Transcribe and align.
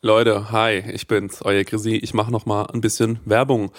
Leute, 0.00 0.52
hi, 0.52 0.84
ich 0.92 1.08
bin's, 1.08 1.42
euer 1.42 1.64
Chrissy. 1.64 1.96
Ich 1.96 2.14
mache 2.14 2.30
noch 2.30 2.46
mal 2.46 2.66
ein 2.66 2.80
bisschen 2.80 3.18
Werbung 3.24 3.72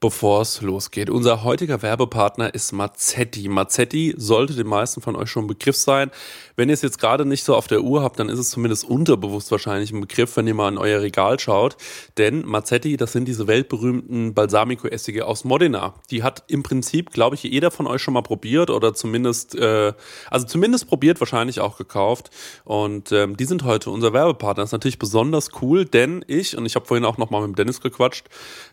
bevor 0.00 0.40
es 0.40 0.62
losgeht. 0.62 1.10
Unser 1.10 1.44
heutiger 1.44 1.82
Werbepartner 1.82 2.54
ist 2.54 2.72
Mazzetti. 2.72 3.48
Mazzetti 3.48 4.14
sollte 4.16 4.54
den 4.54 4.66
meisten 4.66 5.02
von 5.02 5.14
euch 5.14 5.30
schon 5.30 5.44
ein 5.44 5.48
Begriff 5.48 5.76
sein. 5.76 6.10
Wenn 6.56 6.70
ihr 6.70 6.72
es 6.72 6.80
jetzt 6.80 6.98
gerade 6.98 7.26
nicht 7.26 7.44
so 7.44 7.54
auf 7.54 7.66
der 7.66 7.82
Uhr 7.82 8.02
habt, 8.02 8.18
dann 8.18 8.30
ist 8.30 8.38
es 8.38 8.48
zumindest 8.48 8.84
unterbewusst 8.84 9.50
wahrscheinlich 9.50 9.92
ein 9.92 10.00
Begriff, 10.00 10.36
wenn 10.38 10.46
ihr 10.46 10.54
mal 10.54 10.70
in 10.70 10.78
euer 10.78 11.02
Regal 11.02 11.38
schaut. 11.38 11.76
Denn 12.16 12.46
Mazzetti, 12.46 12.96
das 12.96 13.12
sind 13.12 13.26
diese 13.26 13.46
weltberühmten 13.46 14.32
Balsamico-Essige 14.32 15.26
aus 15.26 15.44
Modena. 15.44 15.94
Die 16.10 16.22
hat 16.22 16.44
im 16.48 16.62
Prinzip, 16.62 17.10
glaube 17.10 17.36
ich, 17.36 17.42
jeder 17.42 17.70
von 17.70 17.86
euch 17.86 18.00
schon 18.00 18.14
mal 18.14 18.22
probiert 18.22 18.70
oder 18.70 18.94
zumindest, 18.94 19.54
äh, 19.54 19.92
also 20.30 20.46
zumindest 20.46 20.88
probiert, 20.88 21.20
wahrscheinlich 21.20 21.60
auch 21.60 21.76
gekauft. 21.76 22.30
Und 22.64 23.12
ähm, 23.12 23.36
die 23.36 23.44
sind 23.44 23.64
heute 23.64 23.90
unser 23.90 24.14
Werbepartner. 24.14 24.62
Das 24.62 24.70
ist 24.70 24.72
natürlich 24.72 24.98
besonders 24.98 25.50
cool, 25.59 25.59
denn 25.92 26.24
ich, 26.26 26.56
und 26.56 26.66
ich 26.66 26.74
habe 26.74 26.86
vorhin 26.86 27.04
auch 27.04 27.18
noch 27.18 27.30
mal 27.30 27.46
mit 27.46 27.58
Dennis 27.58 27.80
gequatscht, 27.80 28.26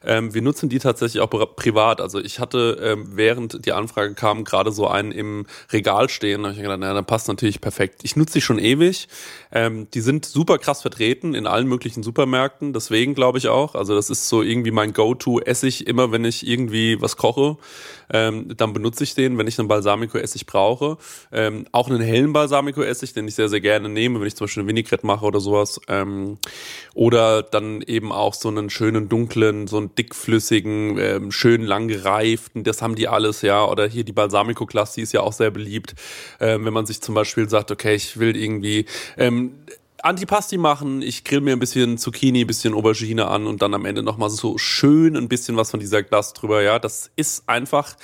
ähm, 0.06 0.34
wir 0.34 0.42
nutzen 0.42 0.70
die 0.70 0.80
tatsächlich 0.80 1.22
auch 1.22 1.30
privat. 1.30 2.02
Also 2.02 2.20
ich 2.20 2.40
hatte, 2.40 2.80
ähm, 2.82 3.12
während 3.14 3.66
die 3.66 3.74
Anfrage 3.74 4.14
kam, 4.14 4.44
gerade 4.44 4.72
so 4.72 4.88
einen 4.88 5.12
im 5.12 5.46
Regal 5.72 6.10
stehen. 6.10 6.44
Da 6.44 6.50
habe 6.50 6.58
ich 6.58 6.64
gedacht, 6.64 6.80
naja, 6.80 6.94
dann 6.94 7.06
passt 7.06 7.28
natürlich 7.28 7.62
perfekt. 7.62 8.02
Ich 8.04 8.16
nutze 8.16 8.34
die 8.34 8.42
schon 8.42 8.60
ewig. 8.60 9.08
Ähm, 9.52 9.88
die 9.94 10.02
sind 10.02 10.26
super 10.26 10.58
krass 10.58 10.82
vertreten 10.82 11.34
in 11.34 11.48
allen 11.48 11.68
möglichen 11.68 12.04
Supermärkten. 12.04 12.74
Deswegen 12.74 13.16
glaube 13.16 13.38
ich 13.38 13.48
auch. 13.48 13.76
Also 13.76 13.96
das 13.96 14.10
ist 14.10 14.30
so 14.30 14.42
irgendwie 14.42 14.72
mein 14.72 14.94
Go-To-Essig. 14.94 15.88
Immer 15.88 16.12
wenn 16.12 16.26
ich 16.26 16.48
irgendwie 16.48 17.02
was 17.02 17.18
koche, 17.18 17.58
ähm, 18.12 18.56
dann 18.56 18.74
benutze 18.74 19.04
ich 19.04 19.16
den, 19.16 19.38
wenn 19.38 19.48
ich 19.48 19.60
einen 19.60 19.68
Balsamico-Essig 19.68 20.46
brauche. 20.46 20.98
Ähm, 21.32 21.66
auch 21.72 21.90
einen 21.90 22.02
hellen 22.02 22.34
Balsamico-Essig, 22.34 23.14
den 23.14 23.28
ich 23.28 23.36
sehr, 23.36 23.50
sehr 23.50 23.62
gerne 23.62 23.90
nehme, 23.90 24.20
wenn 24.20 24.28
ich 24.28 24.36
zum 24.36 24.46
Beispiel 24.46 24.62
eine 24.62 24.70
Vinaigrette 24.70 25.06
mache 25.06 25.26
oder 25.26 25.40
sowas. 25.40 25.80
Ähm, 25.88 26.38
oder 26.94 27.44
dann 27.44 27.82
eben 27.82 28.12
auch 28.12 28.34
so 28.34 28.50
einen 28.50 28.70
schönen 28.70 29.10
dunklen, 29.10 29.68
so 29.68 29.78
einen 29.78 29.96
dickflüssigen, 29.96 30.98
ähm, 30.98 31.32
schön 31.32 31.64
lang 31.64 31.88
gereiften, 31.88 32.64
das 32.64 32.82
haben 32.82 32.96
die 32.96 33.08
alles, 33.08 33.42
ja. 33.42 33.66
Oder 33.66 33.88
hier 33.88 34.04
die 34.04 34.14
Balsamico-Klasse, 34.14 34.96
die 34.96 35.02
ist 35.02 35.14
ja 35.14 35.22
auch 35.22 35.34
sehr 35.34 35.52
beliebt. 35.52 35.96
Ähm, 36.40 36.66
wenn 36.66 36.74
man 36.74 36.86
sich 36.86 37.02
zum 37.02 37.16
Beispiel 37.16 37.50
sagt, 37.50 37.72
okay, 37.72 37.96
ich 37.96 38.18
will 38.18 38.36
irgendwie 38.36 38.86
ähm, 39.18 39.54
Antipasti 40.04 40.58
machen, 40.58 41.02
ich 41.02 41.24
grill 41.24 41.42
mir 41.42 41.54
ein 41.54 41.60
bisschen 41.60 41.98
Zucchini, 41.98 42.42
ein 42.42 42.48
bisschen 42.48 42.74
Aubergine 42.74 43.28
an 43.28 43.48
und 43.48 43.62
dann 43.62 43.74
am 43.74 43.86
Ende 43.86 44.04
nochmal 44.04 44.30
so 44.30 44.58
schön 44.58 45.18
ein 45.18 45.28
bisschen 45.28 45.58
was 45.58 45.72
von 45.72 45.80
dieser 45.80 46.04
Glas 46.04 46.34
drüber, 46.34 46.62
ja. 46.62 46.80
Das 46.80 47.10
ist 47.16 47.50
einfach 47.50 47.96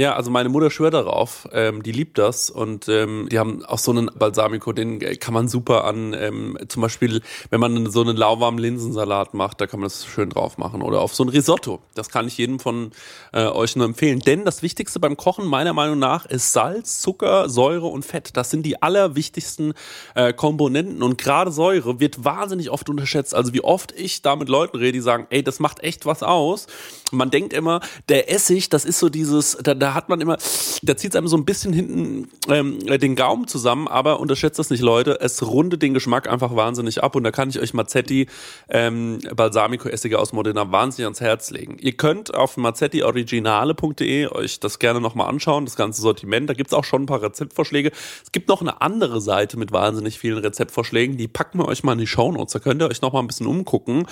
ja, 0.00 0.14
also 0.14 0.30
meine 0.30 0.48
Mutter 0.48 0.70
schwört 0.70 0.94
darauf, 0.94 1.46
ähm, 1.52 1.82
die 1.82 1.92
liebt 1.92 2.16
das 2.16 2.48
und 2.48 2.88
ähm, 2.88 3.28
die 3.30 3.38
haben 3.38 3.62
auch 3.66 3.78
so 3.78 3.90
einen 3.90 4.10
Balsamico, 4.18 4.72
den 4.72 4.98
kann 4.98 5.34
man 5.34 5.46
super 5.46 5.84
an, 5.84 6.16
ähm, 6.18 6.56
zum 6.68 6.80
Beispiel, 6.80 7.20
wenn 7.50 7.60
man 7.60 7.90
so 7.90 8.00
einen 8.00 8.16
lauwarmen 8.16 8.58
Linsensalat 8.58 9.34
macht, 9.34 9.60
da 9.60 9.66
kann 9.66 9.78
man 9.78 9.90
das 9.90 10.06
schön 10.06 10.30
drauf 10.30 10.56
machen 10.56 10.80
oder 10.80 11.02
auf 11.02 11.14
so 11.14 11.22
ein 11.22 11.28
Risotto. 11.28 11.80
Das 11.94 12.08
kann 12.08 12.26
ich 12.26 12.38
jedem 12.38 12.60
von 12.60 12.92
äh, 13.34 13.44
euch 13.44 13.76
nur 13.76 13.84
empfehlen. 13.84 14.20
Denn 14.20 14.46
das 14.46 14.62
Wichtigste 14.62 15.00
beim 15.00 15.18
Kochen 15.18 15.44
meiner 15.44 15.74
Meinung 15.74 15.98
nach 15.98 16.24
ist 16.24 16.54
Salz, 16.54 17.00
Zucker, 17.00 17.50
Säure 17.50 17.88
und 17.88 18.02
Fett. 18.02 18.38
Das 18.38 18.50
sind 18.50 18.64
die 18.64 18.80
allerwichtigsten 18.80 19.74
äh, 20.14 20.32
Komponenten 20.32 21.02
und 21.02 21.18
gerade 21.18 21.52
Säure 21.52 22.00
wird 22.00 22.24
wahnsinnig 22.24 22.70
oft 22.70 22.88
unterschätzt. 22.88 23.34
Also 23.34 23.52
wie 23.52 23.62
oft 23.62 23.92
ich 23.92 24.22
da 24.22 24.34
mit 24.34 24.48
Leuten 24.48 24.78
rede, 24.78 24.92
die 24.92 25.00
sagen, 25.00 25.26
ey, 25.28 25.42
das 25.42 25.60
macht 25.60 25.82
echt 25.82 26.06
was 26.06 26.22
aus. 26.22 26.68
Man 27.12 27.30
denkt 27.30 27.52
immer, 27.52 27.80
der 28.08 28.32
Essig, 28.32 28.68
das 28.68 28.84
ist 28.84 28.98
so 28.98 29.08
dieses, 29.08 29.58
da, 29.62 29.74
da 29.74 29.94
hat 29.94 30.08
man 30.08 30.20
immer, 30.20 30.36
da 30.82 30.96
zieht 30.96 31.12
es 31.12 31.16
einem 31.16 31.28
so 31.28 31.36
ein 31.36 31.44
bisschen 31.44 31.72
hinten 31.72 32.28
ähm, 32.48 32.78
den 32.78 33.16
Gaumen 33.16 33.46
zusammen, 33.46 33.88
aber 33.88 34.20
unterschätzt 34.20 34.58
das 34.58 34.70
nicht, 34.70 34.80
Leute. 34.80 35.18
Es 35.20 35.42
rundet 35.42 35.82
den 35.82 35.94
Geschmack 35.94 36.28
einfach 36.28 36.54
wahnsinnig 36.54 37.02
ab 37.02 37.16
und 37.16 37.24
da 37.24 37.30
kann 37.30 37.50
ich 37.50 37.58
euch 37.60 37.74
Mazzetti 37.74 38.28
ähm, 38.68 39.18
Balsamico-Essige 39.34 40.18
aus 40.18 40.32
Modena 40.32 40.70
wahnsinnig 40.70 41.06
ans 41.06 41.20
Herz 41.20 41.50
legen. 41.50 41.76
Ihr 41.80 41.92
könnt 41.92 42.34
auf 42.34 42.56
mazzettioriginale.de 42.56 44.28
euch 44.28 44.60
das 44.60 44.78
gerne 44.78 45.00
nochmal 45.00 45.28
anschauen, 45.28 45.64
das 45.64 45.76
ganze 45.76 46.02
Sortiment. 46.02 46.48
Da 46.48 46.54
gibt 46.54 46.70
es 46.70 46.74
auch 46.74 46.84
schon 46.84 47.02
ein 47.02 47.06
paar 47.06 47.22
Rezeptvorschläge. 47.22 47.90
Es 48.22 48.32
gibt 48.32 48.48
noch 48.48 48.60
eine 48.60 48.80
andere 48.80 49.20
Seite 49.20 49.58
mit 49.58 49.72
wahnsinnig 49.72 50.18
vielen 50.18 50.38
Rezeptvorschlägen. 50.38 51.16
Die 51.16 51.28
packen 51.28 51.58
wir 51.58 51.66
euch 51.66 51.82
mal 51.82 51.92
in 51.92 51.98
die 51.98 52.06
Shownotes. 52.06 52.52
Da 52.52 52.58
könnt 52.58 52.82
ihr 52.82 52.88
euch 52.88 53.02
nochmal 53.02 53.22
ein 53.22 53.26
bisschen 53.26 53.46
umgucken. 53.46 54.06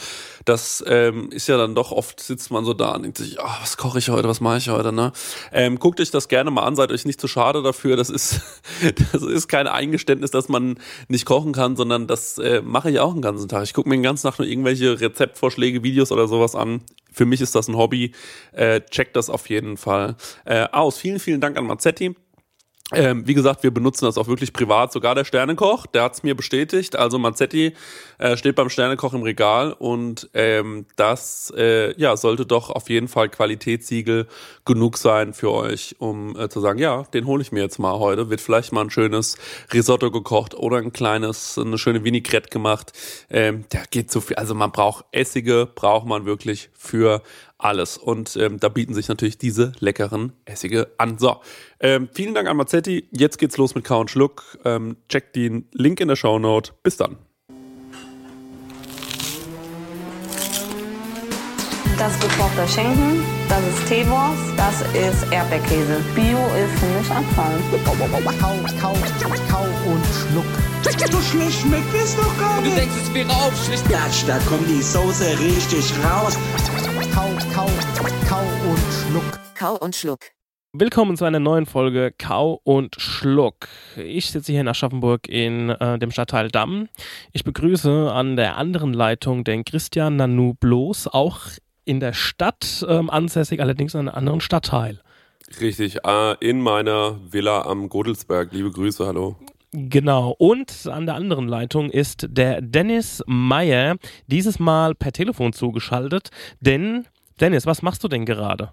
Das 0.44 0.82
ähm, 0.86 1.30
ist 1.30 1.48
ja 1.48 1.56
dann 1.56 1.74
doch 1.74 1.92
oft, 1.92 2.20
sitzt 2.20 2.50
man 2.50 2.64
so 2.64 2.74
da 2.74 2.87
und 2.94 3.02
denkt 3.02 3.18
sich, 3.18 3.38
oh, 3.40 3.50
was 3.60 3.76
koche 3.76 3.98
ich 3.98 4.10
heute, 4.10 4.28
was 4.28 4.40
mache 4.40 4.58
ich 4.58 4.68
heute, 4.68 4.92
ne? 4.92 5.12
Ähm, 5.52 5.78
guckt 5.78 6.00
euch 6.00 6.10
das 6.10 6.28
gerne 6.28 6.50
mal 6.50 6.64
an, 6.64 6.76
seid 6.76 6.92
euch 6.92 7.04
nicht 7.04 7.20
zu 7.20 7.28
schade 7.28 7.62
dafür. 7.62 7.96
Das 7.96 8.10
ist, 8.10 8.40
das 9.12 9.22
ist 9.22 9.48
kein 9.48 9.66
Eingeständnis, 9.66 10.30
dass 10.30 10.48
man 10.48 10.78
nicht 11.08 11.24
kochen 11.24 11.52
kann, 11.52 11.76
sondern 11.76 12.06
das 12.06 12.38
äh, 12.38 12.62
mache 12.62 12.90
ich 12.90 13.00
auch 13.00 13.12
den 13.12 13.22
ganzen 13.22 13.48
Tag. 13.48 13.64
Ich 13.64 13.74
gucke 13.74 13.88
mir 13.88 13.96
den 13.96 14.02
ganzen 14.02 14.28
Tag 14.28 14.38
nur 14.38 14.48
irgendwelche 14.48 15.00
Rezeptvorschläge, 15.00 15.82
Videos 15.82 16.12
oder 16.12 16.28
sowas 16.28 16.54
an. 16.54 16.82
Für 17.12 17.24
mich 17.24 17.40
ist 17.40 17.54
das 17.54 17.68
ein 17.68 17.76
Hobby. 17.76 18.12
Äh, 18.52 18.80
checkt 18.82 19.16
das 19.16 19.30
auf 19.30 19.48
jeden 19.48 19.76
Fall 19.76 20.16
äh, 20.44 20.66
aus. 20.70 20.98
Vielen, 20.98 21.18
vielen 21.18 21.40
Dank 21.40 21.56
an 21.56 21.66
Mazzetti. 21.66 22.14
Ähm, 22.94 23.26
wie 23.26 23.34
gesagt, 23.34 23.62
wir 23.62 23.70
benutzen 23.70 24.06
das 24.06 24.16
auch 24.16 24.28
wirklich 24.28 24.54
privat. 24.54 24.92
Sogar 24.92 25.14
der 25.14 25.24
Sternekoch, 25.24 25.84
der 25.86 26.04
hat 26.04 26.14
es 26.14 26.22
mir 26.22 26.34
bestätigt. 26.34 26.96
Also 26.96 27.18
Mazzetti 27.18 27.74
äh, 28.16 28.38
steht 28.38 28.56
beim 28.56 28.70
Sternekoch 28.70 29.12
im 29.12 29.22
Regal 29.22 29.74
und 29.74 30.30
ähm, 30.32 30.86
das 30.96 31.52
äh, 31.54 31.94
ja 32.00 32.16
sollte 32.16 32.46
doch 32.46 32.70
auf 32.70 32.88
jeden 32.88 33.08
Fall 33.08 33.28
Qualitätssiegel 33.28 34.26
genug 34.64 34.96
sein 34.96 35.34
für 35.34 35.52
euch, 35.52 35.96
um 35.98 36.34
äh, 36.38 36.48
zu 36.48 36.60
sagen, 36.60 36.78
ja, 36.78 37.02
den 37.12 37.26
hole 37.26 37.42
ich 37.42 37.52
mir 37.52 37.60
jetzt 37.60 37.78
mal 37.78 37.98
heute. 37.98 38.30
Wird 38.30 38.40
vielleicht 38.40 38.72
mal 38.72 38.80
ein 38.80 38.90
schönes 38.90 39.36
Risotto 39.70 40.10
gekocht 40.10 40.54
oder 40.54 40.78
ein 40.78 40.92
kleines, 40.92 41.58
eine 41.58 41.76
schöne 41.76 42.04
Vinaigrette 42.04 42.48
gemacht. 42.48 42.92
Ähm, 43.28 43.66
der 43.70 43.82
geht 43.90 44.10
zu 44.10 44.22
viel. 44.22 44.36
Also 44.36 44.54
man 44.54 44.72
braucht 44.72 45.04
Essige, 45.12 45.68
braucht 45.74 46.06
man 46.06 46.24
wirklich 46.24 46.70
für 46.72 47.22
alles. 47.58 47.98
Und 47.98 48.36
ähm, 48.36 48.58
da 48.58 48.68
bieten 48.68 48.94
sich 48.94 49.08
natürlich 49.08 49.38
diese 49.38 49.72
leckeren 49.80 50.32
Essige 50.44 50.88
an. 50.96 51.18
So, 51.18 51.40
ähm, 51.80 52.08
vielen 52.12 52.34
Dank 52.34 52.48
an 52.48 52.56
Mazzetti. 52.56 53.08
Jetzt 53.10 53.38
geht's 53.38 53.56
los 53.56 53.74
mit 53.74 53.84
Kau 53.84 54.00
und 54.00 54.10
Schluck. 54.10 54.58
Ähm, 54.64 54.96
checkt 55.08 55.36
den 55.36 55.68
Link 55.72 56.00
in 56.00 56.08
der 56.08 56.16
Shownote. 56.16 56.72
Bis 56.82 56.96
dann. 56.96 57.16
Das 61.98 62.12
ist 62.12 62.22
gekochter 62.22 62.68
Schinken, 62.68 63.24
das 63.48 63.58
ist 63.66 63.88
Teewurst, 63.88 64.56
das 64.56 64.82
ist 64.94 65.32
Erdbeerkäse. 65.32 66.00
Bio 66.14 66.38
ist 66.54 66.78
für 66.78 66.86
mich 66.96 67.10
Abfall. 67.10 67.58
Kau, 67.84 67.92
kau, 67.92 68.54
kau 68.78 68.92
und 69.90 70.04
schluck. 70.06 70.46
So 71.10 71.20
schlecht 71.20 71.60
schmeckt 71.60 71.92
es 72.00 72.14
doch 72.14 72.38
gar 72.38 72.60
nicht. 72.60 72.76
Du 72.76 72.80
denkst, 72.80 72.94
es 73.02 73.12
wäre 73.12 73.30
aufschlicht. 73.30 73.90
Ja, 73.90 74.06
da 74.28 74.38
kommt 74.48 74.68
die 74.68 74.80
Soße 74.80 75.40
richtig 75.40 75.92
raus. 76.04 76.38
Kau, 77.12 77.28
kau, 77.52 77.68
kau 78.28 78.42
und 78.70 78.80
schluck. 78.92 79.40
Kau 79.56 79.74
und 79.74 79.96
Schluck. 79.96 80.20
Willkommen 80.72 81.16
zu 81.16 81.24
einer 81.24 81.40
neuen 81.40 81.66
Folge 81.66 82.14
Kau 82.16 82.60
und 82.62 82.94
Schluck. 83.00 83.66
Ich 83.96 84.30
sitze 84.30 84.52
hier 84.52 84.60
in 84.60 84.68
Aschaffenburg 84.68 85.26
in 85.26 85.70
äh, 85.70 85.98
dem 85.98 86.12
Stadtteil 86.12 86.48
Damm. 86.48 86.88
Ich 87.32 87.42
begrüße 87.42 88.12
an 88.12 88.36
der 88.36 88.56
anderen 88.56 88.92
Leitung 88.92 89.42
den 89.42 89.64
Christian 89.64 90.14
Nanu 90.14 90.54
Bloß, 90.60 91.08
auch 91.08 91.40
in 91.88 92.00
der 92.00 92.12
Stadt 92.12 92.84
ähm, 92.88 93.08
ansässig, 93.08 93.60
allerdings 93.60 93.94
in 93.94 94.00
einem 94.00 94.10
anderen 94.10 94.40
Stadtteil. 94.40 95.00
Richtig, 95.60 96.04
äh, 96.04 96.36
in 96.40 96.60
meiner 96.60 97.18
Villa 97.32 97.62
am 97.62 97.88
Godelsberg. 97.88 98.52
Liebe 98.52 98.70
Grüße, 98.70 99.06
hallo. 99.06 99.36
Genau. 99.72 100.34
Und 100.38 100.86
an 100.86 101.06
der 101.06 101.14
anderen 101.14 101.48
Leitung 101.48 101.90
ist 101.90 102.26
der 102.30 102.60
Dennis 102.60 103.22
Meyer, 103.26 103.96
dieses 104.26 104.58
Mal 104.58 104.94
per 104.94 105.12
Telefon 105.12 105.54
zugeschaltet. 105.54 106.30
Denn, 106.60 107.06
Dennis, 107.40 107.66
was 107.66 107.80
machst 107.82 108.04
du 108.04 108.08
denn 108.08 108.26
gerade? 108.26 108.72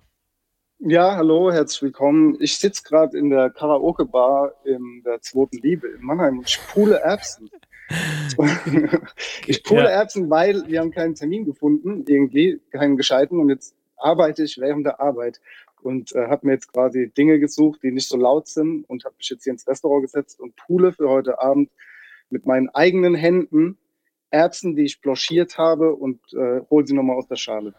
Ja, 0.80 1.16
hallo, 1.16 1.54
herzlich 1.54 1.84
willkommen. 1.84 2.36
Ich 2.42 2.58
sitze 2.58 2.84
gerade 2.84 3.18
in 3.18 3.30
der 3.30 3.50
Karaoke-Bar 3.50 4.52
in 4.66 5.04
der 5.06 5.22
zweiten 5.22 5.58
Liebe 5.62 5.88
in 5.88 6.02
Mannheim 6.02 6.40
und 6.40 6.50
ich 6.50 6.60
pule 6.68 7.00
Erbsen. 7.00 7.50
ich 9.48 9.64
pule 9.64 9.84
ja. 9.84 9.90
Erbsen, 9.90 10.30
weil 10.30 10.68
wir 10.68 10.80
haben 10.80 10.92
keinen 10.92 11.16
Termin 11.16 11.46
gefunden, 11.46 12.04
irgendwie 12.08 12.60
keinen 12.72 12.98
gescheiten 12.98 13.40
und 13.40 13.50
jetzt 13.50 13.76
arbeite 13.98 14.44
ich 14.44 14.58
während 14.58 14.86
der 14.86 15.00
Arbeit 15.00 15.40
und 15.82 16.14
äh, 16.16 16.28
habe 16.28 16.48
mir 16.48 16.54
jetzt 16.54 16.74
quasi 16.74 17.12
Dinge 17.16 17.40
gesucht, 17.40 17.82
die 17.84 17.92
nicht 17.92 18.10
so 18.10 18.18
laut 18.18 18.48
sind 18.48 18.84
und 18.90 19.06
habe 19.06 19.16
mich 19.18 19.30
jetzt 19.30 19.44
hier 19.44 19.54
ins 19.54 19.68
Restaurant 19.68 20.04
gesetzt 20.04 20.40
und 20.40 20.56
pule 20.56 20.92
für 20.92 21.10
heute 21.10 21.40
Abend 21.40 21.70
mit 22.30 22.46
meinen 22.46 22.70
eigenen 22.70 23.14
Händen 23.14 23.78
Erbsen, 24.32 24.76
die 24.76 24.84
ich 24.84 25.02
blanchiert 25.02 25.58
habe 25.58 25.96
und 25.96 26.20
äh, 26.34 26.62
hole 26.70 26.86
sie 26.86 26.94
nochmal 26.94 27.18
aus 27.18 27.28
der 27.28 27.36
Schale. 27.36 27.74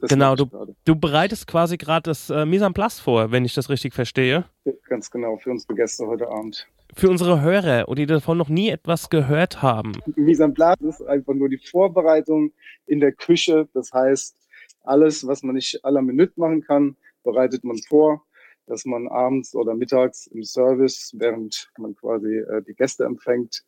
Das 0.00 0.10
genau, 0.10 0.36
du, 0.36 0.46
du, 0.84 0.96
bereitest 0.96 1.46
quasi 1.46 1.76
gerade 1.76 2.10
das 2.10 2.30
äh, 2.30 2.46
Mise 2.46 2.64
en 2.64 2.72
place 2.72 3.00
vor, 3.00 3.32
wenn 3.32 3.44
ich 3.44 3.54
das 3.54 3.68
richtig 3.68 3.94
verstehe. 3.94 4.44
Ganz 4.88 5.10
genau, 5.10 5.36
für 5.36 5.50
unsere 5.50 5.74
Gäste 5.74 6.06
heute 6.06 6.28
Abend. 6.28 6.68
Für 6.94 7.10
unsere 7.10 7.40
Hörer, 7.42 7.86
die 7.94 8.06
davon 8.06 8.38
noch 8.38 8.48
nie 8.48 8.70
etwas 8.70 9.10
gehört 9.10 9.62
haben. 9.62 9.92
Mise 10.16 10.44
en 10.44 10.54
place 10.54 10.80
ist 10.80 11.02
einfach 11.02 11.34
nur 11.34 11.48
die 11.48 11.58
Vorbereitung 11.58 12.52
in 12.86 13.00
der 13.00 13.12
Küche. 13.12 13.68
Das 13.74 13.92
heißt, 13.92 14.36
alles, 14.82 15.26
was 15.26 15.42
man 15.42 15.54
nicht 15.54 15.78
la 15.82 16.00
Minute 16.00 16.32
machen 16.36 16.62
kann, 16.62 16.96
bereitet 17.22 17.62
man 17.64 17.78
vor, 17.88 18.24
dass 18.66 18.84
man 18.84 19.08
abends 19.08 19.54
oder 19.54 19.74
mittags 19.74 20.26
im 20.26 20.42
Service, 20.42 21.12
während 21.16 21.70
man 21.78 21.94
quasi 21.94 22.38
äh, 22.38 22.62
die 22.62 22.74
Gäste 22.74 23.04
empfängt, 23.04 23.64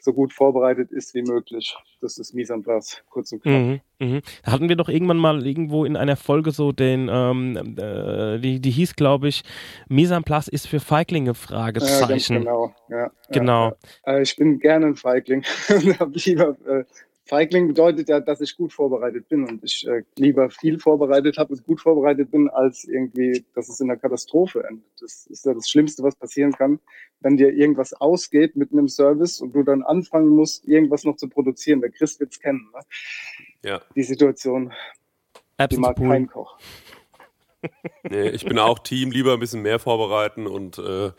so 0.00 0.12
gut 0.12 0.32
vorbereitet 0.32 0.90
ist 0.90 1.14
wie 1.14 1.22
möglich. 1.22 1.76
Das 2.00 2.18
ist 2.18 2.34
mise 2.34 2.52
en 2.52 2.62
place, 2.62 3.02
kurz 3.10 3.32
und 3.32 3.42
knapp. 3.42 3.60
Mhm, 3.60 3.80
mh. 3.98 4.20
Da 4.44 4.52
hatten 4.52 4.68
wir 4.68 4.76
doch 4.76 4.88
irgendwann 4.88 5.18
mal 5.18 5.46
irgendwo 5.46 5.84
in 5.84 5.96
einer 5.96 6.16
Folge 6.16 6.50
so 6.50 6.72
den, 6.72 7.08
ähm, 7.10 7.76
äh, 7.76 8.38
die, 8.38 8.60
die 8.60 8.70
hieß, 8.70 8.96
glaube 8.96 9.28
ich, 9.28 9.42
mise 9.88 10.14
en 10.14 10.24
place 10.24 10.48
ist 10.48 10.68
für 10.68 10.80
Feiglinge, 10.80 11.34
Fragezeichen. 11.34 12.34
Ja, 12.34 12.38
genau, 12.38 12.74
ja. 12.88 13.10
Genau. 13.30 13.72
Ja, 14.06 14.12
äh, 14.12 14.22
ich 14.22 14.36
bin 14.36 14.58
gerne 14.58 14.86
ein 14.86 14.96
Feigling. 14.96 15.44
habe 15.98 16.12
lieber 16.14 16.56
äh, 16.66 16.84
Feigling 17.28 17.68
bedeutet 17.68 18.08
ja, 18.08 18.20
dass 18.20 18.40
ich 18.40 18.56
gut 18.56 18.72
vorbereitet 18.72 19.28
bin 19.28 19.44
und 19.46 19.62
ich 19.62 19.86
äh, 19.86 20.02
lieber 20.16 20.48
viel 20.48 20.78
vorbereitet 20.78 21.36
habe 21.36 21.52
und 21.52 21.62
gut 21.62 21.80
vorbereitet 21.80 22.30
bin, 22.30 22.48
als 22.48 22.84
irgendwie, 22.84 23.44
dass 23.54 23.68
es 23.68 23.80
in 23.80 23.90
einer 23.90 23.98
Katastrophe 23.98 24.64
endet. 24.66 24.86
Das 25.00 25.26
ist 25.26 25.44
ja 25.44 25.52
das 25.52 25.68
Schlimmste, 25.68 26.02
was 26.02 26.16
passieren 26.16 26.52
kann, 26.52 26.80
wenn 27.20 27.36
dir 27.36 27.52
irgendwas 27.52 27.92
ausgeht 27.92 28.56
mit 28.56 28.72
einem 28.72 28.88
Service 28.88 29.42
und 29.42 29.54
du 29.54 29.62
dann 29.62 29.82
anfangen 29.82 30.30
musst, 30.30 30.66
irgendwas 30.66 31.04
noch 31.04 31.16
zu 31.16 31.28
produzieren. 31.28 31.82
Der 31.82 31.90
Chris 31.90 32.18
wird 32.18 32.32
es 32.32 32.40
kennen. 32.40 32.70
Ne? 32.74 32.80
Ja. 33.62 33.82
Die 33.94 34.04
Situation, 34.04 34.72
Absolut 35.58 35.72
die 35.72 36.02
mag 36.02 36.10
kein 36.10 36.26
Koch. 36.28 36.58
Nee, 38.08 38.28
ich 38.30 38.46
bin 38.46 38.58
auch 38.58 38.78
Team, 38.78 39.10
lieber 39.10 39.34
ein 39.34 39.40
bisschen 39.40 39.62
mehr 39.62 39.78
vorbereiten 39.78 40.46
und 40.46 40.78
äh, 40.78 41.10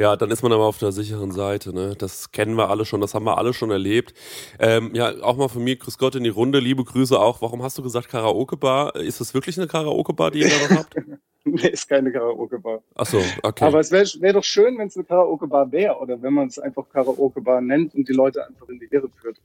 ja, 0.00 0.16
dann 0.16 0.30
ist 0.30 0.42
man 0.42 0.50
aber 0.50 0.64
auf 0.64 0.78
der 0.78 0.92
sicheren 0.92 1.30
Seite. 1.30 1.74
Ne? 1.74 1.94
Das 1.96 2.32
kennen 2.32 2.56
wir 2.56 2.70
alle 2.70 2.86
schon, 2.86 3.02
das 3.02 3.14
haben 3.14 3.26
wir 3.26 3.36
alle 3.36 3.52
schon 3.52 3.70
erlebt. 3.70 4.14
Ähm, 4.58 4.94
ja, 4.94 5.12
auch 5.20 5.36
mal 5.36 5.48
von 5.48 5.62
mir, 5.62 5.76
Grüß 5.76 5.98
Gott 5.98 6.14
in 6.14 6.24
die 6.24 6.30
Runde, 6.30 6.58
liebe 6.58 6.82
Grüße 6.82 7.20
auch. 7.20 7.42
Warum 7.42 7.62
hast 7.62 7.76
du 7.76 7.82
gesagt 7.82 8.08
Karaoke-Bar? 8.08 8.96
Ist 8.96 9.20
das 9.20 9.34
wirklich 9.34 9.58
eine 9.58 9.66
Karaoke-Bar, 9.66 10.30
die 10.30 10.40
ihr 10.40 10.48
da 10.48 10.74
noch 10.74 10.80
habt? 10.80 10.94
nee, 11.44 11.68
ist 11.68 11.86
keine 11.86 12.10
Karaoke-Bar. 12.10 12.82
Ach 12.94 13.04
so, 13.04 13.22
okay. 13.42 13.64
Aber 13.64 13.80
es 13.80 13.92
wäre 13.92 14.06
wär 14.20 14.32
doch 14.32 14.44
schön, 14.44 14.78
wenn 14.78 14.88
es 14.88 14.96
eine 14.96 15.04
Karaoke-Bar 15.04 15.70
wäre 15.70 15.98
oder 15.98 16.20
wenn 16.22 16.32
man 16.32 16.48
es 16.48 16.58
einfach 16.58 16.88
Karaoke-Bar 16.88 17.60
nennt 17.60 17.94
und 17.94 18.08
die 18.08 18.14
Leute 18.14 18.46
einfach 18.46 18.68
in 18.70 18.78
die 18.78 18.88
Irre 18.90 19.10
führt. 19.20 19.36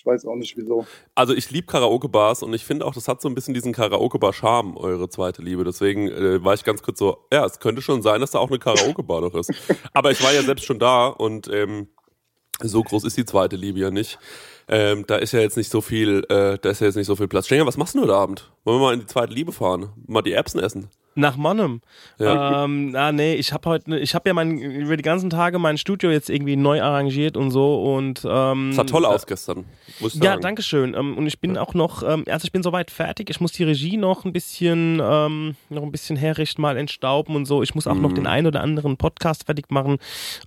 Ich 0.00 0.06
weiß 0.06 0.24
auch 0.24 0.34
nicht 0.34 0.56
wieso. 0.56 0.86
Also 1.14 1.34
ich 1.34 1.50
liebe 1.50 1.66
Karaoke-Bars 1.66 2.42
und 2.42 2.54
ich 2.54 2.64
finde 2.64 2.86
auch, 2.86 2.94
das 2.94 3.06
hat 3.06 3.20
so 3.20 3.28
ein 3.28 3.34
bisschen 3.34 3.52
diesen 3.52 3.74
Karaoke-Bar-Charme, 3.74 4.78
eure 4.78 5.10
zweite 5.10 5.42
Liebe. 5.42 5.62
Deswegen 5.62 6.08
äh, 6.08 6.42
war 6.42 6.54
ich 6.54 6.64
ganz 6.64 6.82
kurz 6.82 6.98
so, 6.98 7.18
ja, 7.30 7.44
es 7.44 7.58
könnte 7.58 7.82
schon 7.82 8.00
sein, 8.00 8.22
dass 8.22 8.30
da 8.30 8.38
auch 8.38 8.48
eine 8.48 8.58
Karaoke-Bar 8.58 9.20
noch 9.20 9.34
ist. 9.34 9.52
Aber 9.92 10.10
ich 10.10 10.22
war 10.24 10.32
ja 10.32 10.42
selbst 10.42 10.64
schon 10.64 10.78
da 10.78 11.08
und 11.08 11.48
ähm, 11.52 11.88
so 12.62 12.82
groß 12.82 13.04
ist 13.04 13.18
die 13.18 13.26
zweite 13.26 13.56
Liebe 13.56 13.78
ja 13.78 13.90
nicht. 13.90 14.18
Ähm, 14.68 15.04
da 15.06 15.16
ist 15.16 15.32
ja 15.32 15.40
jetzt 15.40 15.58
nicht 15.58 15.70
so 15.70 15.82
viel, 15.82 16.24
äh, 16.30 16.56
da 16.58 16.70
ist 16.70 16.80
ja 16.80 16.86
jetzt 16.86 16.96
nicht 16.96 17.06
so 17.06 17.16
viel 17.16 17.28
Platz. 17.28 17.44
Stenger, 17.44 17.66
was 17.66 17.76
machst 17.76 17.94
du 17.94 18.00
heute 18.00 18.14
Abend? 18.14 18.50
Wollen 18.64 18.80
wir 18.80 18.86
mal 18.86 18.94
in 18.94 19.00
die 19.00 19.06
zweite 19.06 19.34
Liebe 19.34 19.52
fahren? 19.52 19.90
Mal 20.06 20.22
die 20.22 20.32
Erbsen 20.32 20.60
essen? 20.60 20.88
Nach 21.16 21.36
Monnem. 21.36 21.80
Ja. 22.18 22.64
Ähm, 22.64 22.94
ah, 22.94 23.10
nee, 23.10 23.34
ich 23.34 23.52
habe 23.52 23.68
heute, 23.68 23.98
ich 23.98 24.14
habe 24.14 24.28
ja 24.28 24.34
mein, 24.34 24.58
über 24.58 24.96
die 24.96 25.02
ganzen 25.02 25.28
Tage 25.28 25.58
mein 25.58 25.76
Studio 25.76 26.08
jetzt 26.10 26.30
irgendwie 26.30 26.54
neu 26.54 26.80
arrangiert 26.80 27.36
und 27.36 27.50
so 27.50 27.94
und. 27.94 28.24
Ähm, 28.28 28.72
sah 28.72 28.84
toll 28.84 29.04
aus 29.04 29.26
gestern. 29.26 29.64
Muss 29.98 30.14
ich 30.14 30.22
ja, 30.22 30.30
sagen. 30.30 30.42
danke 30.42 30.62
schön. 30.62 30.94
Ähm, 30.94 31.18
und 31.18 31.26
ich 31.26 31.40
bin 31.40 31.56
ja. 31.56 31.62
auch 31.62 31.74
noch, 31.74 32.04
ähm, 32.04 32.24
also 32.28 32.44
ich 32.44 32.52
bin 32.52 32.62
soweit 32.62 32.92
fertig. 32.92 33.28
Ich 33.28 33.40
muss 33.40 33.50
die 33.52 33.64
Regie 33.64 33.96
noch 33.96 34.24
ein 34.24 34.32
bisschen, 34.32 35.00
ähm, 35.02 35.56
noch 35.68 35.82
ein 35.82 35.90
bisschen 35.90 36.16
herrichten, 36.16 36.62
mal 36.62 36.76
entstauben 36.76 37.34
und 37.34 37.44
so. 37.44 37.62
Ich 37.64 37.74
muss 37.74 37.88
auch 37.88 37.94
mhm. 37.94 38.02
noch 38.02 38.12
den 38.12 38.28
einen 38.28 38.46
oder 38.46 38.60
anderen 38.60 38.96
Podcast 38.96 39.46
fertig 39.46 39.70
machen, 39.70 39.98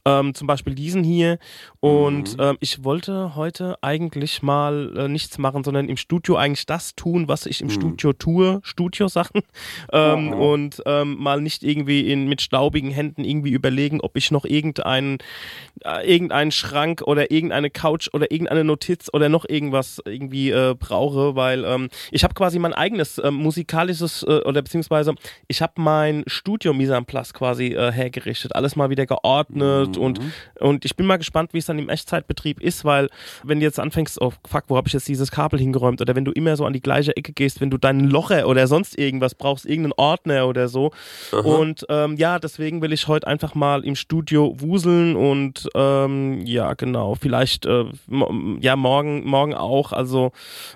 ähm, 0.05 0.33
zum 0.33 0.47
Beispiel 0.47 0.75
diesen 0.75 1.03
hier. 1.03 1.39
Und 1.81 2.37
mhm. 2.37 2.57
ich 2.61 2.85
wollte 2.85 3.35
heute 3.35 3.77
eigentlich 3.81 4.41
mal 4.41 4.93
äh, 4.95 5.07
nichts 5.09 5.37
machen, 5.37 5.65
sondern 5.65 5.89
im 5.89 5.97
Studio 5.97 6.37
eigentlich 6.37 6.65
das 6.65 6.95
tun, 6.95 7.27
was 7.27 7.45
ich 7.45 7.59
im 7.59 7.67
mhm. 7.67 7.71
Studio 7.71 8.13
tue, 8.13 8.59
Studiosachen. 8.63 9.41
Ähm, 9.91 10.27
ja. 10.29 10.33
Und 10.35 10.62
und 10.63 10.81
ähm, 10.85 11.17
mal 11.19 11.41
nicht 11.41 11.63
irgendwie 11.63 12.11
in, 12.11 12.27
mit 12.27 12.41
staubigen 12.41 12.91
Händen 12.91 13.23
irgendwie 13.23 13.51
überlegen, 13.51 14.01
ob 14.01 14.15
ich 14.15 14.31
noch 14.31 14.45
irgendeinen, 14.45 15.17
äh, 15.83 16.09
irgendeinen 16.09 16.51
Schrank 16.51 17.01
oder 17.05 17.31
irgendeine 17.31 17.69
Couch 17.69 18.09
oder 18.13 18.31
irgendeine 18.31 18.63
Notiz 18.63 19.09
oder 19.11 19.29
noch 19.29 19.47
irgendwas 19.47 20.01
irgendwie 20.05 20.51
äh, 20.51 20.75
brauche, 20.77 21.35
weil 21.35 21.65
ähm, 21.65 21.89
ich 22.11 22.23
habe 22.23 22.33
quasi 22.33 22.59
mein 22.59 22.73
eigenes 22.73 23.17
äh, 23.17 23.31
musikalisches 23.31 24.23
äh, 24.23 24.41
oder 24.45 24.61
beziehungsweise 24.61 25.13
ich 25.47 25.61
habe 25.61 25.73
mein 25.77 26.23
Studio 26.27 26.73
Mise 26.73 26.95
en 26.95 27.05
place 27.05 27.33
quasi 27.33 27.67
äh, 27.67 27.91
hergerichtet, 27.91 28.55
alles 28.55 28.75
mal 28.75 28.89
wieder 28.89 29.05
geordnet 29.05 29.97
mhm. 29.97 30.03
und, 30.03 30.19
und 30.59 30.85
ich 30.85 30.95
bin 30.95 31.05
mal 31.05 31.17
gespannt, 31.17 31.53
wie 31.53 31.57
es 31.57 31.65
dann 31.65 31.79
im 31.79 31.89
Echtzeitbetrieb 31.89 32.61
ist, 32.61 32.85
weil 32.85 33.09
wenn 33.43 33.59
du 33.59 33.65
jetzt 33.65 33.79
anfängst, 33.79 34.21
oh 34.21 34.33
fuck, 34.47 34.65
wo 34.67 34.77
habe 34.77 34.87
ich 34.87 34.93
jetzt 34.93 35.07
dieses 35.07 35.31
Kabel 35.31 35.59
hingeräumt 35.59 36.01
oder 36.01 36.15
wenn 36.15 36.25
du 36.25 36.31
immer 36.31 36.55
so 36.55 36.65
an 36.65 36.73
die 36.73 36.81
gleiche 36.81 37.15
Ecke 37.17 37.33
gehst, 37.33 37.59
wenn 37.59 37.69
du 37.69 37.77
deinen 37.77 38.09
Locher 38.09 38.47
oder 38.47 38.67
sonst 38.67 38.97
irgendwas 38.97 39.35
brauchst, 39.35 39.65
irgendeinen 39.65 39.93
Ordner 39.97 40.42
oder 40.47 40.67
so. 40.67 40.91
Aha. 41.31 41.39
Und 41.41 41.85
ähm, 41.89 42.15
ja, 42.17 42.39
deswegen 42.39 42.81
will 42.81 42.93
ich 42.93 43.07
heute 43.07 43.27
einfach 43.27 43.55
mal 43.55 43.83
im 43.83 43.95
Studio 43.95 44.55
wuseln 44.59 45.15
und 45.15 45.69
ähm, 45.75 46.45
ja, 46.45 46.73
genau, 46.73 47.15
vielleicht 47.15 47.65
äh, 47.65 47.85
ja 48.59 48.75
morgen, 48.75 49.25
morgen 49.25 49.53
auch. 49.53 49.91
Also 49.93 50.31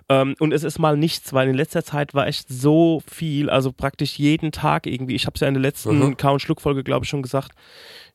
ähm, 0.10 0.36
und 0.40 0.54
es 0.54 0.64
ist 0.64 0.80
mal 0.80 0.98
nichts, 0.98 1.34
weil 1.34 1.50
in 1.50 1.56
letzter 1.56 1.84
Zeit 1.84 2.14
war 2.14 2.28
echt 2.28 2.48
so 2.50 3.02
viel, 3.06 3.50
also 3.50 3.72
praktisch 3.72 4.18
jeden 4.18 4.52
Tag 4.52 4.88
irgendwie. 4.88 5.16
Ich 5.16 5.26
habe 5.26 5.36
es 5.36 5.42
ja 5.42 5.48
in 5.48 5.54
der 5.54 5.62
letzten 5.62 6.00
mhm. 6.00 6.18
Kau- 6.18 6.34
und 6.34 6.42
Schluckfolge, 6.42 6.84
glaube 6.84 7.06
ich, 7.06 7.10
schon 7.10 7.22
gesagt 7.22 7.52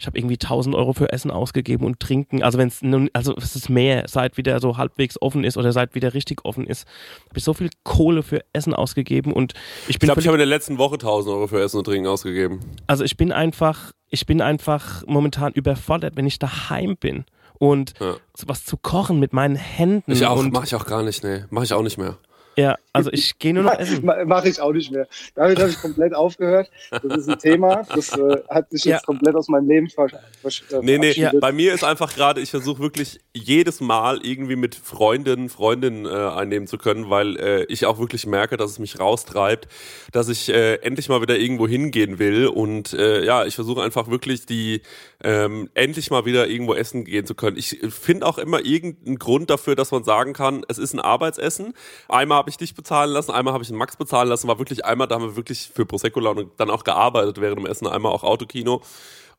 ich 0.02 0.06
habe 0.06 0.18
irgendwie 0.18 0.34
1000 0.34 0.74
Euro 0.74 0.92
für 0.94 1.12
Essen 1.12 1.30
ausgegeben 1.30 1.86
und 1.86 2.00
Trinken. 2.00 2.42
Also 2.42 2.58
wenn 2.58 2.66
es 2.66 2.82
nun, 2.82 3.08
also 3.12 3.36
es 3.36 3.54
ist 3.54 3.68
mehr, 3.68 4.04
seit 4.08 4.36
wieder 4.36 4.58
so 4.58 4.76
halbwegs 4.76 5.16
offen 5.22 5.44
ist 5.44 5.56
oder 5.56 5.72
seit 5.72 5.94
wieder 5.94 6.12
richtig 6.12 6.44
offen 6.44 6.66
ist, 6.66 6.88
habe 7.28 7.38
ich 7.38 7.44
so 7.44 7.54
viel 7.54 7.70
Kohle 7.84 8.24
für 8.24 8.40
Essen 8.52 8.74
ausgegeben 8.74 9.32
und 9.32 9.52
ich 9.86 10.00
bin. 10.00 10.08
Ich 10.08 10.08
glaube, 10.08 10.20
ich 10.20 10.26
habe 10.26 10.34
in 10.34 10.40
der 10.40 10.46
letzten 10.48 10.76
Woche 10.78 10.94
1000 10.94 11.32
Euro 11.32 11.46
für 11.46 11.62
Essen 11.62 11.78
und 11.78 11.84
Trinken 11.84 12.08
ausgegeben. 12.08 12.58
Also 12.88 13.04
ich 13.04 13.16
bin 13.16 13.30
einfach, 13.30 13.92
ich 14.08 14.26
bin 14.26 14.40
einfach 14.40 15.06
momentan 15.06 15.52
überfordert, 15.52 16.16
wenn 16.16 16.26
ich 16.26 16.40
daheim 16.40 16.96
bin 16.96 17.24
und 17.60 17.92
ja. 18.00 18.16
was 18.44 18.64
zu 18.64 18.76
kochen 18.76 19.20
mit 19.20 19.32
meinen 19.32 19.54
Händen. 19.54 20.10
Ich 20.10 20.26
auch, 20.26 20.42
mache 20.42 20.64
ich 20.64 20.74
auch 20.74 20.84
gar 20.84 21.04
nicht, 21.04 21.22
nee, 21.22 21.44
mache 21.50 21.64
ich 21.64 21.74
auch 21.74 21.82
nicht 21.82 21.96
mehr. 21.96 22.18
Ja, 22.56 22.76
also 22.92 23.10
ich 23.10 23.38
gehe 23.38 23.54
nur 23.54 23.62
noch 23.62 23.74
essen. 23.78 24.04
Mache 24.04 24.48
ich 24.48 24.60
auch 24.60 24.72
nicht 24.72 24.92
mehr. 24.92 25.06
Damit 25.34 25.58
habe 25.58 25.70
ich 25.70 25.80
komplett 25.80 26.14
aufgehört. 26.14 26.70
Das 26.90 27.02
ist 27.02 27.28
ein 27.28 27.38
Thema, 27.38 27.82
das 27.94 28.16
äh, 28.16 28.42
hat 28.50 28.70
sich 28.70 28.84
jetzt 28.84 29.00
ja. 29.00 29.06
komplett 29.06 29.34
aus 29.34 29.48
meinem 29.48 29.68
Leben 29.68 29.88
ver 29.88 30.06
äh, 30.06 30.50
Nee, 30.82 30.98
nee, 30.98 31.12
ja. 31.12 31.32
bei 31.40 31.52
mir 31.52 31.72
ist 31.72 31.84
einfach 31.84 32.14
gerade, 32.14 32.40
ich 32.40 32.50
versuche 32.50 32.80
wirklich 32.82 33.20
jedes 33.32 33.80
Mal 33.80 34.20
irgendwie 34.22 34.56
mit 34.56 34.74
Freundinnen, 34.74 35.48
Freundinnen 35.48 36.04
äh, 36.04 36.08
einnehmen 36.08 36.66
zu 36.66 36.76
können, 36.76 37.08
weil 37.08 37.36
äh, 37.38 37.64
ich 37.64 37.86
auch 37.86 37.98
wirklich 37.98 38.26
merke, 38.26 38.56
dass 38.56 38.72
es 38.72 38.78
mich 38.78 39.00
raustreibt, 39.00 39.68
dass 40.12 40.28
ich 40.28 40.50
äh, 40.50 40.74
endlich 40.76 41.08
mal 41.08 41.22
wieder 41.22 41.38
irgendwo 41.38 41.66
hingehen 41.66 42.18
will 42.18 42.46
und 42.46 42.92
äh, 42.92 43.24
ja, 43.24 43.46
ich 43.46 43.54
versuche 43.54 43.82
einfach 43.82 44.08
wirklich 44.08 44.44
die 44.44 44.82
ähm, 45.24 45.70
endlich 45.74 46.10
mal 46.10 46.24
wieder 46.24 46.48
irgendwo 46.48 46.74
essen 46.74 47.04
gehen 47.04 47.24
zu 47.24 47.34
können. 47.34 47.56
Ich 47.56 47.78
finde 47.88 48.26
auch 48.26 48.38
immer 48.38 48.64
irgendeinen 48.64 49.18
Grund 49.18 49.50
dafür, 49.50 49.76
dass 49.76 49.90
man 49.92 50.04
sagen 50.04 50.32
kann, 50.32 50.64
es 50.68 50.78
ist 50.78 50.92
ein 50.92 51.00
Arbeitsessen. 51.00 51.74
Einmal 52.08 52.41
habe 52.42 52.50
ich 52.50 52.56
dich 52.56 52.74
bezahlen 52.74 53.12
lassen, 53.12 53.30
einmal 53.30 53.54
habe 53.54 53.62
ich 53.62 53.68
den 53.68 53.78
Max 53.78 53.96
bezahlen 53.96 54.28
lassen, 54.28 54.48
war 54.48 54.58
wirklich 54.58 54.84
einmal, 54.84 55.06
da 55.06 55.14
haben 55.14 55.22
wir 55.22 55.36
wirklich 55.36 55.70
für 55.72 55.86
Prosecco 55.86 56.18
Laune 56.18 56.50
dann 56.56 56.70
auch 56.70 56.82
gearbeitet 56.82 57.40
während 57.40 57.58
dem 57.58 57.66
Essen, 57.66 57.86
einmal 57.86 58.10
auch 58.10 58.24
Autokino. 58.24 58.82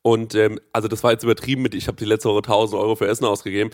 Und 0.02 0.36
ähm, 0.36 0.58
also 0.72 0.88
das 0.88 1.04
war 1.04 1.12
jetzt 1.12 1.24
übertrieben 1.24 1.62
mit, 1.62 1.76
ich 1.76 1.88
habe 1.88 1.98
die 1.98 2.06
letzte 2.06 2.30
Woche 2.30 2.38
1000 2.38 2.82
Euro 2.82 2.96
für 2.96 3.06
Essen 3.06 3.26
ausgegeben. 3.26 3.72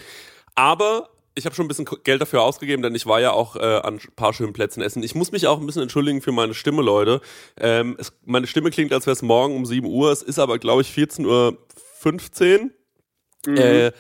Aber 0.56 1.10
ich 1.36 1.46
habe 1.46 1.54
schon 1.54 1.66
ein 1.66 1.68
bisschen 1.68 1.88
Geld 2.04 2.20
dafür 2.20 2.42
ausgegeben, 2.42 2.82
denn 2.82 2.96
ich 2.96 3.06
war 3.06 3.22
ja 3.22 3.32
auch 3.32 3.56
äh, 3.56 3.60
an 3.60 4.00
ein 4.00 4.16
paar 4.16 4.34
schönen 4.34 4.52
Plätzen 4.52 4.82
essen. 4.82 5.04
Ich 5.04 5.14
muss 5.14 5.32
mich 5.32 5.46
auch 5.46 5.60
ein 5.60 5.66
bisschen 5.68 5.84
entschuldigen 5.84 6.24
für 6.24 6.32
meine 6.32 6.56
Stimme, 6.56 6.82
Leute. 6.82 7.22
Ähm, 7.60 7.98
es, 8.00 8.12
meine 8.26 8.48
Stimme 8.48 8.72
klingt, 8.72 8.92
als 8.94 9.06
wäre 9.06 9.14
es 9.14 9.22
morgen 9.22 9.56
um 9.56 9.64
7 9.64 9.86
Uhr. 9.86 10.12
Es 10.12 10.24
ist 10.24 10.40
aber, 10.40 10.58
glaube 10.58 10.82
ich, 10.82 10.90
14.15 10.90 11.26
Uhr. 11.28 12.70
Mhm. 13.46 13.58
Äh, 13.58 13.92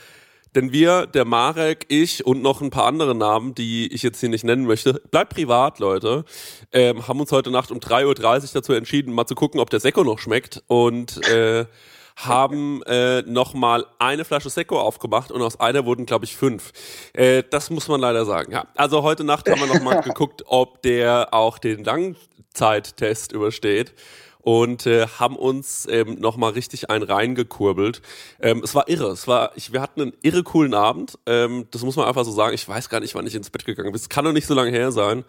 denn 0.55 0.71
wir, 0.71 1.05
der 1.05 1.25
Marek, 1.25 1.85
ich 1.89 2.25
und 2.25 2.41
noch 2.41 2.61
ein 2.61 2.69
paar 2.69 2.85
andere 2.85 3.15
Namen, 3.15 3.55
die 3.55 3.91
ich 3.93 4.03
jetzt 4.03 4.19
hier 4.19 4.29
nicht 4.29 4.43
nennen 4.43 4.65
möchte, 4.65 5.01
bleibt 5.11 5.33
privat, 5.33 5.79
Leute, 5.79 6.25
ähm, 6.71 7.07
haben 7.07 7.19
uns 7.19 7.31
heute 7.31 7.51
Nacht 7.51 7.71
um 7.71 7.79
3.30 7.79 8.05
Uhr 8.05 8.49
dazu 8.53 8.73
entschieden, 8.73 9.13
mal 9.13 9.25
zu 9.25 9.35
gucken, 9.35 9.59
ob 9.59 9.69
der 9.69 9.79
Sekko 9.79 10.03
noch 10.03 10.19
schmeckt 10.19 10.63
und 10.67 11.25
äh, 11.27 11.65
haben 12.25 12.83
äh, 12.83 13.21
nochmal 13.21 13.85
eine 13.97 14.25
Flasche 14.25 14.49
Sekko 14.49 14.79
aufgemacht 14.79 15.31
und 15.31 15.41
aus 15.41 15.59
einer 15.59 15.85
wurden, 15.85 16.05
glaube 16.05 16.25
ich, 16.25 16.35
fünf. 16.35 16.71
Äh, 17.13 17.43
das 17.49 17.69
muss 17.69 17.87
man 17.87 18.01
leider 18.01 18.25
sagen, 18.25 18.51
ja. 18.51 18.65
Also 18.75 19.03
heute 19.03 19.23
Nacht 19.23 19.49
haben 19.49 19.61
wir 19.61 19.67
nochmal 19.67 20.01
geguckt, 20.03 20.43
ob 20.45 20.81
der 20.81 21.33
auch 21.33 21.57
den 21.57 21.83
Langzeittest 21.83 23.31
übersteht. 23.31 23.93
Und 24.41 24.85
äh, 24.85 25.07
haben 25.07 25.35
uns 25.35 25.87
ähm, 25.89 26.19
nochmal 26.19 26.51
richtig 26.51 26.89
einen 26.89 27.03
reingekurbelt. 27.03 28.01
Ähm, 28.39 28.61
es 28.63 28.73
war 28.73 28.87
irre. 28.87 29.11
Es 29.11 29.27
war, 29.27 29.51
ich, 29.55 29.73
wir 29.73 29.81
hatten 29.81 30.01
einen 30.01 30.13
irre 30.21 30.43
coolen 30.43 30.73
Abend. 30.73 31.19
Ähm, 31.25 31.67
das 31.71 31.83
muss 31.83 31.95
man 31.95 32.07
einfach 32.07 32.25
so 32.25 32.31
sagen. 32.31 32.53
Ich 32.55 32.67
weiß 32.67 32.89
gar 32.89 33.01
nicht, 33.01 33.15
wann 33.15 33.27
ich 33.27 33.35
ins 33.35 33.49
Bett 33.49 33.65
gegangen 33.65 33.91
bin. 33.91 33.99
Es 33.99 34.09
kann 34.09 34.25
doch 34.25 34.31
nicht 34.31 34.47
so 34.47 34.53
lange 34.53 34.71
her 34.71 34.91
sein. 34.91 35.25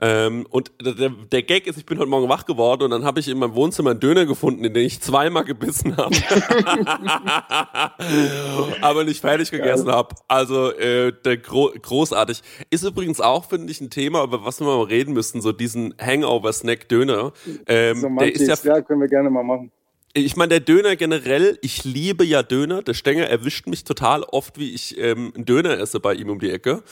Ähm, 0.00 0.46
und 0.50 0.70
der, 0.80 1.10
der 1.10 1.42
Gag 1.42 1.66
ist, 1.66 1.76
ich 1.76 1.86
bin 1.86 1.98
heute 1.98 2.08
Morgen 2.08 2.28
wach 2.28 2.46
geworden 2.46 2.84
und 2.84 2.90
dann 2.90 3.04
habe 3.04 3.20
ich 3.20 3.28
in 3.28 3.38
meinem 3.38 3.54
Wohnzimmer 3.54 3.90
einen 3.90 4.00
Döner 4.00 4.26
gefunden, 4.26 4.64
in 4.64 4.72
den 4.72 4.86
ich 4.86 5.00
zweimal 5.00 5.44
gebissen 5.44 5.96
habe. 5.96 6.14
aber 8.80 9.04
nicht 9.04 9.20
fertig 9.20 9.50
gegessen 9.50 9.88
habe. 9.88 10.14
Also 10.28 10.72
äh, 10.72 11.12
der 11.24 11.38
gro 11.38 11.72
großartig. 11.80 12.42
Ist 12.70 12.84
übrigens 12.84 13.20
auch, 13.20 13.48
finde 13.48 13.72
ich, 13.72 13.80
ein 13.80 13.90
Thema, 13.90 14.22
über 14.22 14.44
was 14.44 14.60
wir 14.60 14.66
mal 14.66 14.84
reden 14.84 15.14
müssen, 15.14 15.40
so 15.40 15.52
diesen 15.52 15.94
Hangover-Snack-Döner. 16.00 17.32
Ähm, 17.66 18.00
so 18.00 18.08
der 18.08 18.34
ist 18.34 18.46
ja, 18.46 18.74
ja, 18.74 18.82
können 18.82 19.00
wir 19.00 19.08
gerne 19.08 19.30
mal 19.30 19.42
machen. 19.42 19.72
Ich 20.14 20.36
meine, 20.36 20.48
der 20.48 20.60
Döner 20.60 20.96
generell, 20.96 21.58
ich 21.60 21.84
liebe 21.84 22.24
ja 22.24 22.42
Döner. 22.42 22.82
Der 22.82 22.94
Stenger 22.94 23.26
erwischt 23.26 23.66
mich 23.66 23.84
total 23.84 24.22
oft, 24.22 24.58
wie 24.58 24.74
ich 24.74 24.98
ähm, 24.98 25.32
einen 25.34 25.44
Döner 25.44 25.78
esse 25.78 26.00
bei 26.00 26.14
ihm 26.14 26.30
um 26.30 26.38
die 26.38 26.50
Ecke. 26.50 26.82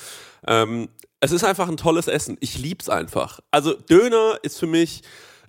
Ähm, 0.47 0.89
es 1.21 1.33
ist 1.33 1.45
einfach 1.45 1.69
ein 1.69 1.77
tolles 1.77 2.09
Essen. 2.09 2.37
Ich 2.41 2.59
lieb's 2.59 2.89
einfach. 2.89 3.41
Also 3.51 3.75
Döner 3.75 4.39
ist 4.43 4.59
für 4.59 4.67
mich 4.67 5.03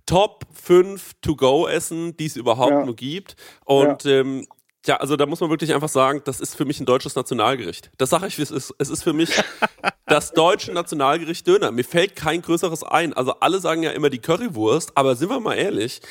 Top 0.05 0.45
5 0.53 1.15
To-Go-Essen, 1.21 2.15
die 2.17 2.25
es 2.25 2.36
überhaupt 2.38 2.71
ja. 2.71 2.86
nur 2.86 2.95
gibt. 2.95 3.36
Und 3.65 4.05
ja. 4.05 4.12
ähm, 4.12 4.47
ja, 4.86 4.95
also 4.97 5.17
da 5.17 5.25
muss 5.25 5.41
man 5.41 5.50
wirklich 5.50 5.74
einfach 5.74 5.89
sagen, 5.89 6.21
das 6.24 6.39
ist 6.39 6.55
für 6.55 6.63
mich 6.63 6.79
ein 6.79 6.86
deutsches 6.86 7.15
Nationalgericht. 7.15 7.91
Das 7.97 8.09
sage 8.09 8.27
ich, 8.27 8.38
wie 8.38 8.43
es 8.43 8.51
ist. 8.51 8.74
Es 8.77 8.89
ist 8.89 9.03
für 9.03 9.12
mich 9.12 9.29
das 10.05 10.31
deutsche 10.31 10.71
Nationalgericht 10.71 11.45
Döner. 11.45 11.71
Mir 11.71 11.83
fällt 11.83 12.15
kein 12.15 12.41
größeres 12.41 12.83
ein. 12.83 13.13
Also 13.13 13.33
alle 13.41 13.59
sagen 13.59 13.83
ja 13.83 13.91
immer 13.91 14.09
die 14.09 14.19
Currywurst, 14.19 14.95
aber 14.95 15.17
sind 15.17 15.29
wir 15.29 15.41
mal 15.41 15.55
ehrlich, 15.55 16.01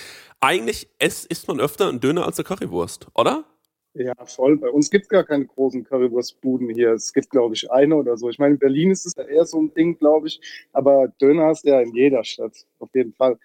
eigentlich 0.40 0.88
isst 0.98 1.48
man 1.48 1.58
öfter 1.60 1.88
einen 1.88 2.00
Döner 2.00 2.26
als 2.26 2.38
eine 2.38 2.44
Currywurst, 2.44 3.06
oder? 3.14 3.44
Ja, 3.98 4.14
voll. 4.26 4.58
Bei 4.58 4.68
uns 4.68 4.90
gibt 4.90 5.04
es 5.04 5.08
gar 5.08 5.24
keine 5.24 5.46
großen 5.46 5.82
Currywurstbuden 5.84 6.68
hier. 6.68 6.92
Es 6.92 7.14
gibt, 7.14 7.30
glaube 7.30 7.54
ich, 7.54 7.70
eine 7.70 7.96
oder 7.96 8.18
so. 8.18 8.28
Ich 8.28 8.38
meine, 8.38 8.54
in 8.54 8.58
Berlin 8.58 8.90
ist 8.90 9.06
es 9.06 9.14
ja 9.16 9.24
eher 9.24 9.46
so 9.46 9.58
ein 9.58 9.72
Ding, 9.72 9.98
glaube 9.98 10.26
ich. 10.26 10.38
Aber 10.74 11.08
Döner 11.18 11.46
hast 11.46 11.64
du 11.64 11.70
ja 11.70 11.80
in 11.80 11.94
jeder 11.94 12.22
Stadt, 12.22 12.66
auf 12.78 12.90
jeden 12.94 13.14
Fall. 13.14 13.38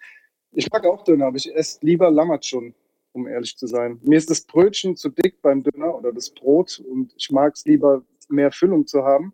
Ich 0.52 0.70
mag 0.70 0.84
auch 0.84 1.04
Döner, 1.04 1.26
aber 1.28 1.36
ich 1.36 1.54
esse 1.54 1.78
lieber 1.80 2.10
Lammertschun, 2.10 2.74
um 3.12 3.26
ehrlich 3.26 3.56
zu 3.56 3.66
sein. 3.66 3.98
Mir 4.02 4.18
ist 4.18 4.28
das 4.28 4.42
Brötchen 4.42 4.94
zu 4.94 5.08
dick 5.08 5.40
beim 5.40 5.62
Döner 5.62 5.96
oder 5.96 6.12
das 6.12 6.28
Brot 6.28 6.82
und 6.86 7.14
ich 7.16 7.30
mag 7.30 7.54
es 7.54 7.64
lieber, 7.64 8.04
mehr 8.28 8.52
Füllung 8.52 8.86
zu 8.86 9.04
haben 9.04 9.32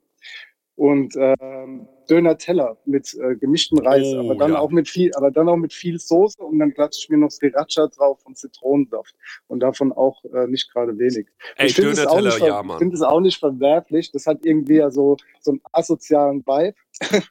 und 0.77 1.15
ähm, 1.17 1.89
Döner-Teller 2.11 2.79
mit 2.85 3.15
äh, 3.15 3.37
gemischten 3.37 3.79
Reis, 3.79 4.07
oh, 4.15 4.21
aber 4.21 4.35
dann 4.35 4.53
ja. 4.53 4.59
auch 4.59 4.71
mit 4.71 4.89
viel, 4.89 5.13
aber 5.15 5.31
dann 5.31 5.49
auch 5.49 5.57
mit 5.57 5.73
viel 5.73 5.99
Soße 5.99 6.43
und 6.43 6.59
dann 6.59 6.73
klatsche 6.73 7.01
ich 7.03 7.09
mir 7.09 7.19
noch 7.19 7.31
Sriracha 7.31 7.89
drauf 7.89 8.21
und 8.25 8.37
Zitronensaft 8.37 9.15
und 9.47 9.61
davon 9.61 9.93
auch 9.93 10.25
äh, 10.25 10.47
nicht 10.47 10.73
gerade 10.73 10.99
wenig. 10.99 11.29
Ey, 11.57 11.67
ich 11.67 11.75
finde 11.75 11.93
es 11.93 12.07
auch, 12.07 12.21
nicht, 12.21 12.41
ja, 12.41 12.63
find 12.79 12.95
es 12.95 13.03
auch 13.03 13.21
nicht 13.21 13.39
verwerflich. 13.39 14.11
Das 14.13 14.27
hat 14.27 14.45
irgendwie 14.45 14.77
ja 14.77 14.91
so 14.91 15.17
so 15.41 15.53
einen 15.53 15.61
asozialen 15.73 16.45
Vibe. 16.47 16.77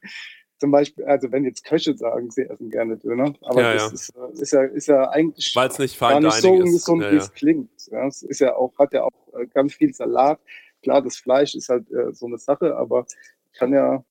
Zum 0.58 0.72
Beispiel, 0.72 1.04
also 1.04 1.30
wenn 1.30 1.44
jetzt 1.44 1.64
Köche 1.64 1.96
sagen, 1.96 2.32
sie 2.32 2.42
essen 2.42 2.70
gerne 2.70 2.96
Döner, 2.96 3.32
aber 3.42 3.62
ja, 3.62 3.74
das 3.74 3.82
ja. 3.82 3.92
Ist, 3.92 4.16
äh, 4.16 4.42
ist, 4.42 4.52
ja 4.52 4.62
ist 4.64 4.88
ja 4.88 5.08
eigentlich 5.10 5.54
nicht 5.54 6.00
gar 6.00 6.20
nicht 6.20 6.32
so 6.34 6.50
ungesund, 6.50 7.02
wie 7.02 7.16
es 7.16 7.32
klingt. 7.32 7.70
Ja, 7.90 8.06
es 8.06 8.22
ist 8.22 8.40
ja 8.40 8.56
auch 8.56 8.76
hat 8.76 8.92
ja 8.92 9.04
auch 9.04 9.38
äh, 9.38 9.46
ganz 9.46 9.74
viel 9.74 9.94
Salat. 9.94 10.40
Klar, 10.82 11.02
das 11.02 11.16
Fleisch 11.16 11.54
ist 11.54 11.68
halt 11.68 11.90
äh, 11.92 12.12
so 12.12 12.26
eine 12.26 12.38
Sache, 12.38 12.76
aber 12.76 13.06
kann 13.52 13.72
ja, 13.72 14.04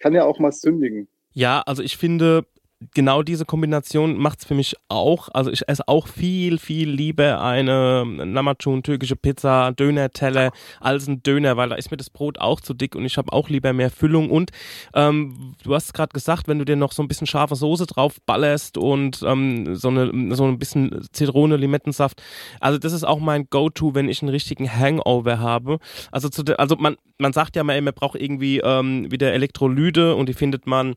kann 0.00 0.14
ja 0.14 0.24
auch 0.24 0.38
mal 0.38 0.52
sündigen. 0.52 1.08
Ja, 1.32 1.60
also 1.60 1.82
ich 1.82 1.96
finde, 1.96 2.46
genau 2.94 3.22
diese 3.22 3.44
Kombination 3.44 4.16
macht 4.16 4.40
es 4.40 4.44
für 4.46 4.54
mich 4.54 4.74
auch. 4.88 5.28
Also 5.32 5.50
ich 5.50 5.68
esse 5.68 5.86
auch 5.86 6.06
viel, 6.06 6.58
viel 6.58 6.88
lieber 6.88 7.42
eine 7.42 8.04
Namachun, 8.06 8.82
türkische 8.82 9.16
Pizza, 9.16 9.72
Döner-Teller 9.72 10.50
als 10.80 11.06
ein 11.06 11.22
Döner, 11.22 11.56
weil 11.56 11.68
da 11.68 11.74
ist 11.76 11.90
mir 11.90 11.96
das 11.96 12.10
Brot 12.10 12.38
auch 12.38 12.60
zu 12.60 12.74
dick 12.74 12.94
und 12.94 13.04
ich 13.04 13.18
habe 13.18 13.32
auch 13.32 13.48
lieber 13.48 13.72
mehr 13.72 13.90
Füllung. 13.90 14.30
Und 14.30 14.50
ähm, 14.94 15.54
du 15.62 15.74
hast 15.74 15.92
gerade 15.92 16.12
gesagt, 16.12 16.48
wenn 16.48 16.58
du 16.58 16.64
dir 16.64 16.76
noch 16.76 16.92
so 16.92 17.02
ein 17.02 17.08
bisschen 17.08 17.26
scharfe 17.26 17.54
Soße 17.54 17.86
drauf 17.86 18.16
ballerst 18.24 18.78
und 18.78 19.22
ähm, 19.26 19.76
so, 19.76 19.88
eine, 19.88 20.34
so 20.34 20.44
ein 20.44 20.58
bisschen 20.58 21.06
Zitrone, 21.12 21.56
Limettensaft. 21.56 22.22
Also 22.60 22.78
das 22.78 22.92
ist 22.92 23.04
auch 23.04 23.20
mein 23.20 23.48
Go-To, 23.50 23.94
wenn 23.94 24.08
ich 24.08 24.22
einen 24.22 24.30
richtigen 24.30 24.70
Hangover 24.70 25.38
habe. 25.38 25.78
Also, 26.10 26.28
zu 26.28 26.42
de, 26.42 26.56
also 26.56 26.76
man, 26.76 26.96
man 27.18 27.32
sagt 27.32 27.56
ja 27.56 27.64
mal, 27.64 27.80
man 27.80 27.94
braucht 27.94 28.20
irgendwie 28.20 28.58
ähm, 28.60 29.10
wieder 29.10 29.32
Elektrolyte 29.32 30.14
und 30.14 30.28
die 30.28 30.34
findet 30.34 30.66
man 30.66 30.94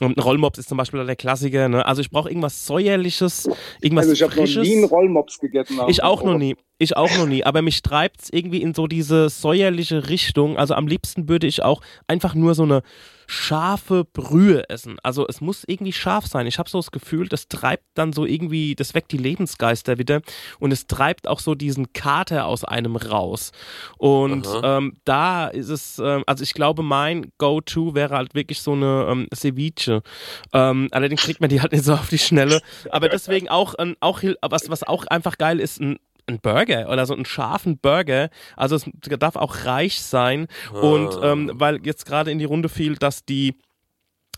und 0.00 0.16
ein 0.16 0.20
Rollmops 0.20 0.58
ist 0.58 0.68
zum 0.68 0.78
Beispiel 0.78 1.04
der 1.04 1.16
Klassiker. 1.16 1.68
Ne? 1.68 1.84
Also 1.86 2.00
ich 2.00 2.10
brauche 2.10 2.28
irgendwas 2.28 2.66
säuerliches, 2.66 3.48
irgendwas 3.80 4.08
Also 4.08 4.12
ich 4.14 4.22
habe 4.22 4.34
noch 4.36 4.62
nie 4.62 4.76
einen 4.76 4.84
Rollmops 4.84 5.38
gegessen. 5.38 5.78
Ich 5.88 6.02
auch 6.02 6.22
noch 6.22 6.38
nie. 6.38 6.56
Ich 6.78 6.96
auch 6.96 7.10
noch 7.16 7.26
nie. 7.26 7.44
Aber 7.44 7.62
mich 7.62 7.82
treibt 7.82 8.22
es 8.22 8.32
irgendwie 8.32 8.62
in 8.62 8.74
so 8.74 8.86
diese 8.86 9.28
säuerliche 9.28 10.08
Richtung. 10.08 10.56
Also 10.56 10.74
am 10.74 10.86
liebsten 10.86 11.28
würde 11.28 11.46
ich 11.46 11.62
auch 11.62 11.82
einfach 12.08 12.34
nur 12.34 12.54
so 12.54 12.64
eine 12.64 12.82
scharfe 13.26 14.04
Brühe 14.04 14.68
essen. 14.68 14.96
Also 15.02 15.26
es 15.28 15.40
muss 15.40 15.64
irgendwie 15.66 15.92
scharf 15.92 16.26
sein. 16.26 16.46
Ich 16.46 16.58
habe 16.58 16.68
so 16.68 16.78
das 16.78 16.90
Gefühl, 16.90 17.28
das 17.28 17.48
treibt 17.48 17.84
dann 17.94 18.12
so 18.12 18.24
irgendwie, 18.24 18.74
das 18.74 18.94
weckt 18.94 19.12
die 19.12 19.16
Lebensgeister 19.16 19.98
wieder 19.98 20.22
und 20.58 20.72
es 20.72 20.86
treibt 20.86 21.28
auch 21.28 21.40
so 21.40 21.54
diesen 21.54 21.92
Kater 21.92 22.46
aus 22.46 22.64
einem 22.64 22.96
raus. 22.96 23.52
Und 23.98 24.46
ähm, 24.62 24.96
da 25.04 25.48
ist 25.48 25.68
es, 25.68 25.98
äh, 25.98 26.22
also 26.26 26.42
ich 26.42 26.54
glaube, 26.54 26.82
mein 26.82 27.32
Go-To 27.38 27.94
wäre 27.94 28.14
halt 28.16 28.34
wirklich 28.34 28.60
so 28.60 28.72
eine 28.72 29.06
ähm, 29.08 29.28
Ceviche. 29.34 30.02
Ähm, 30.52 30.88
allerdings 30.92 31.22
kriegt 31.22 31.40
man 31.40 31.50
die 31.50 31.60
halt 31.60 31.72
nicht 31.72 31.84
so 31.84 31.94
auf 31.94 32.08
die 32.08 32.18
Schnelle. 32.18 32.60
Aber 32.90 33.08
deswegen 33.08 33.48
auch, 33.48 33.74
ähm, 33.78 33.96
auch 34.00 34.22
was, 34.42 34.70
was 34.70 34.82
auch 34.82 35.06
einfach 35.06 35.38
geil 35.38 35.60
ist, 35.60 35.80
ein 35.80 35.98
ein 36.26 36.40
Burger 36.40 36.88
oder 36.90 37.06
so 37.06 37.14
einen 37.14 37.24
scharfen 37.24 37.78
Burger. 37.78 38.30
Also 38.56 38.76
es 38.76 38.88
darf 39.18 39.36
auch 39.36 39.64
reich 39.64 40.00
sein. 40.00 40.46
Ah. 40.72 40.80
Und 40.80 41.18
ähm, 41.22 41.50
weil 41.54 41.80
jetzt 41.84 42.06
gerade 42.06 42.30
in 42.30 42.38
die 42.38 42.44
Runde 42.44 42.68
fiel, 42.68 42.96
dass 42.96 43.24
die 43.24 43.56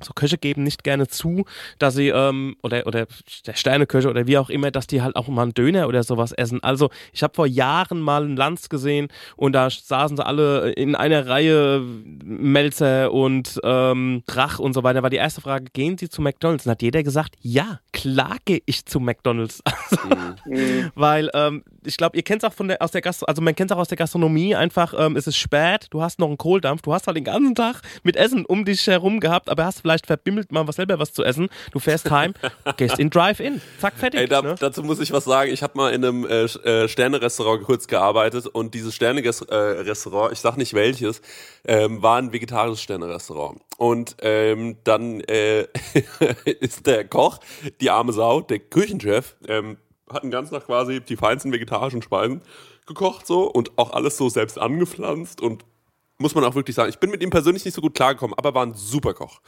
so 0.02 0.12
Köche 0.12 0.38
geben 0.38 0.64
nicht 0.64 0.82
gerne 0.82 1.06
zu, 1.06 1.44
dass 1.78 1.94
sie, 1.94 2.08
ähm, 2.08 2.56
oder, 2.62 2.86
oder 2.86 3.06
der 3.46 3.54
Sterneköche 3.54 4.08
oder 4.08 4.26
wie 4.26 4.38
auch 4.38 4.50
immer, 4.50 4.70
dass 4.70 4.86
die 4.86 5.02
halt 5.02 5.14
auch 5.14 5.28
mal 5.28 5.42
einen 5.42 5.54
Döner 5.54 5.86
oder 5.88 6.02
sowas 6.02 6.32
essen. 6.32 6.62
Also 6.62 6.90
ich 7.12 7.22
habe 7.22 7.34
vor 7.34 7.46
Jahren 7.46 8.00
mal 8.00 8.24
einen 8.24 8.36
Lanz 8.36 8.68
gesehen 8.68 9.08
und 9.36 9.52
da 9.52 9.70
saßen 9.70 10.16
sie 10.16 10.26
alle 10.26 10.72
in 10.72 10.96
einer 10.96 11.26
Reihe 11.26 11.80
Melzer 12.24 13.12
und 13.12 13.60
ähm, 13.62 14.22
Rach 14.28 14.58
und 14.58 14.72
so 14.72 14.82
weiter. 14.82 15.02
War 15.02 15.10
die 15.10 15.16
erste 15.16 15.40
Frage, 15.40 15.66
gehen 15.72 15.96
sie 15.96 16.08
zu 16.08 16.22
McDonalds? 16.22 16.66
Und 16.66 16.72
hat 16.72 16.82
jeder 16.82 17.02
gesagt, 17.02 17.36
ja, 17.40 17.80
klar 17.92 18.36
gehe 18.44 18.62
ich 18.66 18.86
zu 18.86 19.00
McDonalds. 19.00 19.62
Also, 19.84 20.08
mhm. 20.46 20.90
Weil 20.94 21.30
ähm, 21.34 21.62
ich 21.84 21.96
glaube, 21.96 22.16
ihr 22.16 22.22
kennt 22.22 22.42
es 22.42 22.48
auch 22.48 22.54
von 22.54 22.68
der, 22.68 22.80
aus 22.80 22.90
der 22.90 23.02
Gastro 23.02 23.26
also 23.26 23.42
man 23.42 23.54
kennt 23.54 23.70
es 23.70 23.76
auch 23.76 23.80
aus 23.80 23.88
der 23.88 23.98
Gastronomie, 23.98 24.54
einfach 24.54 24.94
ähm, 24.96 25.16
es 25.16 25.26
ist 25.26 25.36
spät, 25.36 25.88
du 25.90 26.02
hast 26.02 26.18
noch 26.18 26.28
einen 26.28 26.38
Kohldampf, 26.38 26.82
du 26.82 26.92
hast 26.92 27.06
halt 27.06 27.16
den 27.16 27.24
ganzen 27.24 27.54
Tag 27.54 27.82
mit 28.02 28.16
Essen 28.16 28.44
um 28.46 28.64
dich 28.64 28.86
herum 28.86 29.20
gehabt, 29.20 29.48
aber 29.48 29.64
hast 29.64 29.80
vielleicht 29.80 29.93
verbimmelt 30.02 30.52
mal 30.52 30.66
was 30.66 30.76
selber 30.76 30.98
was 30.98 31.12
zu 31.12 31.24
essen. 31.24 31.48
Du 31.72 31.78
fährst 31.78 32.10
heim, 32.10 32.34
gehst 32.76 32.98
in 32.98 33.10
Drive-In, 33.10 33.60
zack, 33.80 33.94
fertig. 33.94 34.20
Ey, 34.20 34.28
da, 34.28 34.42
ne? 34.42 34.54
Dazu 34.58 34.82
muss 34.82 35.00
ich 35.00 35.12
was 35.12 35.24
sagen. 35.24 35.52
Ich 35.52 35.62
habe 35.62 35.76
mal 35.76 35.92
in 35.92 36.04
einem 36.04 36.26
äh, 36.26 36.44
äh, 36.44 36.88
Sterne-Restaurant 36.88 37.64
kurz 37.64 37.86
gearbeitet 37.86 38.46
und 38.46 38.74
dieses 38.74 38.94
Sterne-Restaurant, 38.94 40.32
ich 40.32 40.40
sag 40.40 40.56
nicht 40.56 40.74
welches, 40.74 41.22
ähm, 41.64 42.02
war 42.02 42.18
ein 42.18 42.32
vegetarisches 42.32 42.82
Sterne-Restaurant. 42.82 43.60
Und 43.78 44.16
ähm, 44.20 44.76
dann 44.84 45.20
äh, 45.20 45.66
ist 46.60 46.86
der 46.86 47.04
Koch, 47.06 47.38
die 47.80 47.90
arme 47.90 48.12
Sau, 48.12 48.40
der 48.40 48.58
Küchenchef, 48.58 49.36
ähm, 49.48 49.78
hat 50.10 50.22
den 50.22 50.30
ganzen 50.30 50.54
Tag 50.54 50.66
quasi 50.66 51.00
die 51.00 51.16
feinsten 51.16 51.52
vegetarischen 51.52 52.02
Speisen 52.02 52.42
gekocht 52.86 53.26
so 53.26 53.50
und 53.50 53.78
auch 53.78 53.92
alles 53.92 54.16
so 54.16 54.28
selbst 54.28 54.58
angepflanzt 54.58 55.40
und 55.40 55.64
muss 56.18 56.34
man 56.34 56.44
auch 56.44 56.54
wirklich 56.54 56.76
sagen, 56.76 56.90
ich 56.90 56.98
bin 56.98 57.10
mit 57.10 57.22
ihm 57.22 57.30
persönlich 57.30 57.64
nicht 57.64 57.74
so 57.74 57.80
gut 57.80 57.94
klargekommen, 57.94 58.34
aber 58.38 58.54
war 58.54 58.64
ein 58.64 58.74
super 58.74 59.14
Koch. 59.14 59.40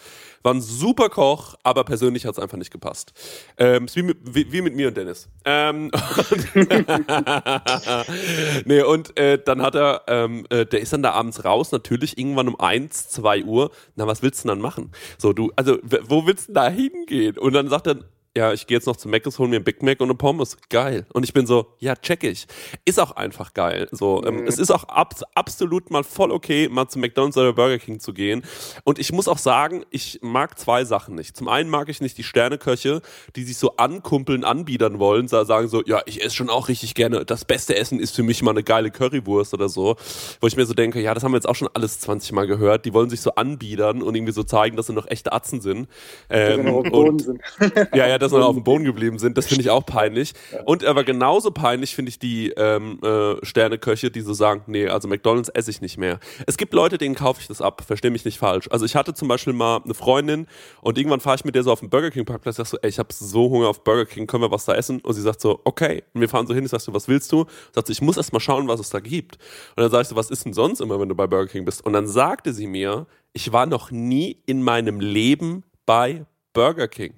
War 0.43 0.53
ein 0.53 0.61
super 0.61 1.09
Koch, 1.09 1.55
aber 1.63 1.85
persönlich 1.85 2.27
hat 2.27 2.33
es 2.33 2.39
einfach 2.39 2.59
nicht 2.59 2.73
gepasst. 2.73 3.13
Ähm, 3.57 3.87
wie, 3.95 4.03
mit, 4.03 4.19
wie, 4.23 4.53
wie, 4.53 4.63
mit 4.63 4.75
mir 4.75 4.89
und 4.89 4.97
Dennis. 4.97 5.29
Ähm, 5.45 5.91
und 6.31 6.57
nee, 8.67 8.83
und 8.83 9.17
äh, 9.17 9.39
dann 9.43 9.63
hat 9.63 9.77
er, 9.77 10.03
ähm, 10.09 10.47
äh, 10.51 10.67
der 10.67 10.81
ist 10.81 10.93
dann 10.93 11.03
da 11.03 11.13
abends 11.13 11.45
raus, 11.45 11.71
natürlich 11.71 12.19
irgendwann 12.19 12.49
um 12.49 12.59
eins, 12.59 13.09
zwei 13.09 13.45
Uhr. 13.45 13.71
Na, 13.95 14.07
was 14.07 14.23
willst 14.23 14.43
du 14.43 14.49
denn 14.49 14.57
dann 14.57 14.63
machen? 14.63 14.91
So, 15.19 15.33
du, 15.33 15.53
also, 15.55 15.79
wo 15.83 16.27
willst 16.27 16.49
du 16.49 16.53
denn 16.53 16.63
da 16.63 16.69
hingehen? 16.69 17.39
Und 17.39 17.53
dann 17.53 17.69
sagt 17.69 17.87
er, 17.87 17.97
ja, 18.37 18.53
ich 18.53 18.67
gehe 18.67 18.77
jetzt 18.77 18.87
noch 18.87 18.97
zu 18.97 19.09
Mc's, 19.09 19.39
hol 19.39 19.49
mir 19.49 19.57
ein 19.57 19.65
Big 19.65 19.83
Mac 19.83 20.01
und 20.01 20.09
eine 20.09 20.15
Pommes. 20.15 20.59
Geil. 20.69 21.07
Und 21.15 21.25
ich 21.25 21.33
bin 21.33 21.47
so, 21.47 21.73
ja, 21.79 21.97
check 21.97 22.23
ich. 22.23 22.47
Ist 22.85 23.01
auch 23.01 23.13
einfach 23.13 23.55
geil. 23.55 23.89
So, 23.93 24.23
ähm, 24.27 24.43
mhm. 24.43 24.47
es 24.47 24.59
ist 24.59 24.71
auch 24.71 24.85
ab, 24.85 25.15
absolut 25.35 25.91
mal 25.91 26.05
voll 26.05 26.31
okay, 26.31 26.69
mal 26.69 26.87
zu 26.87 26.99
McDonald's 26.99 27.39
oder 27.39 27.55
Burger 27.55 27.79
King 27.79 27.99
zu 27.99 28.13
gehen. 28.13 28.43
Und 28.85 28.99
ich 28.99 29.11
muss 29.11 29.27
auch 29.27 29.39
sagen, 29.39 29.87
ich 29.91 30.21
mag 30.21 30.59
zwei 30.59 30.85
Sachen 30.85 31.15
nicht. 31.15 31.35
Zum 31.35 31.49
einen 31.49 31.71
mag 31.71 31.89
ich 31.89 32.03
nicht 32.03 32.19
die 32.19 32.25
Sterneköche, 32.25 33.01
die 33.37 33.45
sich 33.45 33.57
so 33.57 33.77
ankumpeln, 33.77 34.45
anbiedern 34.45 34.99
wollen, 34.99 35.29
sagen 35.29 35.69
so, 35.69 35.83
ja, 35.85 36.03
ich 36.05 36.23
esse 36.23 36.37
schon 36.37 36.51
auch 36.51 36.69
richtig 36.69 36.95
gerne. 36.95 37.25
Das 37.25 37.47
beste 37.47 37.75
Essen 37.75 37.99
ist 37.99 38.15
für 38.15 38.23
mich 38.23 38.43
mal 38.43 38.51
eine 38.51 38.63
geile 38.63 38.91
Currywurst 38.91 39.55
oder 39.55 39.71
so. 39.71 39.97
Wo 40.43 40.47
ich 40.47 40.57
mir 40.57 40.67
so 40.67 40.75
denke, 40.75 41.01
ja, 41.01 41.15
das 41.15 41.25
haben 41.25 41.33
wir 41.33 41.39
jetzt 41.39 41.49
auch 41.49 41.55
schon 41.55 41.69
alles 41.73 42.01
20 42.01 42.33
Mal 42.33 42.47
gehört. 42.47 42.85
Die 42.85 42.93
wollen 42.93 43.09
sich 43.09 43.23
so 43.23 43.35
anbiedern 43.35 44.03
und 44.03 44.15
irgendwie 44.15 44.35
so 44.35 44.43
zeigen, 44.43 44.77
dass 44.77 44.89
sie 44.89 44.93
noch 44.93 45.07
echte 45.07 45.33
Atzen 45.33 45.63
sind. 45.63 45.89
Ähm, 46.29 46.69
und, 46.69 47.23
sind. 47.23 47.41
ja, 47.95 48.07
ja, 48.07 48.19
dass 48.33 48.41
wir 48.41 48.47
auf 48.47 48.55
dem 48.55 48.65
Boden 48.65 48.85
geblieben 48.85 49.19
sind. 49.19 49.37
Das 49.37 49.47
finde 49.47 49.63
ich 49.63 49.71
auch 49.71 49.85
peinlich. 49.85 50.33
Und 50.65 50.85
aber 50.85 51.05
genauso 51.05 51.51
peinlich 51.51 51.95
finde 51.95 52.11
ich 52.11 52.19
die 52.19 52.51
ähm, 52.57 52.99
äh, 53.03 53.45
Sterneköche, 53.45 54.11
die 54.11 54.21
so 54.21 54.35
sagen, 54.35 54.63
nee, 54.67 54.89
also 54.89 55.09
McDonalds 55.09 55.49
esse 55.49 55.71
ich 55.71 55.81
nicht 55.81 55.99
mehr. 55.99 56.19
Es 56.47 56.57
gibt 56.57 56.75
Leute, 56.75 56.99
denen 56.99 57.15
kaufe 57.15 57.41
ich 57.41 57.49
das 57.49 57.61
ab. 57.61 57.83
Verstehe 57.87 58.11
mich 58.11 58.25
nicht 58.25 58.39
falsch. 58.39 58.69
Also 58.71 58.85
ich 58.85 58.97
hatte 58.97 59.15
zum 59.15 59.29
Beispiel 59.29 59.53
mal 59.53 59.81
eine 59.85 59.95
Freundin 59.95 60.47
und 60.81 60.99
irgendwann 60.99 61.21
fahre 61.21 61.37
ich 61.37 61.45
mit 61.45 61.55
der 61.55 61.63
so 61.63 61.73
auf 61.73 61.81
den 61.81 61.91
Burger 61.91 62.11
King 62.11 62.25
Parkplatz. 62.25 62.57
Sag 62.57 62.67
so, 62.67 62.79
ey, 62.83 62.89
ich 62.89 62.99
habe 62.99 63.13
so 63.13 63.51
Hunger 63.51 63.69
auf 63.69 63.85
Burger 63.85 64.07
King. 64.07 64.27
Können 64.27 64.43
wir 64.43 64.51
was 64.51 64.65
da 64.65 64.75
essen? 64.75 65.01
Und 65.01 65.15
sie 65.15 65.23
sagt 65.23 65.41
so, 65.41 65.61
okay. 65.65 66.03
Und 66.15 66.21
wir 66.21 66.29
fahren 66.29 66.47
so 66.47 66.55
hin. 66.55 66.65
Ich 66.65 66.71
sag 66.71 66.81
so, 66.81 66.93
was 66.95 67.09
willst 67.09 67.31
du? 67.33 67.47
Sagt 67.73 67.87
so, 67.87 67.93
ich 67.93 68.03
muss 68.03 68.17
erst 68.17 68.33
mal 68.33 68.41
schauen, 68.41 68.69
was 68.69 68.81
es 68.81 68.91
da 68.91 69.01
gibt. 69.01 69.37
Und 69.77 69.83
dann 69.83 69.91
sage 69.91 70.03
ich 70.03 70.09
so, 70.09 70.17
was 70.17 70.31
ist 70.31 70.45
denn 70.45 70.53
sonst 70.53 70.81
immer, 70.81 71.01
wenn 71.01 71.09
du 71.09 71.15
bei 71.15 71.27
Burger 71.27 71.51
King 71.51 71.65
bist? 71.65 71.85
Und 71.85 71.93
dann 71.93 72.07
sagte 72.07 72.53
sie 72.53 72.67
mir, 72.67 73.07
ich 73.33 73.53
war 73.53 73.67
noch 73.67 73.91
nie 73.91 74.43
in 74.47 74.63
meinem 74.63 75.01
Leben 75.01 75.65
bei 75.85 76.25
Burger 76.53 76.89
King. 76.89 77.15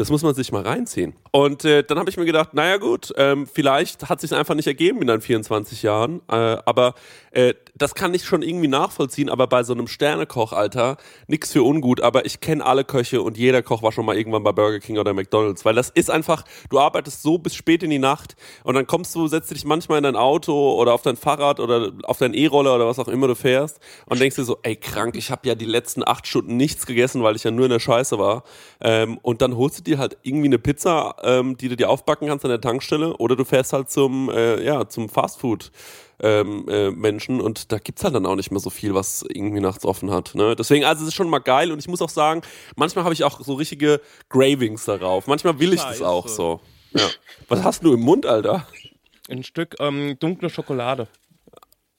Das 0.00 0.08
muss 0.08 0.22
man 0.22 0.34
sich 0.34 0.50
mal 0.50 0.62
reinziehen. 0.62 1.12
Und 1.30 1.66
äh, 1.66 1.84
dann 1.84 1.98
habe 1.98 2.08
ich 2.08 2.16
mir 2.16 2.24
gedacht, 2.24 2.54
naja 2.54 2.78
gut, 2.78 3.12
ähm, 3.18 3.46
vielleicht 3.46 4.08
hat 4.08 4.22
sich 4.22 4.34
einfach 4.34 4.54
nicht 4.54 4.66
ergeben 4.66 5.02
in 5.02 5.08
deinen 5.08 5.20
24 5.20 5.82
Jahren, 5.82 6.22
äh, 6.26 6.56
aber 6.64 6.94
äh, 7.32 7.52
das 7.74 7.94
kann 7.94 8.14
ich 8.14 8.24
schon 8.24 8.42
irgendwie 8.42 8.68
nachvollziehen, 8.68 9.28
aber 9.28 9.46
bei 9.46 9.62
so 9.62 9.72
einem 9.72 9.86
Sternekoch, 9.86 10.52
Alter, 10.52 10.96
nix 11.26 11.52
für 11.52 11.62
ungut, 11.62 12.00
aber 12.00 12.26
ich 12.26 12.40
kenne 12.40 12.64
alle 12.64 12.84
Köche 12.84 13.22
und 13.22 13.38
jeder 13.38 13.62
Koch 13.62 13.82
war 13.82 13.92
schon 13.92 14.04
mal 14.04 14.16
irgendwann 14.16 14.42
bei 14.42 14.52
Burger 14.52 14.80
King 14.80 14.98
oder 14.98 15.14
McDonalds, 15.14 15.64
weil 15.64 15.74
das 15.74 15.90
ist 15.90 16.10
einfach, 16.10 16.44
du 16.68 16.78
arbeitest 16.78 17.22
so 17.22 17.38
bis 17.38 17.54
spät 17.54 17.82
in 17.82 17.90
die 17.90 17.98
Nacht 17.98 18.36
und 18.64 18.74
dann 18.74 18.86
kommst 18.86 19.14
du, 19.14 19.26
setzt 19.26 19.50
dich 19.50 19.64
manchmal 19.64 19.98
in 19.98 20.04
dein 20.04 20.16
Auto 20.16 20.74
oder 20.74 20.92
auf 20.94 21.02
dein 21.02 21.16
Fahrrad 21.16 21.60
oder 21.60 21.92
auf 22.04 22.18
dein 22.18 22.34
E-Roller 22.34 22.74
oder 22.74 22.86
was 22.86 22.98
auch 22.98 23.08
immer 23.08 23.26
du 23.28 23.34
fährst 23.34 23.80
und 24.06 24.20
denkst 24.20 24.36
dir 24.36 24.44
so, 24.44 24.58
ey 24.62 24.76
krank, 24.76 25.16
ich 25.16 25.30
habe 25.30 25.48
ja 25.48 25.54
die 25.54 25.64
letzten 25.64 26.06
acht 26.06 26.26
Stunden 26.26 26.56
nichts 26.56 26.86
gegessen, 26.86 27.22
weil 27.22 27.36
ich 27.36 27.44
ja 27.44 27.50
nur 27.50 27.66
in 27.66 27.70
der 27.70 27.80
Scheiße 27.80 28.18
war. 28.18 28.44
Ähm, 28.80 29.18
und 29.22 29.42
dann 29.42 29.56
holst 29.56 29.78
du 29.78 29.82
dir 29.82 29.98
halt 29.98 30.18
irgendwie 30.22 30.46
eine 30.46 30.58
Pizza, 30.58 31.16
ähm, 31.22 31.56
die 31.56 31.68
du 31.68 31.76
dir 31.76 31.90
aufbacken 31.90 32.28
kannst 32.28 32.44
an 32.44 32.50
der 32.50 32.60
Tankstelle 32.60 33.16
oder 33.16 33.36
du 33.36 33.44
fährst 33.44 33.72
halt 33.72 33.90
zum, 33.90 34.30
äh, 34.30 34.62
ja, 34.62 34.88
zum 34.88 35.08
Fastfood 35.08 35.70
ähm, 36.22 36.66
äh, 36.68 36.90
Menschen 36.90 37.40
und 37.40 37.72
da 37.72 37.78
gibt's 37.78 38.04
halt 38.04 38.14
dann 38.14 38.26
auch 38.26 38.36
nicht 38.36 38.50
mehr 38.50 38.60
so 38.60 38.70
viel, 38.70 38.94
was 38.94 39.24
irgendwie 39.28 39.60
nachts 39.60 39.84
offen 39.84 40.10
hat. 40.10 40.34
Ne? 40.34 40.54
Deswegen, 40.56 40.84
also 40.84 41.02
es 41.02 41.08
ist 41.08 41.14
schon 41.14 41.30
mal 41.30 41.38
geil 41.38 41.72
und 41.72 41.78
ich 41.78 41.88
muss 41.88 42.02
auch 42.02 42.10
sagen, 42.10 42.42
manchmal 42.76 43.04
habe 43.04 43.14
ich 43.14 43.24
auch 43.24 43.40
so 43.40 43.54
richtige 43.54 44.00
Gravings 44.28 44.84
darauf. 44.84 45.26
Manchmal 45.26 45.58
will 45.58 45.72
ich 45.72 45.80
Scheiße. 45.80 46.00
das 46.00 46.08
auch 46.08 46.28
so. 46.28 46.60
Ja. 46.92 47.08
Was 47.48 47.62
hast 47.64 47.84
du 47.84 47.94
im 47.94 48.00
Mund, 48.00 48.26
Alter? 48.26 48.66
Ein 49.28 49.42
Stück 49.44 49.76
ähm, 49.80 50.16
dunkle 50.18 50.50
Schokolade. 50.50 51.08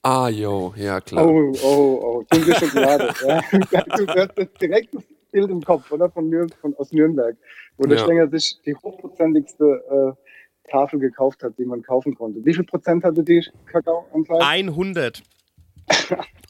Ah, 0.02 0.28
yo, 0.28 0.74
ja 0.76 1.00
klar. 1.00 1.26
Oh, 1.26 1.52
oh, 1.62 2.00
oh, 2.02 2.24
dunkle 2.30 2.54
Schokolade. 2.56 3.14
ja. 3.26 3.40
Du 3.50 4.06
hast 4.06 4.32
das 4.36 4.48
direkt 4.60 4.94
das 4.94 5.04
Bild 5.30 5.50
im 5.50 5.62
Kopf, 5.62 5.90
oder? 5.90 6.10
Von, 6.10 6.30
von 6.60 6.74
aus 6.76 6.92
Nürnberg, 6.92 7.36
wo 7.78 7.84
der 7.84 7.98
Ja. 7.98 8.04
Stenger 8.04 8.28
sich 8.28 8.56
die 8.66 8.74
hochprozentigste 8.74 10.16
äh, 10.18 10.31
Tafel 10.70 10.98
gekauft 11.00 11.42
hat, 11.42 11.58
die 11.58 11.64
man 11.64 11.82
kaufen 11.82 12.14
konnte. 12.14 12.44
Wie 12.44 12.54
viel 12.54 12.64
Prozent 12.64 13.04
hatte 13.04 13.22
die 13.22 13.44
Kakaoanteil? 13.66 14.38
100. 14.40 15.22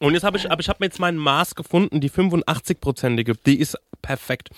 Und 0.00 0.14
jetzt 0.14 0.24
habe 0.24 0.36
ich, 0.36 0.50
aber 0.50 0.60
ich 0.60 0.68
habe 0.68 0.78
mir 0.80 0.86
jetzt 0.86 1.00
mein 1.00 1.16
Maß 1.16 1.54
gefunden, 1.54 2.00
die 2.00 2.10
85-prozentige. 2.10 3.36
Die 3.46 3.58
ist 3.58 3.76
perfekt. 4.02 4.50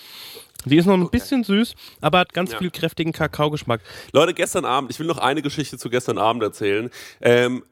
Die 0.66 0.76
ist 0.76 0.87
noch 0.87 0.94
ein 0.94 1.11
bisschen 1.11 1.44
süß, 1.44 1.75
aber 2.00 2.20
hat 2.20 2.32
ganz 2.32 2.52
Ja. 2.52 2.58
viel 2.58 2.70
kräftigen 2.70 3.12
Kakaogeschmack. 3.12 3.80
Leute, 4.12 4.32
gestern 4.32 4.64
Abend, 4.64 4.90
ich 4.90 4.99
will 4.99 5.06
noch 5.06 5.18
eine 5.18 5.42
Geschichte 5.42 5.76
zu 5.76 5.90
gestern 5.90 6.16
Abend 6.18 6.42
erzählen. 6.42 6.90
Ähm, 7.20 7.64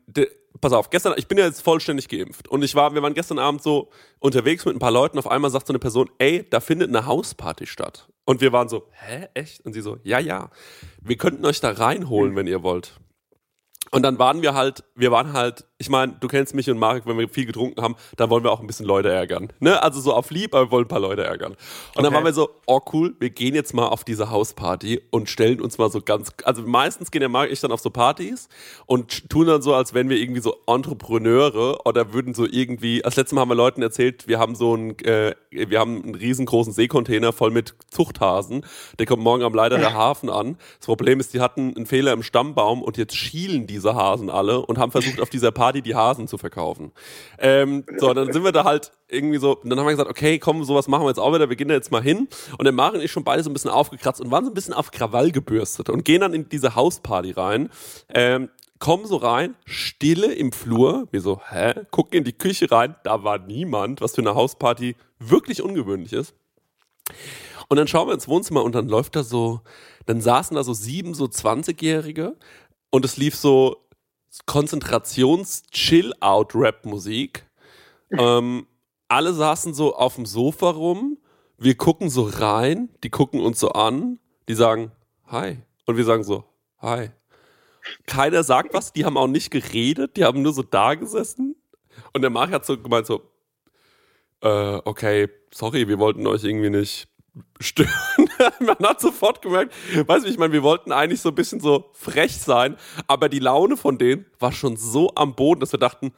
pass 0.62 0.72
auf, 0.72 0.88
gestern, 0.88 1.12
ich 1.18 1.28
bin 1.28 1.36
ja 1.36 1.44
jetzt 1.44 1.60
vollständig 1.60 2.08
geimpft 2.08 2.48
und 2.48 2.62
ich 2.62 2.74
war, 2.74 2.94
wir 2.94 3.02
waren 3.02 3.12
gestern 3.12 3.38
Abend 3.38 3.62
so 3.62 3.90
unterwegs 4.20 4.64
mit 4.64 4.74
ein 4.74 4.78
paar 4.78 4.92
Leuten. 4.92 5.18
Auf 5.18 5.26
einmal 5.26 5.50
sagt 5.50 5.66
so 5.66 5.72
eine 5.72 5.78
Person, 5.78 6.08
ey, 6.18 6.46
da 6.48 6.60
findet 6.60 6.88
eine 6.88 7.04
Hausparty 7.04 7.66
statt. 7.66 8.08
Und 8.24 8.40
wir 8.40 8.52
waren 8.52 8.68
so, 8.68 8.88
hä, 8.92 9.28
echt? 9.34 9.60
Und 9.66 9.74
sie 9.74 9.82
so, 9.82 9.98
ja, 10.04 10.20
ja, 10.20 10.50
wir 11.02 11.16
könnten 11.16 11.44
euch 11.44 11.60
da 11.60 11.72
reinholen, 11.72 12.36
wenn 12.36 12.46
ihr 12.46 12.62
wollt. 12.62 13.00
Und 13.90 14.04
dann 14.04 14.18
waren 14.18 14.40
wir 14.40 14.54
halt, 14.54 14.84
wir 14.94 15.10
waren 15.10 15.32
halt, 15.32 15.66
ich 15.82 15.90
meine, 15.90 16.14
du 16.20 16.28
kennst 16.28 16.54
mich 16.54 16.70
und 16.70 16.78
Marek, 16.78 17.06
wenn 17.06 17.18
wir 17.18 17.28
viel 17.28 17.44
getrunken 17.44 17.82
haben, 17.82 17.96
dann 18.16 18.30
wollen 18.30 18.44
wir 18.44 18.52
auch 18.52 18.60
ein 18.60 18.68
bisschen 18.68 18.86
Leute 18.86 19.10
ärgern. 19.10 19.48
Ne? 19.58 19.82
Also 19.82 20.00
so 20.00 20.14
auf 20.14 20.30
lieb, 20.30 20.54
aber 20.54 20.66
wir 20.66 20.70
wollen 20.70 20.84
ein 20.84 20.88
paar 20.88 21.00
Leute 21.00 21.24
ärgern. 21.24 21.52
Und 21.52 21.58
dann 21.96 22.06
Okay. 22.06 22.14
waren 22.14 22.24
wir 22.24 22.32
so, 22.32 22.50
oh 22.66 22.80
cool, 22.92 23.16
wir 23.18 23.30
gehen 23.30 23.56
jetzt 23.56 23.74
mal 23.74 23.88
auf 23.88 24.04
diese 24.04 24.30
Hausparty 24.30 25.00
und 25.10 25.28
stellen 25.28 25.60
uns 25.60 25.78
mal 25.78 25.90
so 25.90 26.00
ganz, 26.00 26.30
also 26.44 26.62
meistens 26.62 27.10
gehen 27.10 27.18
der 27.20 27.28
Marek 27.28 27.48
und 27.50 27.54
ich 27.54 27.60
dann 27.60 27.72
auf 27.72 27.80
so 27.80 27.90
Partys 27.90 28.48
und 28.86 29.28
tun 29.28 29.48
dann 29.48 29.60
so, 29.60 29.74
als 29.74 29.92
wären 29.92 30.08
wir 30.08 30.18
irgendwie 30.18 30.40
so 30.40 30.56
Entrepreneure 30.66 31.84
oder 31.84 32.12
würden 32.12 32.34
so 32.34 32.46
irgendwie, 32.48 33.04
als 33.04 33.16
letztes 33.16 33.34
Mal 33.34 33.40
haben 33.40 33.48
wir 33.48 33.54
Leuten 33.56 33.82
erzählt, 33.82 34.28
wir 34.28 34.38
haben 34.38 34.54
so 34.54 34.74
einen, 34.74 34.96
äh, 35.00 35.34
wir 35.50 35.80
haben 35.80 36.02
einen 36.02 36.14
riesengroßen 36.14 36.72
Seekontainer 36.72 37.32
voll 37.32 37.50
mit 37.50 37.74
Zuchthasen. 37.90 38.64
Der 38.98 39.06
kommt 39.06 39.22
morgen 39.22 39.42
am 39.42 39.52
Leiter 39.54 39.78
der 39.78 39.94
Hafen 39.94 40.30
an. 40.30 40.56
Das 40.78 40.86
Problem 40.86 41.18
ist, 41.18 41.34
die 41.34 41.40
hatten 41.40 41.74
einen 41.76 41.86
Fehler 41.86 42.12
im 42.12 42.22
Stammbaum 42.22 42.82
und 42.82 42.96
jetzt 42.96 43.16
schielen 43.16 43.66
diese 43.66 43.94
Hasen 43.94 44.30
alle 44.30 44.64
und 44.64 44.78
haben 44.78 44.92
versucht, 44.92 45.20
auf 45.20 45.30
dieser 45.30 45.50
Party 45.50 45.71
die 45.80 45.94
Hasen 45.94 46.28
zu 46.28 46.36
verkaufen. 46.36 46.92
Ähm, 47.38 47.84
so, 47.96 48.12
dann 48.12 48.32
sind 48.32 48.44
wir 48.44 48.52
da 48.52 48.64
halt 48.64 48.92
irgendwie 49.08 49.38
so, 49.38 49.56
und 49.56 49.70
dann 49.70 49.78
haben 49.78 49.86
wir 49.86 49.92
gesagt, 49.92 50.10
okay, 50.10 50.38
komm, 50.38 50.64
sowas 50.64 50.88
machen 50.88 51.04
wir 51.04 51.08
jetzt 51.08 51.18
auch 51.18 51.32
wieder, 51.32 51.48
wir 51.48 51.56
gehen 51.56 51.68
da 51.68 51.74
jetzt 51.74 51.90
mal 51.90 52.02
hin. 52.02 52.28
Und 52.58 52.64
der 52.64 52.72
Maren 52.72 53.00
ist 53.00 53.10
schon 53.10 53.24
beide 53.24 53.42
so 53.42 53.48
ein 53.48 53.52
bisschen 53.54 53.70
aufgekratzt 53.70 54.20
und 54.20 54.30
waren 54.30 54.44
so 54.44 54.50
ein 54.50 54.54
bisschen 54.54 54.74
auf 54.74 54.90
Krawall 54.90 55.30
gebürstet 55.30 55.88
und 55.88 56.04
gehen 56.04 56.20
dann 56.20 56.34
in 56.34 56.48
diese 56.48 56.74
Hausparty 56.74 57.30
rein. 57.30 57.70
Ähm, 58.12 58.50
kommen 58.78 59.06
so 59.06 59.16
rein, 59.16 59.54
Stille 59.64 60.34
im 60.34 60.50
Flur. 60.50 61.06
Wir 61.12 61.20
so, 61.20 61.40
hä? 61.48 61.72
Gucken 61.92 62.18
in 62.18 62.24
die 62.24 62.32
Küche 62.32 62.68
rein, 62.70 62.96
da 63.04 63.22
war 63.22 63.38
niemand, 63.38 64.00
was 64.00 64.16
für 64.16 64.22
eine 64.22 64.34
Hausparty 64.34 64.96
wirklich 65.20 65.62
ungewöhnlich 65.62 66.12
ist. 66.12 66.34
Und 67.68 67.76
dann 67.76 67.86
schauen 67.86 68.08
wir 68.08 68.14
ins 68.14 68.28
Wohnzimmer 68.28 68.64
und 68.64 68.74
dann 68.74 68.88
läuft 68.88 69.16
da 69.16 69.22
so, 69.22 69.60
dann 70.06 70.20
saßen 70.20 70.56
da 70.56 70.64
so 70.64 70.72
sieben, 70.72 71.14
so 71.14 71.26
20-Jährige 71.26 72.36
und 72.90 73.04
es 73.04 73.16
lief 73.16 73.36
so 73.36 73.81
Konzentrations-Chill-Out-Rap-Musik. 74.46 77.46
Ähm, 78.10 78.66
alle 79.08 79.34
saßen 79.34 79.74
so 79.74 79.94
auf 79.94 80.16
dem 80.16 80.26
Sofa 80.26 80.70
rum, 80.70 81.18
wir 81.58 81.76
gucken 81.76 82.10
so 82.10 82.24
rein, 82.24 82.88
die 83.04 83.10
gucken 83.10 83.40
uns 83.40 83.60
so 83.60 83.70
an, 83.70 84.18
die 84.48 84.54
sagen, 84.54 84.90
hi. 85.26 85.58
Und 85.86 85.96
wir 85.96 86.04
sagen 86.04 86.24
so, 86.24 86.44
hi. 86.80 87.10
Keiner 88.06 88.42
sagt 88.42 88.74
was, 88.74 88.92
die 88.92 89.04
haben 89.04 89.16
auch 89.16 89.28
nicht 89.28 89.50
geredet, 89.50 90.16
die 90.16 90.24
haben 90.24 90.42
nur 90.42 90.52
so 90.52 90.62
da 90.62 90.94
gesessen. 90.94 91.56
Und 92.12 92.22
der 92.22 92.30
Marc 92.30 92.50
hat 92.50 92.64
so 92.64 92.78
gemeint 92.78 93.06
so, 93.06 93.22
äh, 94.40 94.80
okay, 94.84 95.28
sorry, 95.52 95.88
wir 95.88 95.98
wollten 95.98 96.26
euch 96.26 96.44
irgendwie 96.44 96.70
nicht 96.70 97.08
stören. 97.60 98.21
Man 98.60 98.76
hat 98.82 99.00
sofort 99.00 99.42
gemerkt, 99.42 99.74
weißt 100.06 100.24
du, 100.24 100.30
ich 100.30 100.38
meine, 100.38 100.52
wir 100.52 100.62
wollten 100.62 100.92
eigentlich 100.92 101.20
so 101.20 101.30
ein 101.30 101.34
bisschen 101.34 101.60
so 101.60 101.90
frech 101.92 102.36
sein, 102.36 102.76
aber 103.06 103.28
die 103.28 103.38
Laune 103.38 103.76
von 103.76 103.98
denen 103.98 104.26
war 104.38 104.52
schon 104.52 104.76
so 104.76 105.12
am 105.14 105.34
Boden, 105.34 105.60
dass 105.60 105.72
wir 105.72 105.78
dachten, 105.78 106.12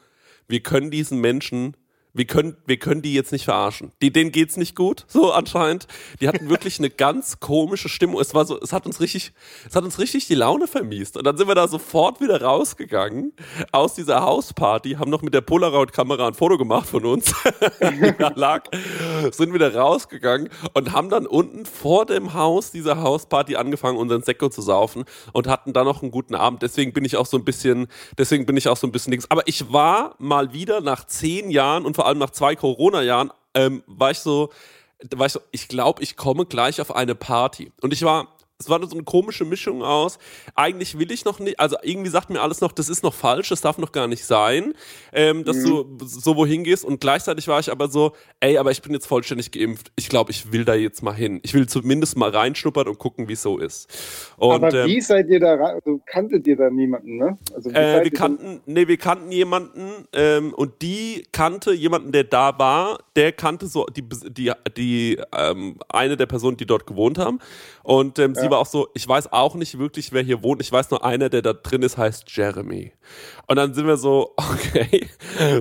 wir 0.48 0.60
können 0.60 0.90
diesen 0.90 1.20
Menschen, 1.20 1.76
wir 2.14 2.26
können, 2.26 2.56
wir 2.64 2.78
können 2.78 3.02
die 3.02 3.12
jetzt 3.12 3.32
nicht 3.32 3.44
verarschen. 3.44 3.90
Die, 4.00 4.12
denen 4.12 4.30
geht's 4.30 4.56
nicht 4.56 4.76
gut, 4.76 5.04
so 5.08 5.32
anscheinend. 5.32 5.88
Die 6.20 6.28
hatten 6.28 6.48
wirklich 6.48 6.78
eine 6.78 6.88
ganz 6.88 7.40
komische 7.40 7.88
Stimmung. 7.88 8.20
Es 8.20 8.34
war 8.34 8.44
so, 8.44 8.58
es 8.60 8.72
hat 8.72 8.86
uns 8.86 9.00
richtig, 9.00 9.32
es 9.68 9.74
hat 9.74 9.82
uns 9.82 9.98
richtig 9.98 10.28
die 10.28 10.36
Laune 10.36 10.68
vermiest. 10.68 11.16
Und 11.16 11.24
dann 11.24 11.36
sind 11.36 11.48
wir 11.48 11.56
da 11.56 11.66
sofort 11.66 12.20
wieder 12.20 12.40
rausgegangen 12.40 13.32
aus 13.72 13.94
dieser 13.94 14.22
Hausparty, 14.22 14.92
haben 14.92 15.10
noch 15.10 15.22
mit 15.22 15.34
der 15.34 15.40
Polaroid-Kamera 15.40 16.28
ein 16.28 16.34
Foto 16.34 16.56
gemacht 16.56 16.88
von 16.88 17.04
uns, 17.04 17.34
die 17.80 18.14
da 18.16 18.32
lag, 18.36 18.70
sind 19.32 19.52
wieder 19.52 19.74
rausgegangen 19.74 20.50
und 20.72 20.92
haben 20.92 21.10
dann 21.10 21.26
unten 21.26 21.66
vor 21.66 22.06
dem 22.06 22.32
Haus 22.34 22.70
dieser 22.70 23.02
Hausparty 23.02 23.56
angefangen, 23.56 23.98
unseren 23.98 24.22
Sekko 24.22 24.50
zu 24.50 24.62
saufen 24.62 25.04
und 25.32 25.48
hatten 25.48 25.72
dann 25.72 25.84
noch 25.84 26.02
einen 26.02 26.12
guten 26.12 26.36
Abend. 26.36 26.62
Deswegen 26.62 26.92
bin 26.92 27.04
ich 27.04 27.16
auch 27.16 27.26
so 27.26 27.36
ein 27.36 27.44
bisschen, 27.44 27.88
deswegen 28.16 28.46
bin 28.46 28.56
ich 28.56 28.68
auch 28.68 28.76
so 28.76 28.86
ein 28.86 28.92
bisschen 28.92 29.10
links. 29.10 29.26
Aber 29.30 29.42
ich 29.46 29.72
war 29.72 30.14
mal 30.18 30.52
wieder 30.52 30.80
nach 30.80 31.04
zehn 31.06 31.50
Jahren 31.50 31.84
und 31.84 31.96
vor 31.96 32.03
allem 32.04 32.18
nach 32.18 32.30
zwei 32.30 32.56
Corona-Jahren, 32.56 33.30
ähm, 33.54 33.82
war 33.86 34.10
ich 34.10 34.18
so, 34.18 34.50
war 35.14 35.26
ich 35.26 35.32
so, 35.32 35.40
ich 35.50 35.68
glaube, 35.68 36.02
ich 36.02 36.16
komme 36.16 36.46
gleich 36.46 36.80
auf 36.80 36.94
eine 36.94 37.14
Party. 37.14 37.72
Und 37.80 37.92
ich 37.92 38.02
war, 38.02 38.28
es 38.58 38.68
war 38.68 38.80
so 38.86 38.94
eine 38.94 39.02
komische 39.02 39.44
Mischung 39.44 39.82
aus. 39.82 40.18
Eigentlich 40.54 40.98
will 40.98 41.10
ich 41.10 41.24
noch 41.24 41.40
nicht, 41.40 41.58
also 41.58 41.76
irgendwie 41.82 42.10
sagt 42.10 42.30
mir 42.30 42.40
alles 42.40 42.60
noch, 42.60 42.70
das 42.70 42.88
ist 42.88 43.02
noch 43.02 43.14
falsch, 43.14 43.48
das 43.48 43.60
darf 43.60 43.78
noch 43.78 43.90
gar 43.90 44.06
nicht 44.06 44.24
sein, 44.24 44.74
ähm, 45.12 45.44
dass 45.44 45.62
du 45.62 45.98
so 46.04 46.36
wohin 46.36 46.62
gehst. 46.62 46.84
Und 46.84 47.00
gleichzeitig 47.00 47.48
war 47.48 47.58
ich 47.58 47.72
aber 47.72 47.88
so, 47.88 48.12
ey, 48.38 48.56
aber 48.56 48.70
ich 48.70 48.80
bin 48.80 48.92
jetzt 48.92 49.06
vollständig 49.06 49.50
geimpft. 49.50 49.90
Ich 49.96 50.08
glaube, 50.08 50.30
ich 50.30 50.52
will 50.52 50.64
da 50.64 50.74
jetzt 50.74 51.02
mal 51.02 51.14
hin. 51.14 51.40
Ich 51.42 51.52
will 51.52 51.66
zumindest 51.66 52.16
mal 52.16 52.30
reinschnuppern 52.30 52.86
und 52.86 52.98
gucken, 52.98 53.28
wie 53.28 53.32
es 53.32 53.42
so 53.42 53.58
ist. 53.58 53.88
Und, 54.36 54.54
Aber 54.54 54.72
ähm, 54.72 54.86
wie 54.86 55.00
seid 55.00 55.28
ihr 55.28 55.40
da 55.40 55.54
rein? 55.54 55.74
Also 55.74 56.00
kanntet 56.06 56.46
ihr 56.46 56.56
da 56.56 56.70
niemanden, 56.70 57.16
ne? 57.16 57.36
Also 57.54 57.70
äh, 57.70 58.04
wir 58.04 58.10
kannten, 58.12 58.60
nee, 58.66 58.86
wir 58.86 58.98
kannten 58.98 59.32
jemanden 59.32 60.06
ähm, 60.12 60.54
und 60.54 60.80
die 60.80 61.26
kannte 61.32 61.72
jemanden, 61.72 62.12
der 62.12 62.24
da 62.24 62.56
war. 62.56 63.00
Der 63.16 63.32
kannte 63.32 63.66
so 63.66 63.86
die 63.86 64.08
die 64.28 64.52
die 64.76 65.20
ähm, 65.36 65.76
eine 65.88 66.16
der 66.16 66.26
Personen, 66.26 66.56
die 66.56 66.66
dort 66.66 66.86
gewohnt 66.86 67.18
haben. 67.18 67.40
Und 67.84 68.18
ähm, 68.18 68.34
sie 68.34 68.44
sie 68.44 68.50
war 68.50 68.58
auch 68.58 68.66
so, 68.66 68.88
ich 68.94 69.06
weiß 69.06 69.32
auch 69.32 69.54
nicht 69.54 69.78
wirklich, 69.78 70.12
wer 70.12 70.22
hier 70.22 70.42
wohnt. 70.42 70.60
Ich 70.60 70.70
weiß 70.70 70.90
nur 70.90 71.04
einer, 71.04 71.28
der 71.28 71.42
da 71.42 71.52
drin 71.52 71.82
ist, 71.82 71.96
heißt 71.96 72.24
Jeremy. 72.28 72.92
Und 73.46 73.56
dann 73.56 73.74
sind 73.74 73.86
wir 73.86 73.96
so, 73.96 74.34
okay, 74.36 75.08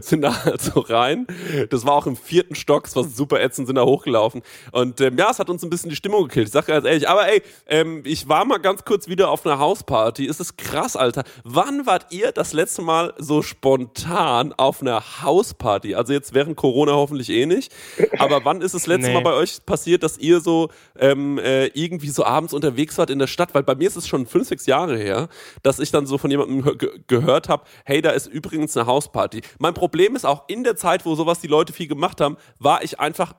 sind 0.01 0.21
da 0.21 0.45
halt 0.45 0.61
so 0.61 0.81
rein. 0.81 1.27
Das 1.69 1.85
war 1.85 1.93
auch 1.93 2.05
im 2.05 2.15
vierten 2.15 2.55
Stock, 2.55 2.85
es 2.87 2.95
war 2.95 3.03
super 3.03 3.41
ätzend, 3.41 3.67
sind 3.67 3.75
da 3.75 3.83
hochgelaufen. 3.83 4.41
Und 4.71 5.01
ähm, 5.01 5.17
ja, 5.17 5.29
es 5.31 5.39
hat 5.39 5.49
uns 5.49 5.63
ein 5.63 5.69
bisschen 5.69 5.89
die 5.89 5.95
Stimmung 5.95 6.23
gekillt. 6.27 6.47
Ich 6.47 6.53
sag 6.53 6.67
ganz 6.67 6.85
ehrlich, 6.85 7.07
aber 7.07 7.27
ey, 7.27 7.41
ähm, 7.67 8.03
ich 8.05 8.27
war 8.27 8.45
mal 8.45 8.59
ganz 8.59 8.83
kurz 8.85 9.07
wieder 9.07 9.29
auf 9.29 9.45
einer 9.45 9.59
Hausparty. 9.59 10.27
Es 10.27 10.39
ist 10.39 10.57
krass, 10.57 10.95
Alter. 10.95 11.23
Wann 11.43 11.85
wart 11.85 12.07
ihr 12.11 12.31
das 12.31 12.53
letzte 12.53 12.81
Mal 12.81 13.13
so 13.17 13.41
spontan 13.41 14.53
auf 14.53 14.81
einer 14.81 15.21
Hausparty? 15.23 15.95
Also 15.95 16.13
jetzt 16.13 16.33
während 16.33 16.55
Corona 16.55 16.93
hoffentlich 16.93 17.29
eh 17.29 17.45
nicht. 17.45 17.73
Aber 18.19 18.43
wann 18.45 18.61
ist 18.61 18.75
das 18.75 18.87
letzte 18.87 19.03
Nee. 19.07 19.13
Mal 19.15 19.23
bei 19.23 19.33
euch 19.33 19.65
passiert, 19.65 20.01
dass 20.03 20.17
ihr 20.17 20.39
so 20.39 20.69
ähm, 20.97 21.37
äh, 21.37 21.67
irgendwie 21.67 22.09
so 22.13 22.25
abends 22.25 22.53
unterwegs 22.53 22.97
wart 22.97 23.09
in 23.09 23.19
der 23.19 23.27
Stadt? 23.27 23.53
Weil 23.53 23.63
bei 23.63 23.75
mir 23.75 23.87
ist 23.87 23.95
es 23.95 24.07
schon 24.07 24.25
fünf, 24.25 24.47
sechs 24.47 24.65
Jahre 24.65 24.97
her, 24.97 25.29
dass 25.61 25.79
ich 25.79 25.91
dann 25.91 26.05
so 26.05 26.17
von 26.17 26.31
jemandem 26.31 26.77
ge 26.77 26.99
gehört 27.07 27.49
habe, 27.49 27.63
hey, 27.85 28.01
da 28.01 28.11
ist 28.11 28.27
übrigens 28.27 28.77
eine 28.77 28.85
Hausparty. 28.85 29.41
Mein 29.59 29.73
Problem 29.73 30.15
ist 30.15 30.25
auch 30.25 30.47
in 30.47 30.63
der 30.63 30.75
Zeit, 30.75 31.05
wo 31.05 31.15
sowas 31.15 31.39
die 31.39 31.47
Leute 31.47 31.73
viel 31.73 31.87
gemacht 31.87 32.21
haben, 32.21 32.37
war 32.59 32.83
ich 32.83 32.99
einfach, 32.99 33.33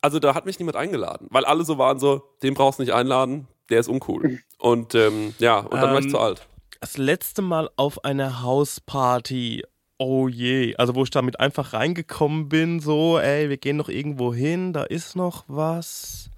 also 0.00 0.18
da 0.18 0.34
hat 0.34 0.46
mich 0.46 0.58
niemand 0.58 0.76
eingeladen, 0.76 1.28
weil 1.30 1.44
alle 1.44 1.64
so 1.64 1.78
waren 1.78 1.98
so, 1.98 2.22
den 2.42 2.54
brauchst 2.54 2.78
du 2.78 2.82
nicht 2.82 2.92
einladen, 2.92 3.48
der 3.70 3.80
ist 3.80 3.88
uncool. 3.88 4.40
Und 4.58 4.94
ähm, 4.94 5.34
ja, 5.38 5.58
und 5.58 5.74
dann 5.74 5.92
war 5.92 5.98
ich 5.98 6.04
Ähm, 6.06 6.10
zu 6.10 6.18
alt. 6.18 6.46
Das 6.80 6.96
letzte 6.98 7.42
Mal 7.42 7.70
auf 7.76 8.04
einer 8.04 8.42
Hausparty. 8.42 9.62
Oh 9.98 10.26
je. 10.26 10.74
Also, 10.76 10.96
wo 10.96 11.04
ich 11.04 11.10
damit 11.10 11.38
einfach 11.38 11.74
reingekommen 11.74 12.48
bin, 12.48 12.80
so, 12.80 13.20
ey, 13.20 13.48
wir 13.48 13.56
gehen 13.56 13.76
noch 13.76 13.88
irgendwo 13.88 14.34
hin, 14.34 14.72
da 14.72 14.82
ist 14.82 15.14
noch 15.14 15.44
was. 15.46 16.28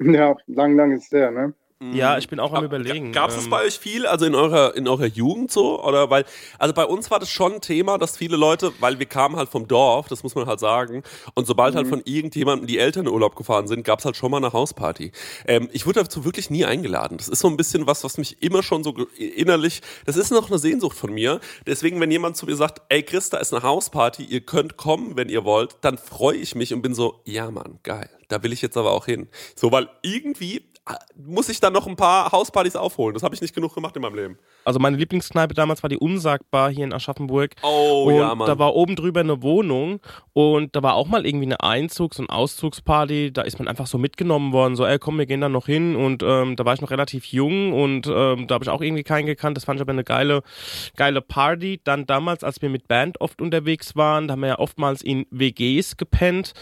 Ja, 0.00 0.36
lang, 0.46 0.76
lang 0.76 0.92
ist 0.92 1.12
der, 1.12 1.30
ne? 1.30 1.54
Ja, 1.80 2.18
ich 2.18 2.26
bin 2.26 2.40
auch 2.40 2.52
am 2.54 2.64
Überlegen. 2.64 3.12
Gab 3.12 3.30
es 3.30 3.36
das 3.36 3.44
ähm, 3.44 3.50
bei 3.50 3.64
euch 3.64 3.78
viel, 3.78 4.04
also 4.04 4.26
in 4.26 4.34
eurer, 4.34 4.74
in 4.74 4.88
eurer 4.88 5.06
Jugend 5.06 5.52
so? 5.52 5.80
Oder 5.80 6.10
weil, 6.10 6.24
also 6.58 6.74
bei 6.74 6.84
uns 6.84 7.08
war 7.12 7.20
das 7.20 7.30
schon 7.30 7.54
ein 7.54 7.60
Thema, 7.60 7.98
dass 7.98 8.16
viele 8.16 8.36
Leute, 8.36 8.72
weil 8.80 8.98
wir 8.98 9.06
kamen 9.06 9.36
halt 9.36 9.48
vom 9.48 9.68
Dorf, 9.68 10.08
das 10.08 10.24
muss 10.24 10.34
man 10.34 10.46
halt 10.46 10.58
sagen, 10.58 11.04
und 11.34 11.46
sobald 11.46 11.76
halt 11.76 11.86
von 11.86 12.02
irgendjemandem 12.04 12.66
die 12.66 12.78
Eltern 12.78 13.06
in 13.06 13.12
Urlaub 13.12 13.36
gefahren 13.36 13.68
sind, 13.68 13.84
gab 13.84 14.00
es 14.00 14.04
halt 14.04 14.16
schon 14.16 14.32
mal 14.32 14.38
eine 14.38 14.52
Hausparty. 14.52 15.12
Ähm, 15.46 15.68
ich 15.72 15.86
wurde 15.86 16.02
dazu 16.02 16.24
wirklich 16.24 16.50
nie 16.50 16.64
eingeladen. 16.64 17.16
Das 17.16 17.28
ist 17.28 17.38
so 17.38 17.48
ein 17.48 17.56
bisschen 17.56 17.86
was, 17.86 18.02
was 18.02 18.18
mich 18.18 18.42
immer 18.42 18.64
schon 18.64 18.82
so 18.82 18.92
innerlich, 19.16 19.80
das 20.04 20.16
ist 20.16 20.32
noch 20.32 20.50
eine 20.50 20.58
Sehnsucht 20.58 20.96
von 20.96 21.12
mir. 21.12 21.38
Deswegen, 21.64 22.00
wenn 22.00 22.10
jemand 22.10 22.36
zu 22.36 22.46
mir 22.46 22.56
sagt, 22.56 22.82
ey 22.88 23.04
Chris, 23.04 23.30
da 23.30 23.38
ist 23.38 23.54
eine 23.54 23.62
Hausparty, 23.62 24.24
ihr 24.24 24.40
könnt 24.40 24.76
kommen, 24.76 25.16
wenn 25.16 25.28
ihr 25.28 25.44
wollt, 25.44 25.76
dann 25.82 25.96
freue 25.96 26.38
ich 26.38 26.56
mich 26.56 26.74
und 26.74 26.82
bin 26.82 26.94
so, 26.94 27.20
ja 27.24 27.52
Mann, 27.52 27.78
geil. 27.84 28.10
Da 28.28 28.42
will 28.42 28.52
ich 28.52 28.60
jetzt 28.60 28.76
aber 28.76 28.92
auch 28.92 29.06
hin. 29.06 29.28
So, 29.56 29.72
weil 29.72 29.88
irgendwie 30.02 30.67
muss 31.16 31.48
ich 31.48 31.60
dann 31.60 31.72
noch 31.72 31.86
ein 31.86 31.96
paar 31.96 32.32
Hauspartys 32.32 32.76
aufholen. 32.76 33.14
Das 33.14 33.22
habe 33.22 33.34
ich 33.34 33.40
nicht 33.40 33.54
genug 33.54 33.74
gemacht 33.74 33.96
in 33.96 34.02
meinem 34.02 34.14
Leben. 34.14 34.38
Also, 34.64 34.78
meine 34.78 34.96
Lieblingskneipe 34.96 35.54
damals 35.54 35.82
war 35.82 35.90
die 35.90 35.98
Unsagbar 35.98 36.70
hier 36.70 36.84
in 36.84 36.92
Aschaffenburg. 36.92 37.54
Oh 37.62 38.04
und 38.06 38.14
ja, 38.16 38.34
Mann. 38.34 38.46
da 38.46 38.58
war 38.58 38.74
oben 38.74 38.96
drüber 38.96 39.20
eine 39.20 39.42
Wohnung 39.42 40.00
und 40.32 40.74
da 40.76 40.82
war 40.82 40.94
auch 40.94 41.08
mal 41.08 41.26
irgendwie 41.26 41.46
eine 41.46 41.60
Einzugs- 41.60 42.18
und 42.18 42.30
Auszugsparty. 42.30 43.32
Da 43.32 43.42
ist 43.42 43.58
man 43.58 43.68
einfach 43.68 43.86
so 43.86 43.98
mitgenommen 43.98 44.52
worden, 44.52 44.76
so, 44.76 44.84
ey, 44.84 44.98
komm, 44.98 45.18
wir 45.18 45.26
gehen 45.26 45.40
da 45.40 45.48
noch 45.48 45.66
hin. 45.66 45.96
Und 45.96 46.22
ähm, 46.22 46.56
da 46.56 46.64
war 46.64 46.74
ich 46.74 46.80
noch 46.80 46.90
relativ 46.90 47.26
jung 47.26 47.72
und 47.72 48.06
ähm, 48.06 48.46
da 48.46 48.54
habe 48.54 48.64
ich 48.64 48.70
auch 48.70 48.80
irgendwie 48.80 49.04
keinen 49.04 49.26
gekannt. 49.26 49.56
Das 49.56 49.64
fand 49.64 49.78
ich 49.78 49.82
aber 49.82 49.92
eine 49.92 50.04
geile, 50.04 50.42
geile 50.96 51.20
Party. 51.20 51.80
Dann 51.84 52.06
damals, 52.06 52.44
als 52.44 52.62
wir 52.62 52.68
mit 52.68 52.88
Band 52.88 53.20
oft 53.20 53.40
unterwegs 53.40 53.96
waren, 53.96 54.28
da 54.28 54.32
haben 54.32 54.40
wir 54.40 54.48
ja 54.48 54.58
oftmals 54.58 55.02
in 55.02 55.26
WGs 55.30 55.96
gepennt 55.96 56.54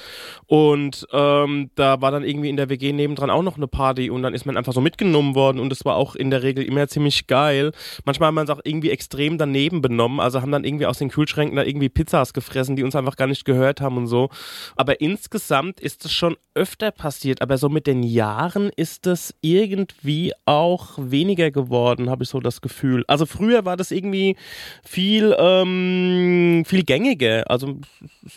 und 0.47 1.07
ähm, 1.13 1.71
da 1.75 2.01
war 2.01 2.11
dann 2.11 2.25
irgendwie 2.25 2.49
in 2.49 2.57
der 2.57 2.69
WG 2.69 2.93
nebendran 2.93 3.31
auch 3.31 3.43
noch 3.43 3.57
eine 3.57 3.69
Party 3.69 4.11
und 4.17 4.23
dann 4.23 4.35
ist 4.35 4.47
man 4.47 4.57
einfach 4.57 4.73
so 4.73 4.81
mitgenommen 4.81 5.35
worden 5.35 5.61
und 5.61 5.73
es 5.73 5.85
war 5.85 5.97
auch 5.97 6.17
in 6.17 6.31
der 6.31 6.43
Regel 6.43 6.65
immer 6.65 6.89
ziemlich 6.89 7.27
geil. 7.27 7.73
Manchmal 8.05 8.29
haben 8.29 8.35
wir 8.35 8.41
uns 8.41 8.51
auch 8.51 8.61
irgendwie 8.65 8.91
extrem 8.91 9.39
daneben 9.39 9.81
benommen, 9.83 10.21
also 10.21 10.43
haben 10.43 10.53
dann 10.53 10.65
irgendwie 10.65 10.87
aus 10.87 10.99
den 10.99 11.11
Kühlschränken 11.11 11.57
da 11.57 11.63
irgendwie 11.63 11.89
Pizzas 11.89 12.33
gefressen, 12.33 12.77
die 12.77 12.83
uns 12.83 12.97
einfach 12.97 13.17
gar 13.17 13.27
nicht 13.27 13.45
gehört 13.45 13.81
haben 13.81 13.97
und 13.97 14.07
so. 14.07 14.31
Aber 14.75 15.01
insgesamt 15.01 15.81
ist 15.81 16.05
es 16.05 16.13
schon 16.13 16.37
öfter 16.55 16.91
passiert, 16.91 17.43
aber 17.43 17.59
so 17.59 17.69
mit 17.69 17.87
den 17.87 18.03
Jahren 18.03 18.71
ist 18.75 19.07
es 19.07 19.35
irgendwie 19.43 20.33
auch 20.47 20.95
weniger 20.99 21.51
geworden, 21.51 22.11
habe 22.11 22.25
ich 22.25 22.31
so 22.31 22.41
das 22.41 22.61
Gefühl. 22.61 23.05
Also 23.07 23.27
früher 23.27 23.65
war 23.65 23.77
das 23.77 23.91
irgendwie 23.91 24.37
viel, 24.83 25.37
ähm, 25.39 26.65
viel 26.67 26.83
gängiger. 26.85 27.45
Also 27.51 27.79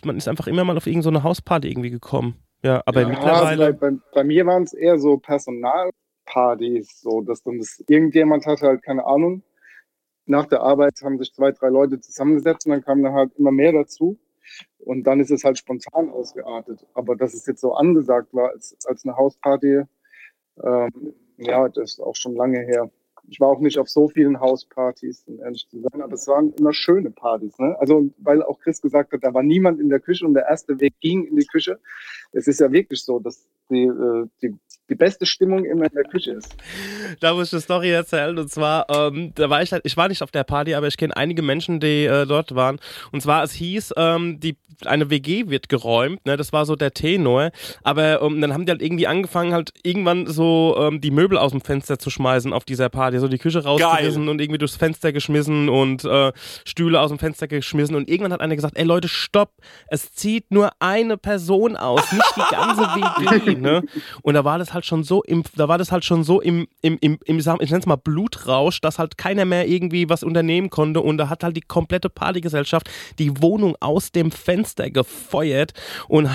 man 0.03 0.17
ist 0.17 0.27
einfach 0.27 0.47
immer 0.47 0.63
mal 0.63 0.77
auf 0.77 0.85
irgendeine 0.87 1.19
so 1.19 1.23
Hausparty 1.23 1.69
irgendwie 1.69 1.89
gekommen. 1.89 2.35
Ja, 2.61 2.81
aber 2.85 3.01
Ja, 3.01 3.07
also 3.07 3.19
mittlerweile. 3.19 3.73
bei, 3.73 3.91
bei, 3.91 3.97
bei 4.13 4.23
mir 4.23 4.45
waren 4.45 4.63
es 4.63 4.73
eher 4.73 4.99
so 4.99 5.17
Personalpartys, 5.17 7.01
so 7.01 7.21
dass 7.21 7.43
dann 7.43 7.59
das 7.59 7.83
irgendjemand 7.87 8.45
hatte 8.45 8.67
halt 8.67 8.83
keine 8.83 9.05
Ahnung. 9.05 9.43
Nach 10.25 10.45
der 10.45 10.61
Arbeit 10.61 10.93
haben 11.01 11.17
sich 11.17 11.33
zwei, 11.33 11.51
drei 11.51 11.69
Leute 11.69 11.99
zusammengesetzt 11.99 12.65
und 12.65 12.73
dann 12.73 12.83
kamen 12.83 13.03
da 13.03 13.13
halt 13.13 13.33
immer 13.37 13.51
mehr 13.51 13.71
dazu. 13.71 14.19
Und 14.79 15.03
dann 15.03 15.19
ist 15.19 15.31
es 15.31 15.43
halt 15.43 15.57
spontan 15.57 16.09
ausgeartet. 16.09 16.85
Aber 16.93 17.15
dass 17.15 17.33
es 17.33 17.45
jetzt 17.45 17.61
so 17.61 17.73
angesagt 17.73 18.33
war 18.33 18.49
als, 18.49 18.77
als 18.85 19.05
eine 19.05 19.15
Hausparty, 19.15 19.83
ähm, 20.63 21.13
ja, 21.37 21.69
das 21.69 21.93
ist 21.93 21.99
auch 21.99 22.15
schon 22.15 22.35
lange 22.35 22.59
her. 22.59 22.89
Ich 23.29 23.39
war 23.39 23.49
auch 23.49 23.59
nicht 23.59 23.77
auf 23.77 23.89
so 23.89 24.07
vielen 24.07 24.39
Hauspartys, 24.39 25.23
um 25.27 25.39
ehrlich 25.39 25.67
zu 25.69 25.79
sein, 25.79 26.01
aber 26.01 26.13
es 26.13 26.27
waren 26.27 26.51
immer 26.53 26.73
schöne 26.73 27.11
Partys. 27.11 27.57
Ne? 27.59 27.75
Also, 27.79 28.09
weil 28.17 28.41
auch 28.41 28.59
Chris 28.59 28.81
gesagt 28.81 29.13
hat, 29.13 29.23
da 29.23 29.33
war 29.33 29.43
niemand 29.43 29.79
in 29.79 29.89
der 29.89 29.99
Küche 29.99 30.25
und 30.25 30.33
der 30.33 30.47
erste 30.47 30.79
Weg 30.79 30.93
ging 30.99 31.25
in 31.25 31.35
die 31.35 31.45
Küche. 31.45 31.79
Es 32.31 32.47
ist 32.47 32.59
ja 32.59 32.71
wirklich 32.71 33.03
so, 33.03 33.19
dass 33.19 33.47
die, 33.69 33.83
äh, 33.83 34.27
die, 34.41 34.55
die 34.89 34.95
beste 34.95 35.25
Stimmung 35.25 35.65
immer 35.65 35.85
in 35.85 35.93
der 35.93 36.03
Küche 36.05 36.31
ist. 36.31 36.55
da 37.19 37.33
muss 37.33 37.47
ich 37.47 37.53
eine 37.53 37.61
Story 37.61 37.91
erzählen. 37.91 38.37
Und 38.37 38.49
zwar, 38.49 38.87
ähm, 38.89 39.31
da 39.35 39.49
war 39.49 39.61
ich 39.61 39.71
halt, 39.71 39.85
ich 39.85 39.95
war 39.97 40.07
nicht 40.07 40.21
auf 40.21 40.31
der 40.31 40.43
Party, 40.43 40.73
aber 40.73 40.87
ich 40.87 40.97
kenne 40.97 41.15
einige 41.15 41.41
Menschen, 41.41 41.79
die 41.79 42.05
äh, 42.05 42.25
dort 42.25 42.55
waren. 42.55 42.79
Und 43.11 43.21
zwar, 43.21 43.43
es 43.43 43.53
hieß, 43.53 43.93
ähm, 43.97 44.39
die, 44.39 44.57
eine 44.85 45.09
WG 45.09 45.49
wird 45.49 45.69
geräumt, 45.69 46.25
ne? 46.25 46.37
Das 46.37 46.53
war 46.53 46.65
so 46.65 46.75
der 46.75 46.93
Tenor. 46.93 47.51
Aber 47.83 48.21
ähm, 48.21 48.39
dann 48.41 48.53
haben 48.53 48.65
die 48.65 48.71
halt 48.71 48.81
irgendwie 48.81 49.07
angefangen, 49.07 49.53
halt 49.53 49.71
irgendwann 49.83 50.25
so 50.27 50.75
ähm, 50.79 51.01
die 51.01 51.11
Möbel 51.11 51.37
aus 51.37 51.51
dem 51.51 51.61
Fenster 51.61 51.99
zu 51.99 52.09
schmeißen 52.09 52.53
auf 52.53 52.63
dieser 52.63 52.89
Party. 52.89 53.19
So 53.19 53.27
die 53.27 53.37
Küche 53.37 53.63
rausgerissen 53.63 54.27
und 54.29 54.41
irgendwie 54.41 54.57
durchs 54.57 54.77
Fenster 54.77 55.11
geschmissen 55.11 55.69
und 55.69 56.05
äh, 56.05 56.31
Stühle 56.65 56.99
aus 57.01 57.09
dem 57.09 57.19
Fenster 57.19 57.47
geschmissen. 57.47 57.95
Und 57.95 58.09
irgendwann 58.09 58.33
hat 58.33 58.41
einer 58.41 58.55
gesagt, 58.55 58.77
ey 58.77 58.85
Leute, 58.85 59.07
stopp, 59.07 59.51
es 59.89 60.13
zieht 60.13 60.51
nur 60.51 60.71
eine 60.79 61.17
Person 61.17 61.75
aus, 61.75 62.11
nicht 62.11 62.35
die 62.35 62.55
ganze 62.55 62.81
WG, 62.81 63.55
ne? 63.61 63.83
Und 64.21 64.33
da 64.33 64.43
war 64.45 64.57
das 64.57 64.73
halt 64.73 64.85
schon 64.85 65.03
so 65.03 65.23
im, 65.23 65.43
da 65.55 65.67
war 65.67 65.77
das 65.77 65.91
halt 65.91 66.05
schon 66.05 66.23
so 66.23 66.41
im, 66.41 66.67
im, 66.81 66.97
im, 67.01 67.19
im 67.25 67.37
ich 67.39 67.43
sag- 67.43 67.61
ich 67.61 67.85
mal 67.85 67.95
Blutrausch, 67.95 68.81
dass 68.81 68.99
halt 68.99 69.17
keiner 69.17 69.45
mehr 69.45 69.67
irgendwie 69.67 70.09
was 70.09 70.23
unternehmen 70.23 70.69
konnte 70.69 71.01
und 71.01 71.17
da 71.17 71.29
hat 71.29 71.43
halt 71.43 71.55
die 71.55 71.61
komplette 71.61 72.09
Partygesellschaft 72.09 72.89
die 73.19 73.41
Wohnung 73.41 73.75
aus 73.79 74.11
dem 74.11 74.31
Fenster 74.31 74.89
gefeuert 74.89 75.73
und, 76.07 76.29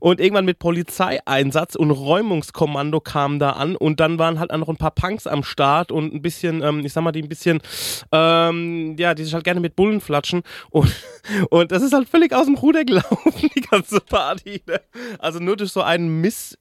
und 0.00 0.20
irgendwann 0.20 0.44
mit 0.44 0.58
Polizeieinsatz 0.58 1.74
und 1.74 1.90
Räumungskommando 1.90 3.00
kam 3.00 3.38
da 3.38 3.50
an 3.50 3.76
und 3.76 4.00
dann 4.00 4.18
waren 4.18 4.38
halt 4.38 4.50
auch 4.52 4.58
noch 4.58 4.68
ein 4.68 4.76
paar 4.76 4.90
Punks 4.90 5.26
am 5.26 5.42
Start 5.42 5.92
und 5.92 6.14
ein 6.14 6.22
bisschen, 6.22 6.62
ähm, 6.62 6.84
ich 6.84 6.92
sag 6.92 7.02
mal, 7.02 7.12
die 7.12 7.22
ein 7.22 7.28
bisschen, 7.28 7.60
ähm, 8.12 8.96
ja, 8.98 9.14
die 9.14 9.24
sich 9.24 9.34
halt 9.34 9.44
gerne 9.44 9.60
mit 9.60 9.76
Bullen 9.76 10.00
flatschen 10.00 10.42
und, 10.70 10.94
und 11.50 11.72
das 11.72 11.82
ist 11.82 11.92
halt 11.92 12.08
völlig 12.08 12.32
aus 12.34 12.46
dem 12.46 12.54
Ruder 12.56 12.84
gelaufen, 12.84 13.32
die 13.54 13.60
ganze 13.60 14.00
Party. 14.00 14.62
Ne? 14.66 14.80
Also 15.18 15.38
nur 15.38 15.56
durch 15.56 15.72
so 15.72 15.82
eine 15.82 16.04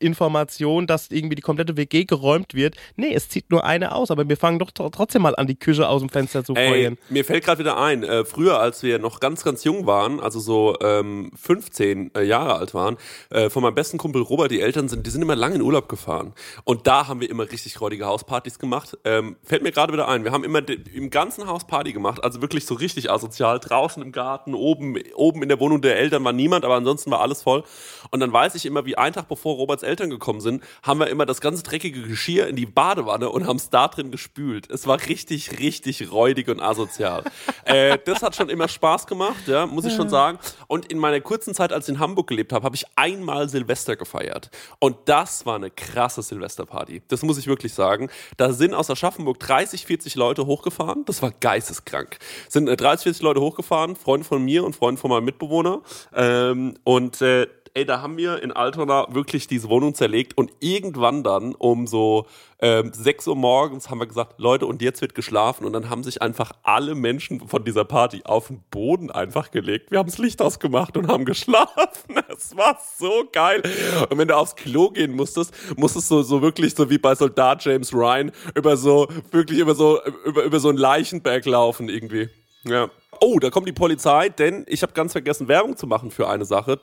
Missinformation, 0.08 0.88
dass 0.88 1.12
irgendwie 1.12 1.36
die 1.36 1.42
komplette 1.42 1.78
WG 1.78 2.06
geräumt 2.06 2.54
wird. 2.54 2.76
Nee, 2.96 3.14
es 3.14 3.30
zieht 3.30 3.50
nur 3.52 3.64
eine 3.66 3.94
aus, 3.94 4.12
aber 4.12 4.28
wir 4.28 4.38
fangen 4.38 4.60
doch 4.60 4.72
tr- 4.72 4.92
trotzdem 4.92 5.22
mal 5.22 5.36
an, 5.36 5.48
die 5.48 5.56
Küche 5.56 5.88
aus 5.88 6.02
dem 6.02 6.10
Fenster 6.10 6.44
zu 6.44 6.54
Ey, 6.56 6.70
feuern. 6.70 6.98
mir 7.10 7.26
fällt 7.26 7.44
gerade 7.44 7.60
wieder 7.60 7.78
ein, 7.78 8.04
äh, 8.04 8.26
früher, 8.26 8.60
als 8.60 8.84
wir 8.84 9.00
noch 9.00 9.20
ganz, 9.20 9.44
ganz 9.44 9.64
jung 9.64 9.86
waren, 9.86 10.20
also 10.20 10.40
so 10.40 10.76
ähm, 10.82 11.32
15 11.36 12.12
äh, 12.16 12.24
Jahre 12.24 12.56
alt 12.56 12.74
waren, 12.74 12.98
äh, 13.30 13.50
von 13.50 13.64
meinem 13.64 13.76
besten 13.76 13.98
Kumpel 13.98 14.22
Robert, 14.22 14.52
die 14.52 14.62
Eltern 14.62 14.88
sind, 14.88 15.06
die 15.06 15.10
sind 15.12 15.22
immer 15.22 15.36
lange 15.36 15.56
in 15.56 15.62
Urlaub 15.62 15.90
gefahren. 15.90 16.34
Und 16.64 16.88
da 16.88 17.08
haben 17.08 17.20
wir 17.22 17.30
immer 17.30 17.50
richtig 17.52 17.80
räudige 17.82 18.06
Hauspartys 18.06 18.60
gemacht. 18.60 18.98
Ähm, 19.04 19.36
fällt 19.44 19.64
mir 19.64 19.72
gerade 19.72 19.94
wieder 19.94 20.08
ein, 20.08 20.24
wir 20.24 20.32
haben 20.32 20.44
immer 20.44 20.62
im 20.94 21.10
ganzen 21.10 21.48
Haus 21.48 21.66
Party 21.68 21.94
gemacht, 21.94 22.24
also 22.24 22.42
wirklich 22.42 22.66
so 22.66 22.76
richtig 22.76 23.12
asozial, 23.12 23.60
draußen 23.60 24.02
im 24.02 24.12
Garten, 24.12 24.54
oben, 24.54 24.98
oben 25.16 25.44
in 25.44 25.50
der 25.50 25.60
Wohnung 25.60 25.82
der 25.82 25.98
Eltern 25.98 26.24
war 26.24 26.34
niemand, 26.34 26.66
aber 26.66 26.76
ansonsten 26.76 27.12
war 27.12 27.22
alles 27.22 27.42
voll. 27.44 27.64
Und 28.12 28.20
dann 28.20 28.32
weiß 28.32 28.56
ich 28.56 28.66
immer, 28.66 28.86
wie 28.86 28.98
ein 28.98 29.14
Tag 29.14 29.28
bevor 29.28 29.56
Roberts 29.56 29.84
Eltern 29.84 29.97
gekommen 30.06 30.42
sind, 30.42 30.64
haben 30.84 31.00
wir 31.00 31.08
immer 31.08 31.26
das 31.26 31.42
ganze 31.42 31.64
dreckige 31.64 32.04
Geschirr 32.04 32.48
in 32.48 32.56
die 32.56 32.66
Badewanne 32.66 33.30
und 33.30 33.48
haben 33.48 33.58
es 33.58 33.70
da 33.70 33.88
drin 33.88 34.12
gespült. 34.12 34.70
Es 34.70 34.88
war 34.88 35.00
richtig, 35.08 35.60
richtig 35.60 36.12
räudig 36.12 36.48
und 36.48 36.60
asozial. 36.60 37.24
äh, 37.66 37.98
das 38.06 38.22
hat 38.22 38.36
schon 38.36 38.50
immer 38.50 38.68
Spaß 38.68 39.08
gemacht, 39.08 39.48
ja, 39.48 39.66
muss 39.66 39.86
ich 39.86 39.94
schon 39.94 40.10
sagen. 40.10 40.40
Und 40.68 40.86
in 40.92 40.98
meiner 41.00 41.20
kurzen 41.22 41.54
Zeit, 41.54 41.74
als 41.74 41.88
ich 41.88 41.96
in 41.96 42.00
Hamburg 42.00 42.28
gelebt 42.28 42.54
habe, 42.54 42.64
habe 42.64 42.76
ich 42.76 42.86
einmal 42.96 43.50
Silvester 43.50 43.96
gefeiert. 43.96 44.50
Und 44.80 44.98
das 45.06 45.46
war 45.46 45.56
eine 45.56 45.72
krasse 45.72 46.22
Silvesterparty. 46.22 47.02
Das 47.08 47.24
muss 47.24 47.38
ich 47.38 47.48
wirklich 47.48 47.74
sagen. 47.74 48.10
Da 48.38 48.54
sind 48.54 48.74
aus 48.74 48.90
Aschaffenburg 48.90 49.40
30, 49.40 49.86
40 49.86 50.16
Leute 50.16 50.46
hochgefahren. 50.46 51.06
Das 51.06 51.22
war 51.22 51.32
geisteskrank. 51.32 52.18
Sind 52.50 52.68
äh, 52.68 52.78
30, 52.78 53.04
40 53.04 53.22
Leute 53.24 53.42
hochgefahren, 53.42 53.96
Freunde 53.96 54.26
von 54.26 54.44
mir 54.44 54.64
und 54.64 54.76
Freunde 54.76 55.00
von 55.00 55.10
meinem 55.10 55.26
Mitbewohner. 55.26 55.82
Ähm, 56.14 56.76
und 56.84 57.22
äh, 57.22 57.48
ey, 57.78 57.86
da 57.86 58.02
haben 58.02 58.18
wir 58.18 58.42
in 58.42 58.52
Altona 58.52 59.06
wirklich 59.14 59.48
diese 59.48 59.70
Wohnung 59.70 59.94
zerlegt 59.94 60.36
und 60.36 60.52
irgendwann 60.60 61.24
dann 61.24 61.54
um 61.54 61.86
so 61.86 62.26
ähm, 62.60 62.92
6 62.92 63.28
Uhr 63.28 63.36
morgens 63.36 63.92
haben 63.92 64.00
wir 64.00 64.08
gesagt, 64.08 64.40
Leute, 64.40 64.66
und 64.66 64.82
jetzt 64.82 65.00
wird 65.02 65.14
geschlafen. 65.14 65.64
Und 65.64 65.74
dann 65.74 65.88
haben 65.92 66.04
sich 66.04 66.20
einfach 66.24 66.54
alle 66.64 66.96
Menschen 66.96 67.48
von 67.48 67.64
dieser 67.64 67.86
Party 67.86 68.22
auf 68.24 68.48
den 68.48 68.64
Boden 68.72 69.12
einfach 69.12 69.52
gelegt. 69.52 69.92
Wir 69.92 70.00
haben 70.00 70.10
das 70.10 70.18
Licht 70.18 70.42
ausgemacht 70.42 70.98
und 70.98 71.08
haben 71.08 71.26
geschlafen. 71.26 72.16
Es 72.30 72.56
war 72.56 72.80
so 72.98 73.26
geil. 73.32 73.64
Und 74.10 74.18
wenn 74.18 74.28
du 74.28 74.36
aufs 74.36 74.56
Klo 74.56 74.90
gehen 74.90 75.16
musstest, 75.16 75.54
musstest 75.76 76.10
du 76.12 76.22
so 76.22 76.42
wirklich 76.42 76.76
so 76.76 76.90
wie 76.90 76.98
bei 76.98 77.16
Soldat 77.16 77.64
James 77.64 77.94
Ryan 77.94 78.32
über 78.56 78.78
so, 78.78 79.08
wirklich 79.32 79.60
über 79.60 79.76
so, 79.76 80.00
über, 80.26 80.44
über 80.44 80.60
so 80.60 80.70
ein 80.70 80.78
Leichenberg 80.78 81.46
laufen 81.46 81.90
irgendwie. 81.90 82.30
Ja. 82.64 82.90
Oh, 83.20 83.40
da 83.40 83.50
kommt 83.50 83.68
die 83.68 83.74
Polizei, 83.74 84.30
denn 84.30 84.66
ich 84.68 84.84
habe 84.84 84.94
ganz 84.94 85.14
vergessen, 85.14 85.48
Werbung 85.48 85.78
zu 85.78 85.88
machen 85.88 86.12
für 86.12 86.28
eine 86.28 86.46
Sache. 86.46 86.80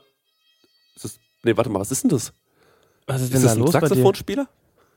Ist 0.94 1.04
das, 1.04 1.18
nee, 1.42 1.56
warte 1.56 1.70
mal, 1.70 1.80
was 1.80 1.90
ist 1.90 2.02
denn 2.04 2.10
das? 2.10 2.32
Was 3.06 3.20
ist 3.20 3.24
Ist 3.24 3.34
denn 3.34 3.42
das 3.42 3.52
da 3.52 3.58
ein 3.58 3.58
los 3.60 3.72
bei 3.72 3.80
dir? 3.80 3.88
Saxophonspieler? 3.88 4.48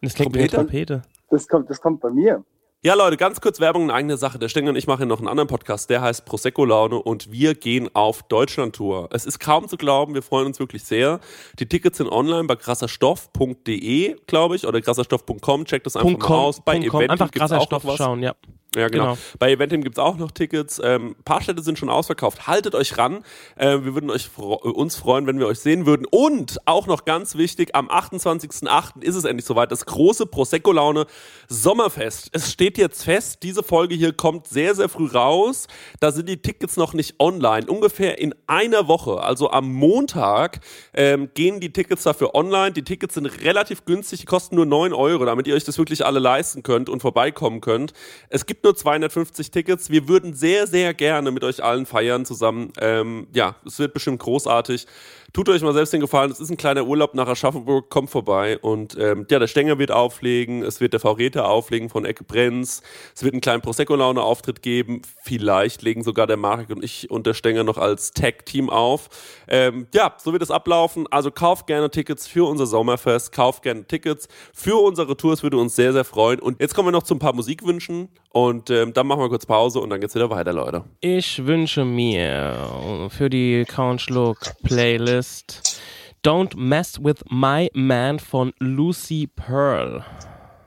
Das 0.02 0.14
klingt 0.14 0.36
wie 0.36 0.40
eine 0.40 0.50
Trompete? 0.50 1.02
Das 1.30 1.48
kommt, 1.48 1.70
das 1.70 1.82
kommt 1.82 2.00
bei 2.02 2.10
mir. 2.10 2.44
Ja, 2.84 2.94
Leute, 2.94 3.18
ganz 3.18 3.42
kurz 3.42 3.60
Werbung 3.60 3.86
in 3.86 3.92
eigener 3.92 4.18
Sache. 4.18 4.38
Der 4.38 4.50
Stenger 4.50 4.70
und 4.70 4.76
ich 4.76 4.86
machen 4.86 5.08
noch 5.08 5.18
einen 5.18 5.28
anderen 5.28 5.48
Podcast, 5.48 5.90
der 5.90 6.02
heißt 6.02 6.26
Prosecco 6.26 6.64
Laune 6.64 6.98
und 7.02 7.32
wir 7.32 7.56
gehen 7.56 7.90
auf 7.96 8.22
Deutschland-Tour. 8.24 9.10
Es 9.12 9.26
ist 9.26 9.40
kaum 9.40 9.68
zu 9.68 9.78
glauben, 9.78 10.14
wir 10.14 10.22
freuen 10.22 10.46
uns 10.46 10.60
wirklich 10.60 10.84
sehr. 10.84 11.20
Die 11.58 11.68
Tickets 11.68 11.98
sind 11.98 12.08
online 12.08 12.44
bei 12.44 12.56
krasserstoff.de, 12.56 14.16
glaube 14.28 14.56
ich, 14.56 14.68
oder 14.68 14.80
krasserstoff.com. 14.80 15.66
Checkt 15.66 15.88
das 15.88 15.96
einfach 15.96 16.08
Punkt 16.08 16.22
mal 16.22 16.28
com, 16.28 16.36
aus. 16.36 16.62
Bei 16.64 16.76
com. 16.76 16.84
Eventim 17.02 17.10
Einfach 17.10 17.32
gibt's 17.32 17.40
krasser 17.40 17.60
auch 17.60 17.66
Stoff 17.66 17.84
noch 17.84 17.92
was. 17.94 17.98
schauen, 17.98 18.22
ja. 18.22 18.36
Ja, 18.78 18.88
genau. 18.90 19.04
Genau. 19.06 19.18
Bei 19.40 19.52
Eventim 19.52 19.84
gibt's 19.84 20.00
auch 20.00 20.18
noch 20.18 20.32
Tickets. 20.32 20.80
Ähm, 20.84 21.16
ein 21.20 21.24
paar 21.24 21.42
Städte 21.42 21.62
sind 21.64 21.80
schon 21.80 21.90
ausverkauft. 21.90 22.48
Haltet 22.48 22.76
euch 22.76 22.98
ran. 22.98 23.24
Äh, 23.56 23.84
wir 23.84 23.94
würden 23.94 24.10
euch 24.10 24.30
äh, 24.38 24.42
uns 24.42 24.96
freuen, 24.96 25.28
wenn 25.28 25.40
wir 25.40 25.48
euch 25.48 25.60
sehen 25.60 25.86
würden. 25.86 26.06
Und 26.10 26.58
auch 26.66 26.88
noch 26.88 27.06
ganz 27.06 27.36
wichtig, 27.36 27.76
am 27.76 27.90
28.08. 27.90 29.02
ist 29.02 29.16
es 29.16 29.24
endlich 29.24 29.46
soweit. 29.46 29.72
Das 29.72 29.86
große 29.86 30.26
Prosecco-Laune 30.26 31.06
Sommerfest. 31.48 32.30
Es 32.34 32.52
steht 32.52 32.78
jetzt 32.78 33.04
fest, 33.04 33.44
diese 33.44 33.64
Folge 33.64 33.96
hier 33.96 34.14
kommt 34.14 34.48
sehr, 34.48 34.76
sehr 34.76 34.90
früh 34.90 35.08
raus. 35.08 35.68
Da 36.00 36.12
sind 36.12 36.30
die 36.30 36.42
Tickets 36.42 36.78
noch 36.78 36.94
nicht 36.94 37.20
online. 37.20 37.68
Ungefähr 37.68 38.20
in 38.20 38.36
einer 38.48 38.88
Woche, 38.88 39.22
also 39.22 39.50
am 39.52 39.72
Montag, 39.72 40.60
ähm, 40.94 41.30
gehen 41.34 41.60
die 41.60 41.72
Tickets 41.72 42.04
dafür 42.04 42.36
online. 42.36 42.74
Die 42.74 42.84
Tickets 42.84 43.16
sind 43.16 43.26
relativ 43.26 43.86
günstig, 43.86 44.20
die 44.20 44.26
kosten 44.26 44.56
nur 44.56 44.66
9 44.66 44.94
Euro, 44.94 45.26
damit 45.26 45.48
ihr 45.48 45.56
euch 45.56 45.64
das 45.64 45.78
wirklich 45.78 46.06
alle 46.06 46.20
leisten 46.20 46.64
könnt 46.64 46.90
und 46.90 47.02
vorbeikommen 47.02 47.62
könnt. 47.62 47.94
Es 48.30 48.46
gibt 48.46 48.64
nur 48.68 48.76
250 48.76 49.50
Tickets. 49.50 49.90
Wir 49.90 50.10
würden 50.10 50.34
sehr, 50.34 50.68
sehr 50.68 50.94
gerne 50.94 51.32
mit 51.32 51.44
euch 51.46 51.64
allen 51.64 51.86
feiern 51.86 52.26
zusammen. 52.26 52.74
Ähm, 52.80 53.28
ja, 53.34 53.56
es 53.66 53.80
wird 53.80 53.94
bestimmt 53.94 54.20
großartig. 54.20 54.86
Tut 55.34 55.50
euch 55.50 55.62
mal 55.62 55.74
selbst 55.74 55.94
den 55.94 56.02
Gefallen. 56.02 56.32
Es 56.32 56.40
ist 56.40 56.50
ein 56.50 56.58
kleiner 56.58 56.86
Urlaub 56.86 57.14
nach 57.14 57.28
Aschaffenburg. 57.28 57.90
Kommt 57.90 58.10
vorbei. 58.10 58.58
Und 58.58 58.98
ähm, 58.98 59.26
ja, 59.30 59.40
der 59.40 59.48
Stenger 59.48 59.78
wird 59.78 59.92
auflegen. 59.92 60.64
Es 60.64 60.80
wird 60.82 60.94
der 60.94 61.00
V-Reter 61.00 61.48
auflegen 61.48 61.90
von 61.90 62.06
Ecke 62.06 62.24
Brenz. 62.24 62.82
Es 63.14 63.24
wird 63.24 63.34
einen 63.34 63.42
kleinen 63.42 63.62
Prosecco-Laune-Auftritt 63.62 64.62
geben. 64.62 65.02
Vielleicht 65.22 65.82
legen 65.82 66.04
sogar 66.04 66.28
der 66.28 66.38
Marek 66.38 66.70
und 66.70 66.84
ich 66.84 67.12
und 67.12 67.28
der 67.28 67.34
Stenger 67.34 67.64
noch 67.64 67.78
als 67.78 68.12
Tag-Team 68.14 68.70
auf. 68.70 69.10
Ähm, 69.48 69.88
ja, 69.94 70.16
so 70.18 70.32
wird 70.32 70.42
es 70.42 70.50
ablaufen. 70.50 71.06
Also 71.12 71.30
kauft 71.30 71.68
gerne 71.68 71.92
Tickets 71.92 72.26
für 72.26 72.50
unser 72.50 72.66
Sommerfest. 72.66 73.32
Kauft 73.32 73.64
gerne 73.64 73.86
Tickets 73.86 74.28
für 74.54 74.82
unsere 74.82 75.18
Tour. 75.18 75.34
Es 75.34 75.44
würde 75.44 75.58
uns 75.58 75.76
sehr, 75.76 75.94
sehr 75.94 76.06
freuen. 76.06 76.40
Und 76.40 76.62
jetzt 76.62 76.74
kommen 76.74 76.88
wir 76.88 76.94
noch 76.94 77.04
zu 77.04 77.14
ein 77.14 77.20
paar 77.20 77.34
Musikwünschen. 77.34 78.10
Und 78.32 78.47
ähm, 78.70 78.94
dann 78.94 79.08
machen 79.08 79.22
wir 79.22 79.30
kurz 79.30 79.46
Pause 79.46 79.80
und 79.80 79.90
dann 79.90 80.02
geht's 80.02 80.16
wieder 80.16 80.30
weiter, 80.30 80.54
Leute. 80.54 80.84
Ich 81.02 81.46
wünsche 81.46 81.86
mir 81.86 83.10
für 83.10 83.30
die 83.30 83.66
Count 83.66 84.10
Look 84.10 84.40
Playlist 84.64 85.82
Don't 86.24 86.58
Mess 86.58 87.02
with 87.02 87.24
My 87.30 87.70
Man 87.74 88.20
von 88.20 88.54
Lucy 88.60 89.28
Pearl. 89.28 90.04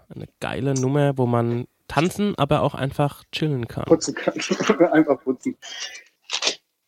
Eine 0.08 0.26
geile 0.40 0.74
Nummer, 0.74 1.18
wo 1.18 1.26
man 1.26 1.66
tanzen, 1.86 2.34
aber 2.38 2.62
auch 2.62 2.74
einfach 2.74 3.24
chillen 3.30 3.68
kann. 3.68 3.84
Putzen 3.84 4.14
kann. 4.14 4.34
Einfach 4.92 5.22
putzen. 5.22 5.56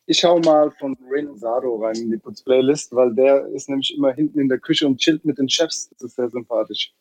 Ich 0.05 0.19
schau 0.19 0.39
mal 0.39 0.71
von 0.71 0.97
Ren 1.09 1.37
Sado 1.37 1.75
rein 1.75 1.95
in 1.95 2.11
die 2.11 2.17
Putz-Playlist, 2.17 2.93
weil 2.95 3.13
der 3.13 3.45
ist 3.47 3.69
nämlich 3.69 3.95
immer 3.95 4.11
hinten 4.11 4.39
in 4.39 4.49
der 4.49 4.59
Küche 4.59 4.87
und 4.87 4.97
chillt 4.97 5.23
mit 5.23 5.37
den 5.37 5.47
Chefs. 5.47 5.89
Das 5.91 6.01
ist 6.01 6.15
sehr 6.15 6.29
sympathisch. 6.29 6.93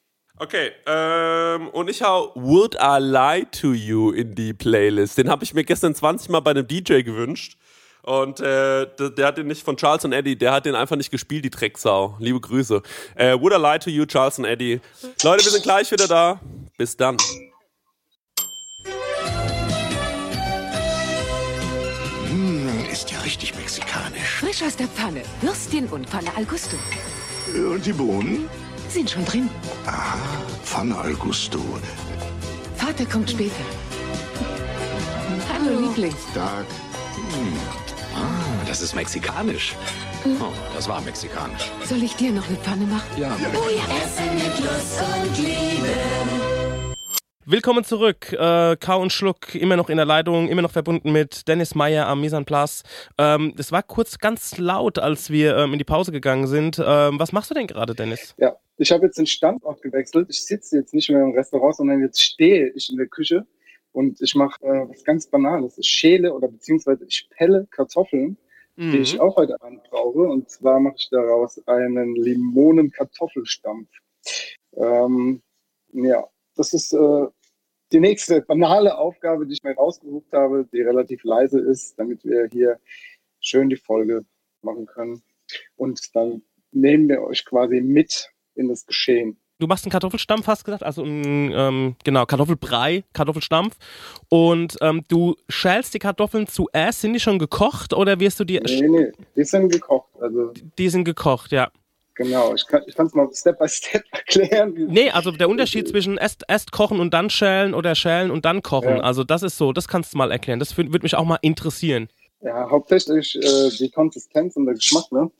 Okay, 0.42 0.72
ähm, 0.86 1.68
und 1.68 1.88
ich 1.88 2.02
hau 2.02 2.32
Would 2.34 2.74
I 2.74 2.98
Lie 2.98 3.46
to 3.52 3.74
You 3.74 4.10
in 4.10 4.34
die 4.34 4.52
Playlist. 4.52 5.16
Den 5.16 5.30
habe 5.30 5.44
ich 5.44 5.54
mir 5.54 5.62
gestern 5.62 5.94
20 5.94 6.30
Mal 6.30 6.40
bei 6.40 6.50
einem 6.50 6.66
DJ 6.66 7.02
gewünscht. 7.02 7.56
Und 8.02 8.40
äh, 8.40 8.88
der, 8.98 9.10
der 9.10 9.26
hat 9.28 9.38
den 9.38 9.46
nicht 9.46 9.62
von 9.62 9.76
Charles 9.76 10.04
und 10.04 10.12
Eddie, 10.12 10.34
der 10.34 10.50
hat 10.50 10.66
den 10.66 10.74
einfach 10.74 10.96
nicht 10.96 11.12
gespielt, 11.12 11.44
die 11.44 11.50
Drecksau. 11.50 12.16
Liebe 12.18 12.40
Grüße. 12.40 12.82
Äh, 13.14 13.38
Would 13.38 13.52
I 13.52 13.56
Lie 13.56 13.78
to 13.78 13.90
You, 13.90 14.04
Charles 14.04 14.40
und 14.40 14.44
Eddie. 14.44 14.80
Leute, 15.22 15.44
wir 15.44 15.52
sind 15.52 15.62
gleich 15.62 15.92
wieder 15.92 16.08
da. 16.08 16.40
Bis 16.76 16.96
dann. 16.96 17.18
Ist 22.90 23.12
ja 23.12 23.20
richtig 23.20 23.54
mexikanisch. 23.54 24.40
Frisch 24.40 24.62
aus 24.64 24.74
der 24.74 24.88
Pfanne. 24.88 25.22
Würstchen 25.40 25.86
und 25.86 26.10
Pfanne 26.10 26.36
al 26.36 26.46
Gusto. 26.46 26.76
Und 27.54 27.86
die 27.86 27.92
Bohnen? 27.92 28.48
Sind 28.92 29.08
schon 29.08 29.24
drin. 29.24 29.48
Pfanne 30.64 30.94
al 30.98 31.14
Gusto. 31.14 31.58
Vater 32.76 33.06
kommt 33.06 33.30
später. 33.30 33.64
Hallo, 35.50 35.80
Liebling. 35.80 36.14
Tag. 36.34 36.66
Ah, 38.14 38.66
das 38.66 38.82
ist 38.82 38.94
mexikanisch. 38.94 39.74
Oh, 40.26 40.52
das 40.74 40.88
war 40.88 41.00
mexikanisch. 41.00 41.70
Soll 41.88 42.02
ich 42.02 42.16
dir 42.16 42.32
noch 42.32 42.46
eine 42.46 42.58
Pfanne 42.58 42.84
machen? 42.84 43.08
Ja. 43.16 43.34
Willkommen 47.44 47.82
zurück. 47.82 48.32
Äh, 48.32 48.76
Kau 48.76 49.02
und 49.02 49.12
Schluck 49.12 49.56
immer 49.56 49.76
noch 49.76 49.90
in 49.90 49.96
der 49.96 50.06
Leitung, 50.06 50.48
immer 50.48 50.62
noch 50.62 50.70
verbunden 50.70 51.10
mit 51.10 51.48
Dennis 51.48 51.74
Meyer 51.74 52.06
am 52.06 52.20
Misan 52.20 52.44
Plus. 52.44 52.84
Ähm, 53.18 53.52
das 53.56 53.72
war 53.72 53.82
kurz 53.82 54.20
ganz 54.20 54.58
laut, 54.58 55.00
als 55.00 55.28
wir 55.28 55.56
ähm, 55.56 55.72
in 55.72 55.80
die 55.80 55.84
Pause 55.84 56.12
gegangen 56.12 56.46
sind. 56.46 56.78
Ähm, 56.78 57.18
was 57.18 57.32
machst 57.32 57.50
du 57.50 57.54
denn 57.54 57.66
gerade, 57.66 57.96
Dennis? 57.96 58.36
Ja, 58.38 58.54
ich 58.76 58.92
habe 58.92 59.06
jetzt 59.06 59.18
den 59.18 59.26
Standort 59.26 59.82
gewechselt. 59.82 60.28
Ich 60.30 60.44
sitze 60.44 60.76
jetzt 60.76 60.94
nicht 60.94 61.10
mehr 61.10 61.20
im 61.20 61.32
Restaurant, 61.32 61.74
sondern 61.74 62.00
jetzt 62.00 62.22
stehe 62.22 62.70
ich 62.76 62.88
in 62.90 62.96
der 62.96 63.08
Küche 63.08 63.44
und 63.90 64.22
ich 64.22 64.36
mache 64.36 64.62
äh, 64.62 64.88
was 64.88 65.02
ganz 65.02 65.26
Banales. 65.26 65.76
Ich 65.78 65.88
schäle 65.88 66.32
oder 66.32 66.46
beziehungsweise 66.46 67.04
ich 67.06 67.28
pelle 67.28 67.66
Kartoffeln, 67.72 68.36
die 68.76 68.98
ich 68.98 69.20
auch 69.20 69.34
heute 69.34 69.60
Abend 69.60 69.82
brauche. 69.90 70.20
Und 70.20 70.48
zwar 70.48 70.78
mache 70.78 70.94
ich 70.96 71.08
daraus 71.10 71.60
einen 71.66 72.14
Limonen-Kartoffelstampf. 72.14 73.88
Ähm, 74.76 75.42
ja, 75.92 76.24
das 76.56 76.72
ist 76.72 76.92
äh, 76.92 77.26
die 77.92 78.00
nächste 78.00 78.40
banale 78.42 78.96
Aufgabe, 78.96 79.46
die 79.46 79.54
ich 79.54 79.62
mir 79.62 79.74
rausgesucht 79.74 80.32
habe, 80.32 80.66
die 80.72 80.80
relativ 80.80 81.24
leise 81.24 81.60
ist, 81.60 81.98
damit 81.98 82.24
wir 82.24 82.48
hier 82.50 82.80
schön 83.40 83.68
die 83.68 83.76
Folge 83.76 84.24
machen 84.62 84.86
können. 84.86 85.22
Und 85.76 86.00
dann 86.14 86.42
nehmen 86.70 87.08
wir 87.08 87.22
euch 87.22 87.44
quasi 87.44 87.80
mit 87.80 88.30
in 88.54 88.68
das 88.68 88.86
Geschehen. 88.86 89.38
Du 89.58 89.68
machst 89.68 89.84
einen 89.84 89.92
Kartoffelstampf, 89.92 90.48
hast 90.48 90.64
gesagt, 90.64 90.82
also 90.82 91.04
ein, 91.04 91.52
ähm, 91.54 91.94
genau, 92.02 92.26
Kartoffelbrei, 92.26 93.04
Kartoffelstampf. 93.12 93.76
Und 94.28 94.76
ähm, 94.80 95.04
du 95.06 95.36
schälst 95.48 95.94
die 95.94 96.00
Kartoffeln 96.00 96.48
zuerst, 96.48 97.02
sind 97.02 97.12
die 97.12 97.20
schon 97.20 97.38
gekocht 97.38 97.94
oder 97.94 98.18
wirst 98.18 98.40
du 98.40 98.44
die, 98.44 98.58
Nee, 98.58 98.88
nee, 98.88 99.12
die 99.36 99.44
sind 99.44 99.70
gekocht. 99.70 100.10
Also 100.20 100.52
die 100.78 100.88
sind 100.88 101.04
gekocht, 101.04 101.52
ja. 101.52 101.70
Genau, 102.14 102.54
ich 102.54 102.66
kann 102.66 102.82
es 102.86 103.14
mal 103.14 103.28
Step 103.32 103.58
by 103.58 103.68
Step 103.68 104.04
erklären. 104.12 104.74
Nee, 104.88 105.10
also 105.10 105.30
der 105.30 105.48
Unterschied 105.48 105.88
zwischen 105.88 106.16
erst, 106.18 106.44
erst 106.48 106.72
kochen 106.72 107.00
und 107.00 107.12
dann 107.14 107.30
schälen 107.30 107.74
oder 107.74 107.94
schälen 107.94 108.30
und 108.30 108.44
dann 108.44 108.62
kochen. 108.62 108.96
Ja. 108.96 109.02
Also 109.02 109.24
das 109.24 109.42
ist 109.42 109.56
so, 109.56 109.72
das 109.72 109.88
kannst 109.88 110.14
du 110.14 110.18
mal 110.18 110.30
erklären. 110.30 110.58
Das 110.58 110.76
würde 110.76 110.98
mich 111.02 111.14
auch 111.14 111.24
mal 111.24 111.38
interessieren. 111.42 112.08
Ja, 112.40 112.68
hauptsächlich 112.68 113.36
äh, 113.36 113.70
die 113.78 113.90
Konsistenz 113.90 114.56
und 114.56 114.66
der 114.66 114.74
Geschmack. 114.74 115.12
Ne? 115.12 115.30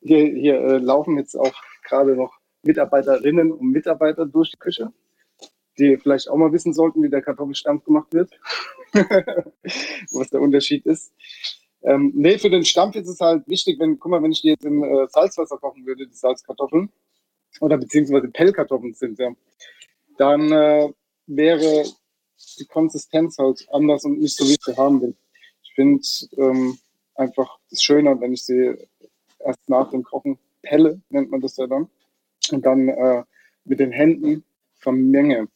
Hier, 0.00 0.26
hier 0.26 0.60
äh, 0.60 0.78
laufen 0.78 1.16
jetzt 1.16 1.34
auch 1.34 1.54
gerade 1.82 2.14
noch 2.14 2.34
Mitarbeiterinnen 2.62 3.52
und 3.52 3.70
Mitarbeiter 3.70 4.26
durch 4.26 4.50
die 4.50 4.58
Küche, 4.58 4.92
die 5.78 5.96
vielleicht 5.96 6.28
auch 6.28 6.36
mal 6.36 6.52
wissen 6.52 6.74
sollten, 6.74 7.02
wie 7.02 7.08
der 7.08 7.22
Kartoffelstampf 7.22 7.84
gemacht 7.84 8.12
wird, 8.12 8.30
was 10.12 10.30
der 10.30 10.40
Unterschied 10.40 10.84
ist. 10.86 11.12
Ähm, 11.84 12.12
nee, 12.14 12.38
für 12.38 12.50
den 12.50 12.64
Stampf 12.64 12.96
ist 12.96 13.08
es 13.08 13.20
halt 13.20 13.46
wichtig, 13.46 13.78
wenn, 13.78 13.98
guck 13.98 14.10
mal, 14.10 14.22
wenn 14.22 14.32
ich 14.32 14.40
die 14.40 14.48
jetzt 14.48 14.64
im 14.64 14.82
äh, 14.82 15.06
Salzwasser 15.08 15.58
kochen 15.58 15.84
würde, 15.84 16.06
die 16.06 16.14
Salzkartoffeln, 16.14 16.90
oder 17.60 17.76
beziehungsweise 17.76 18.28
Pellkartoffeln 18.28 18.94
sind 18.94 19.18
ja, 19.18 19.30
dann 20.16 20.50
äh, 20.50 20.88
wäre 21.26 21.84
die 22.58 22.64
Konsistenz 22.66 23.38
halt 23.38 23.66
anders 23.70 24.04
und 24.04 24.18
nicht 24.18 24.36
so, 24.36 24.44
wie 24.44 24.52
ich 24.52 24.64
sie 24.64 24.76
haben 24.76 25.00
will. 25.00 25.14
Ich 25.62 25.74
finde 25.74 26.02
ähm, 26.36 26.78
einfach 27.14 27.58
es 27.70 27.82
schöner, 27.82 28.20
wenn 28.20 28.32
ich 28.32 28.44
sie 28.44 28.74
erst 29.40 29.68
nach 29.68 29.90
dem 29.90 30.02
Kochen 30.02 30.38
pelle, 30.62 31.00
nennt 31.10 31.30
man 31.30 31.40
das 31.40 31.56
ja 31.56 31.66
dann, 31.66 31.88
und 32.50 32.64
dann 32.64 32.88
äh, 32.88 33.24
mit 33.64 33.78
den 33.78 33.92
Händen 33.92 34.44
vermenge. 34.78 35.48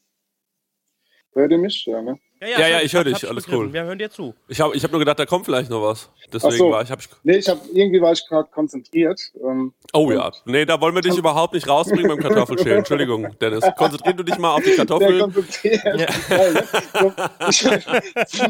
Hört 1.32 1.52
ihr 1.52 1.58
mich? 1.58 1.86
Ja, 1.86 2.02
ne? 2.02 2.18
Ja, 2.40 2.68
ja, 2.68 2.80
ich 2.80 2.92
höre 2.94 3.04
dich, 3.04 3.28
alles 3.28 3.44
begriffen. 3.44 3.66
cool. 3.66 3.72
Wir 3.72 3.82
hören 3.84 3.98
dir 3.98 4.10
zu. 4.10 4.34
Ich 4.46 4.60
habe 4.60 4.76
ich 4.76 4.84
hab 4.84 4.90
nur 4.92 5.00
gedacht, 5.00 5.18
da 5.18 5.26
kommt 5.26 5.44
vielleicht 5.44 5.70
noch 5.70 5.82
was. 5.82 6.08
Deswegen 6.32 6.52
Ach 6.54 6.58
so. 6.58 6.70
war 6.70 6.82
ich, 6.82 6.90
hab 6.90 7.00
ich. 7.00 7.08
Nee, 7.24 7.36
ich 7.38 7.48
habe 7.48 7.60
irgendwie 7.72 8.00
war 8.00 8.12
ich 8.12 8.24
gerade 8.28 8.48
konzentriert. 8.50 9.20
Ähm, 9.42 9.72
Oh 9.92 10.10
ja. 10.12 10.30
Nee, 10.44 10.64
da 10.64 10.80
wollen 10.80 10.94
wir 10.94 11.02
dich 11.02 11.16
überhaupt 11.16 11.54
nicht 11.54 11.66
rausbringen 11.68 12.08
beim 12.08 12.18
Kartoffelschälen. 12.18 12.78
Entschuldigung, 12.78 13.26
Dennis. 13.40 13.64
Konzentrier 13.76 14.12
du 14.14 14.22
dich 14.22 14.38
mal 14.38 14.52
auf 14.54 14.62
die 14.62 14.66
sehr 14.72 14.76
Kartoffeln. 14.76 15.32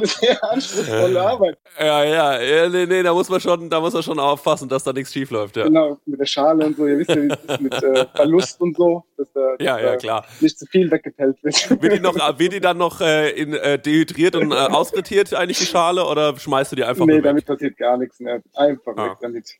sehr 0.05 0.44
anspruchsvolle 0.53 1.20
Arbeit. 1.22 1.59
Ja, 1.79 2.05
ja, 2.05 2.40
ja, 2.42 2.68
nee, 2.68 2.87
nee, 2.87 3.03
da 3.03 3.12
muss 3.14 3.29
man 3.29 3.40
schon, 3.40 3.70
da 3.70 3.81
muss 3.81 3.94
man 3.94 4.03
schon 4.03 4.18
aufpassen, 4.18 4.68
dass 4.68 4.85
da 4.85 4.92
nichts 4.92 5.12
schief 5.12 5.31
läuft, 5.31 5.57
ja. 5.57 5.64
Genau, 5.64 5.98
mit 6.07 6.20
der 6.20 6.27
Schale 6.27 6.66
und 6.66 6.77
so. 6.77 6.87
Ihr 6.87 6.98
wisst 6.98 7.11
ja, 7.11 7.16
wie 7.16 7.29
es 7.29 7.38
ist 7.55 7.61
mit 7.61 7.74
äh, 7.74 8.07
Verlust 8.14 8.61
und 8.61 8.77
so, 8.77 9.05
dass 9.16 9.29
da, 9.33 9.40
dass 9.57 9.64
Ja, 9.66 9.79
ja, 9.79 9.90
da 9.92 9.96
klar. 9.96 10.24
nicht 10.40 10.59
zu 10.59 10.66
viel 10.66 10.90
weggepellt 10.90 11.37
wird. 11.42 11.83
Wird 11.83 11.92
die 11.94 12.01
noch, 12.01 12.14
wird 12.38 12.53
die 12.53 12.61
dann 12.61 12.79
noch 12.79 13.01
äh, 13.01 13.31
in, 13.31 13.55
äh, 13.55 13.78
dehydriert 13.79 14.37
und 14.37 14.53
äh, 14.53 14.55
ausfrittiert 14.55 15.33
eigentlich 15.35 15.59
die 15.59 15.67
Schale 15.67 16.05
oder 16.07 16.38
schmeißt 16.38 16.73
du 16.73 16.77
die 16.77 16.85
einfach 16.85 17.07
nee, 17.07 17.21
damit 17.21 17.47
passiert 17.47 17.77
gar 17.77 17.97
nichts 17.97 18.21
mehr. 18.21 18.43
Einfach 18.55 18.97
Ah. 18.97 19.11
weg 19.11 19.19
damit. 19.21 19.51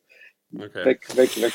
Okay. 0.55 0.85
Weg, 0.85 1.17
weg, 1.17 1.43
weg. 1.43 1.53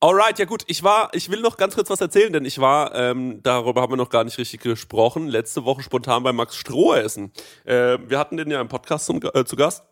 Alright, 0.00 0.38
ja 0.40 0.46
gut, 0.46 0.64
ich 0.66 0.82
war, 0.82 1.10
ich 1.12 1.30
will 1.30 1.40
noch 1.40 1.56
ganz 1.56 1.76
kurz 1.76 1.88
was 1.88 2.00
erzählen, 2.00 2.32
denn 2.32 2.44
ich 2.44 2.58
war, 2.58 2.92
ähm, 2.94 3.40
darüber 3.44 3.82
haben 3.82 3.92
wir 3.92 3.96
noch 3.96 4.10
gar 4.10 4.24
nicht 4.24 4.36
richtig 4.36 4.60
gesprochen, 4.60 5.28
letzte 5.28 5.64
Woche 5.64 5.82
spontan 5.82 6.24
bei 6.24 6.32
Max 6.32 6.56
Stroh 6.56 6.94
essen. 6.94 7.32
Äh, 7.64 7.98
wir 8.08 8.18
hatten 8.18 8.36
den 8.36 8.50
ja 8.50 8.60
im 8.60 8.66
Podcast 8.66 9.06
zum, 9.06 9.20
äh, 9.32 9.44
zu 9.44 9.54
Gast. 9.54 9.84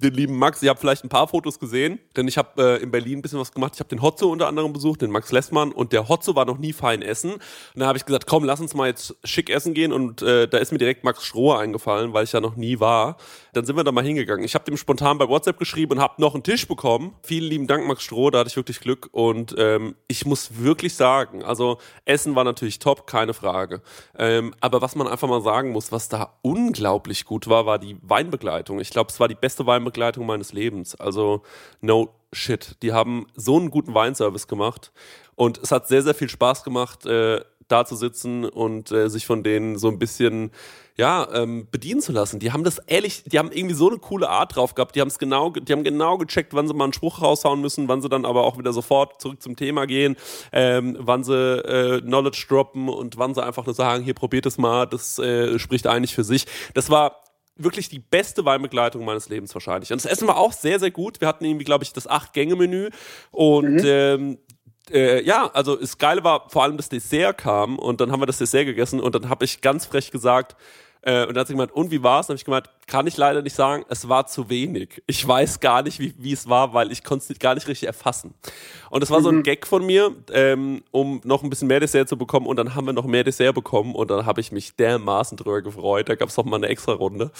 Den 0.00 0.14
lieben 0.14 0.38
Max, 0.38 0.62
ihr 0.62 0.70
habt 0.70 0.78
vielleicht 0.78 1.02
ein 1.02 1.08
paar 1.08 1.26
Fotos 1.26 1.58
gesehen, 1.58 1.98
denn 2.16 2.28
ich 2.28 2.38
habe 2.38 2.78
äh, 2.78 2.80
in 2.80 2.92
Berlin 2.92 3.18
ein 3.18 3.22
bisschen 3.22 3.40
was 3.40 3.50
gemacht. 3.50 3.72
Ich 3.74 3.80
habe 3.80 3.88
den 3.88 4.00
Hotzo 4.00 4.30
unter 4.30 4.46
anderem 4.46 4.72
besucht, 4.72 5.02
den 5.02 5.10
Max 5.10 5.32
Lessmann 5.32 5.72
und 5.72 5.92
der 5.92 6.08
Hotzo 6.08 6.36
war 6.36 6.44
noch 6.44 6.58
nie 6.58 6.72
fein 6.72 7.02
essen. 7.02 7.32
Und 7.32 7.42
da 7.74 7.88
habe 7.88 7.98
ich 7.98 8.06
gesagt, 8.06 8.28
komm, 8.28 8.44
lass 8.44 8.60
uns 8.60 8.74
mal 8.74 8.86
jetzt 8.86 9.16
schick 9.24 9.50
essen 9.50 9.74
gehen 9.74 9.92
und 9.92 10.22
äh, 10.22 10.46
da 10.46 10.58
ist 10.58 10.70
mir 10.70 10.78
direkt 10.78 11.02
Max 11.02 11.24
Stroh 11.24 11.52
eingefallen, 11.52 12.12
weil 12.12 12.22
ich 12.22 12.30
ja 12.30 12.40
noch 12.40 12.54
nie 12.54 12.78
war. 12.78 13.16
Dann 13.54 13.64
sind 13.64 13.74
wir 13.74 13.82
da 13.82 13.90
mal 13.90 14.04
hingegangen. 14.04 14.44
Ich 14.44 14.54
habe 14.54 14.64
dem 14.66 14.76
spontan 14.76 15.18
bei 15.18 15.28
WhatsApp 15.28 15.58
geschrieben 15.58 15.94
und 15.94 16.00
habe 16.00 16.22
noch 16.22 16.34
einen 16.34 16.44
Tisch 16.44 16.68
bekommen. 16.68 17.16
Vielen 17.24 17.50
lieben 17.50 17.66
Dank, 17.66 17.84
Max 17.88 18.04
Stroh, 18.04 18.30
da 18.30 18.38
hatte 18.38 18.50
ich 18.50 18.56
wirklich 18.56 18.78
Glück. 18.78 19.08
Und 19.10 19.56
ähm, 19.58 19.96
ich 20.06 20.24
muss 20.24 20.62
wirklich 20.62 20.94
sagen, 20.94 21.42
also 21.42 21.78
Essen 22.04 22.36
war 22.36 22.44
natürlich 22.44 22.78
top, 22.78 23.08
keine 23.08 23.34
Frage. 23.34 23.82
Ähm, 24.16 24.54
aber 24.60 24.80
was 24.80 24.94
man 24.94 25.08
einfach 25.08 25.26
mal 25.26 25.42
sagen 25.42 25.72
muss, 25.72 25.90
was 25.90 26.08
da 26.08 26.38
unglaublich 26.42 27.24
gut 27.24 27.48
war, 27.48 27.66
war 27.66 27.80
die 27.80 27.96
Weinbegleitung. 28.02 28.78
Ich 28.78 28.90
glaube, 28.90 29.10
es 29.10 29.18
war 29.18 29.26
die 29.26 29.34
beste 29.34 29.66
Weinbegleitung 29.66 29.87
meines 30.24 30.52
Lebens. 30.52 30.94
Also 30.94 31.42
no 31.80 32.10
shit. 32.32 32.76
Die 32.82 32.92
haben 32.92 33.26
so 33.34 33.56
einen 33.56 33.70
guten 33.70 33.94
Weinservice 33.94 34.46
gemacht. 34.48 34.92
Und 35.34 35.58
es 35.58 35.70
hat 35.70 35.88
sehr, 35.88 36.02
sehr 36.02 36.14
viel 36.14 36.28
Spaß 36.28 36.64
gemacht, 36.64 37.06
äh, 37.06 37.40
da 37.68 37.84
zu 37.84 37.96
sitzen 37.96 38.44
und 38.44 38.90
äh, 38.90 39.08
sich 39.08 39.26
von 39.26 39.42
denen 39.42 39.78
so 39.78 39.88
ein 39.88 39.98
bisschen 39.98 40.50
ja, 40.96 41.28
ähm, 41.32 41.68
bedienen 41.70 42.00
zu 42.00 42.10
lassen. 42.10 42.40
Die 42.40 42.50
haben 42.50 42.64
das 42.64 42.78
ehrlich, 42.78 43.22
die 43.24 43.38
haben 43.38 43.52
irgendwie 43.52 43.76
so 43.76 43.88
eine 43.88 43.98
coole 43.98 44.28
Art 44.28 44.56
drauf 44.56 44.74
gehabt. 44.74 44.96
Die 44.96 45.00
haben 45.00 45.08
es 45.08 45.18
genau, 45.20 45.52
ge- 45.52 45.62
die 45.62 45.72
haben 45.72 45.84
genau 45.84 46.18
gecheckt, 46.18 46.54
wann 46.54 46.66
sie 46.66 46.74
mal 46.74 46.84
einen 46.84 46.92
Spruch 46.92 47.22
raushauen 47.22 47.60
müssen, 47.60 47.86
wann 47.86 48.02
sie 48.02 48.08
dann 48.08 48.24
aber 48.24 48.42
auch 48.42 48.58
wieder 48.58 48.72
sofort 48.72 49.20
zurück 49.20 49.40
zum 49.40 49.54
Thema 49.54 49.86
gehen, 49.86 50.16
ähm, 50.50 50.96
wann 50.98 51.22
sie 51.22 51.34
äh, 51.34 52.00
Knowledge 52.00 52.46
droppen 52.48 52.88
und 52.88 53.16
wann 53.16 53.32
sie 53.32 53.44
einfach 53.44 53.64
nur 53.64 53.76
sagen, 53.76 54.02
hier 54.02 54.14
probiert 54.14 54.46
es 54.46 54.58
mal, 54.58 54.86
das 54.86 55.20
äh, 55.20 55.58
spricht 55.60 55.86
eigentlich 55.86 56.16
für 56.16 56.24
sich. 56.24 56.46
Das 56.74 56.90
war 56.90 57.20
wirklich 57.58 57.88
die 57.88 57.98
beste 57.98 58.44
Weinbegleitung 58.44 59.04
meines 59.04 59.28
Lebens 59.28 59.54
wahrscheinlich. 59.54 59.92
Und 59.92 60.02
das 60.02 60.10
Essen 60.10 60.28
war 60.28 60.36
auch 60.36 60.52
sehr, 60.52 60.78
sehr 60.78 60.90
gut. 60.90 61.20
Wir 61.20 61.28
hatten 61.28 61.44
irgendwie, 61.44 61.64
glaube 61.64 61.84
ich, 61.84 61.92
das 61.92 62.06
Acht-Gänge-Menü 62.06 62.90
und 63.30 63.82
ähm, 63.84 64.38
äh, 64.90 65.22
ja, 65.22 65.50
also 65.52 65.76
das 65.76 65.98
Geile 65.98 66.24
war 66.24 66.48
vor 66.48 66.62
allem 66.62 66.76
das 66.76 66.88
Dessert 66.88 67.38
kam 67.38 67.78
und 67.78 68.00
dann 68.00 68.12
haben 68.12 68.20
wir 68.20 68.26
das 68.26 68.38
Dessert 68.38 68.64
gegessen 68.64 69.00
und 69.00 69.14
dann 69.14 69.28
habe 69.28 69.44
ich 69.44 69.60
ganz 69.60 69.86
frech 69.86 70.10
gesagt, 70.10 70.56
äh, 71.02 71.22
und 71.22 71.34
dann 71.34 71.40
hat 71.40 71.46
sie 71.46 71.54
gemeint, 71.54 71.72
und 71.72 71.90
wie 71.90 72.02
war's? 72.02 72.26
Dann 72.26 72.34
habe 72.34 72.38
ich 72.38 72.44
gemeint, 72.44 72.68
kann 72.86 73.06
ich 73.06 73.16
leider 73.16 73.42
nicht 73.42 73.54
sagen, 73.54 73.84
es 73.88 74.08
war 74.08 74.26
zu 74.26 74.48
wenig. 74.48 75.02
Ich 75.06 75.26
weiß 75.26 75.60
gar 75.60 75.82
nicht, 75.82 76.00
wie, 76.00 76.14
wie 76.18 76.32
es 76.32 76.48
war, 76.48 76.72
weil 76.72 76.90
ich 76.90 77.04
konnte 77.04 77.32
es 77.32 77.38
gar 77.38 77.54
nicht 77.54 77.68
richtig 77.68 77.86
erfassen. 77.86 78.34
Und 78.90 79.02
das 79.02 79.10
war 79.10 79.20
so 79.20 79.28
ein 79.28 79.42
Gag 79.42 79.66
von 79.66 79.84
mir, 79.84 80.14
ähm, 80.32 80.82
um 80.90 81.20
noch 81.24 81.42
ein 81.42 81.50
bisschen 81.50 81.68
mehr 81.68 81.80
Dessert 81.80 82.08
zu 82.08 82.16
bekommen 82.16 82.46
und 82.46 82.56
dann 82.56 82.74
haben 82.74 82.86
wir 82.86 82.92
noch 82.92 83.04
mehr 83.04 83.24
Dessert 83.24 83.54
bekommen 83.54 83.94
und 83.94 84.10
dann 84.10 84.24
habe 84.24 84.40
ich 84.40 84.52
mich 84.52 84.76
dermaßen 84.76 85.36
drüber 85.36 85.60
gefreut. 85.60 86.08
Da 86.08 86.14
gab 86.14 86.30
es 86.30 86.36
mal 86.38 86.56
eine 86.56 86.68
extra 86.68 86.92
Runde. 86.92 87.30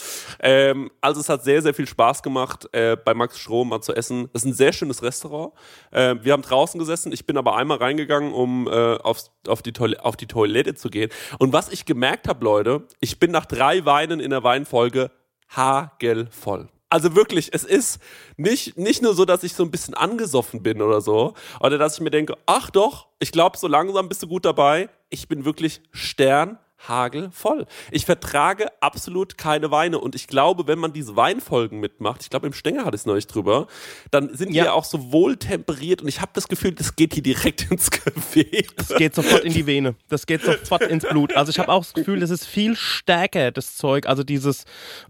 Ähm, 0.41 0.91
also 1.01 1.21
es 1.21 1.29
hat 1.29 1.45
sehr, 1.45 1.63
sehr 1.63 1.73
viel 1.73 1.87
Spaß 1.87 2.23
gemacht, 2.23 2.69
äh, 2.73 2.97
bei 3.03 3.15
Max 3.15 3.39
Strom 3.39 3.71
mal 3.71 3.81
zu 3.81 3.95
essen. 3.95 4.29
Es 4.35 4.43
ist 4.43 4.51
ein 4.51 4.55
sehr 4.55 4.73
schönes 4.73 5.03
Restaurant. 5.03 5.53
Äh, 5.91 6.17
wir 6.23 6.35
haben 6.35 6.43
draußen 6.43 6.79
gesessen. 6.79 7.13
Ich 7.13 7.27
bin 7.27 7.39
aber 7.39 7.57
einmal 7.57 7.79
reingegangen, 7.79 8.33
um 8.33 8.67
äh, 8.67 8.97
aufs, 8.97 9.31
auf, 9.47 9.63
die 9.63 9.73
Toil 9.73 9.97
auf 9.97 10.17
die 10.17 10.27
Toilette 10.27 10.75
zu 10.75 10.91
gehen. 10.91 11.11
Und 11.39 11.53
was 11.53 11.71
ich 11.71 11.87
gemerkt 11.87 12.29
habe, 12.29 12.45
Leute, 12.45 12.83
ich 13.01 13.19
bin 13.19 13.31
nach 13.31 13.47
drei 13.49 13.85
Weinen 13.85 14.21
in 14.21 14.31
der 14.31 14.43
Weinfolge 14.45 15.11
hagelvoll. 15.55 16.69
Also 16.91 17.15
wirklich, 17.15 17.51
es 17.53 17.65
ist 17.65 18.01
nicht, 18.37 18.79
nicht 18.79 19.03
nur 19.03 19.15
so, 19.15 19.25
dass 19.27 19.43
ich 19.43 19.53
so 19.53 19.63
ein 19.63 19.71
bisschen 19.71 19.95
angesoffen 19.95 20.63
bin 20.63 20.81
oder 20.81 21.01
so, 21.01 21.35
oder 21.61 21.77
dass 21.77 21.95
ich 21.95 22.01
mir 22.01 22.11
denke, 22.11 22.37
ach 22.47 22.71
doch, 22.71 23.09
ich 23.19 23.31
glaube, 23.31 23.59
so 23.59 23.67
langsam 23.67 24.09
bist 24.09 24.23
du 24.23 24.27
gut 24.27 24.47
dabei. 24.47 24.89
Ich 25.11 25.29
bin 25.29 25.45
wirklich 25.45 25.83
Stern 25.93 26.59
hagelvoll. 26.87 27.67
Ich 27.91 28.07
vertrage 28.07 28.69
absolut 28.81 29.37
keine 29.37 29.71
Weine 29.71 29.99
und 29.99 30.15
ich 30.15 30.27
glaube, 30.29 30.67
wenn 30.67 30.79
man 30.79 30.93
diese 30.93 31.17
Weinfolgen 31.17 31.81
mitmacht, 31.81 32.23
ich 32.23 32.31
glaube, 32.31 32.47
im 32.47 32.53
Stenger 32.53 32.85
hatte 32.85 32.95
ich 32.95 33.03
es 33.03 33.07
neulich 33.07 33.27
drüber, 33.27 33.67
dann 34.11 34.35
sind 34.35 34.51
die 34.53 34.57
Ja. 34.57 34.67
ja 34.67 34.73
auch 34.73 34.85
so 34.85 35.13
wohl 35.13 35.37
temperiert 35.37 36.03
und 36.03 36.09
ich 36.09 36.21
habe 36.21 36.31
das 36.35 36.49
Gefühl, 36.49 36.73
das 36.73 36.95
geht 36.97 37.15
hier 37.15 37.23
direkt 37.23 37.63
ins 37.71 37.91
Gewebe. 37.91 38.69
Das 38.77 38.89
geht 38.97 39.15
sofort 39.15 39.45
in 39.45 39.53
die 39.53 39.67
Vene. 39.67 39.97
Das 40.09 40.27
geht 40.27 40.43
sofort 40.43 40.83
ins 40.83 41.05
Blut. 41.05 41.35
Also 41.35 41.51
ich 41.51 41.59
habe 41.59 41.73
auch 41.73 41.83
das 41.83 41.95
Gefühl, 41.95 42.21
das 42.21 42.31
ist 42.31 42.47
viel 42.47 42.77
stärker, 42.77 43.51
das 43.51 43.77
Zeug. 43.77 44.07
Also 44.07 44.23
dieses, 44.23 44.65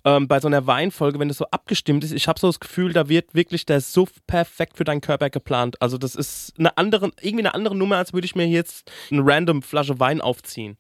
ähm, 0.04 0.28
bei 0.28 0.40
so 0.40 0.48
einer 0.48 0.66
Weinfolge, 0.66 1.18
wenn 1.18 1.28
das 1.28 1.38
so 1.38 1.46
abgestimmt 1.50 2.04
ist, 2.04 2.12
ich 2.12 2.28
habe 2.28 2.40
so 2.40 2.46
das 2.46 2.60
Gefühl, 2.60 2.92
da 2.92 3.08
wird 3.08 3.34
wirklich 3.34 3.66
der 3.66 3.80
Suff 3.80 4.10
perfekt 4.26 4.76
für 4.76 4.84
deinen 4.84 5.00
Körper 5.00 5.30
geplant. 5.30 5.80
Also 5.82 5.98
das 5.98 6.14
ist 6.14 6.54
eine 6.58 6.76
andere, 6.78 7.10
irgendwie 7.20 7.44
eine 7.44 7.54
andere 7.54 7.76
Nummer, 7.76 7.96
als 7.96 8.12
würde 8.12 8.24
ich 8.24 8.34
mir 8.34 8.46
jetzt 8.46 8.90
eine 9.10 9.22
random 9.24 9.62
Flasche 9.62 10.00
Wein 10.00 10.20
aufziehen. 10.20 10.76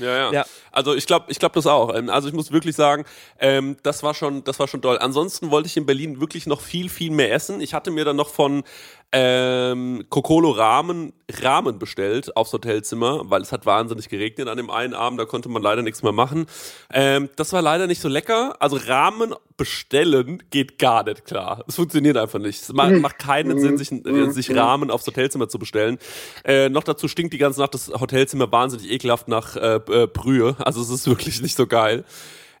Ja, 0.00 0.16
ja. 0.16 0.32
Ja. 0.32 0.46
Also 0.72 0.94
ich 0.94 1.06
glaube, 1.06 1.26
ich 1.28 1.38
glaube 1.38 1.54
das 1.54 1.66
auch. 1.66 1.94
Ähm, 1.94 2.08
Also 2.10 2.28
ich 2.28 2.34
muss 2.34 2.52
wirklich 2.52 2.76
sagen, 2.76 3.04
ähm, 3.38 3.76
das 3.82 4.02
war 4.02 4.14
schon, 4.14 4.44
das 4.44 4.58
war 4.58 4.68
schon 4.68 4.82
toll. 4.82 4.98
Ansonsten 4.98 5.50
wollte 5.50 5.66
ich 5.68 5.76
in 5.76 5.86
Berlin 5.86 6.20
wirklich 6.20 6.46
noch 6.46 6.60
viel, 6.60 6.88
viel 6.88 7.10
mehr 7.10 7.32
essen. 7.32 7.60
Ich 7.60 7.74
hatte 7.74 7.90
mir 7.90 8.04
dann 8.04 8.16
noch 8.16 8.28
von 8.30 8.64
ähm, 9.12 10.04
Kokolo 10.08 10.50
Ramen 10.50 11.12
Ramen 11.42 11.78
bestellt 11.78 12.36
aufs 12.36 12.52
Hotelzimmer, 12.52 13.22
weil 13.24 13.42
es 13.42 13.52
hat 13.52 13.66
wahnsinnig 13.66 14.08
geregnet 14.08 14.48
an 14.48 14.56
dem 14.56 14.70
einen 14.70 14.94
Abend. 14.94 15.20
Da 15.20 15.24
konnte 15.24 15.48
man 15.48 15.62
leider 15.62 15.82
nichts 15.82 16.02
mehr 16.02 16.12
machen. 16.12 16.46
Ähm, 16.92 17.28
das 17.36 17.52
war 17.52 17.62
leider 17.62 17.86
nicht 17.86 18.00
so 18.00 18.08
lecker. 18.08 18.56
Also 18.60 18.76
Ramen 18.76 19.34
bestellen 19.56 20.42
geht 20.50 20.78
gar 20.78 21.04
nicht 21.04 21.24
klar. 21.24 21.64
Es 21.68 21.76
funktioniert 21.76 22.16
einfach 22.16 22.38
nicht. 22.38 22.62
Es 22.62 22.72
macht, 22.72 22.92
macht 22.92 23.18
keinen 23.18 23.60
Sinn, 23.60 23.78
sich, 23.78 23.92
äh, 23.92 24.30
sich 24.30 24.54
Ramen 24.54 24.90
aufs 24.90 25.06
Hotelzimmer 25.06 25.48
zu 25.48 25.58
bestellen. 25.58 25.98
Äh, 26.44 26.68
noch 26.68 26.84
dazu 26.84 27.08
stinkt 27.08 27.32
die 27.32 27.38
ganze 27.38 27.60
Nacht 27.60 27.74
das 27.74 27.88
Hotelzimmer 27.88 28.50
wahnsinnig 28.50 28.90
ekelhaft 28.90 29.28
nach 29.28 29.56
äh, 29.56 29.76
äh, 29.76 30.06
Brühe. 30.06 30.56
Also 30.58 30.80
es 30.80 30.90
ist 30.90 31.06
wirklich 31.06 31.42
nicht 31.42 31.56
so 31.56 31.66
geil. 31.66 32.04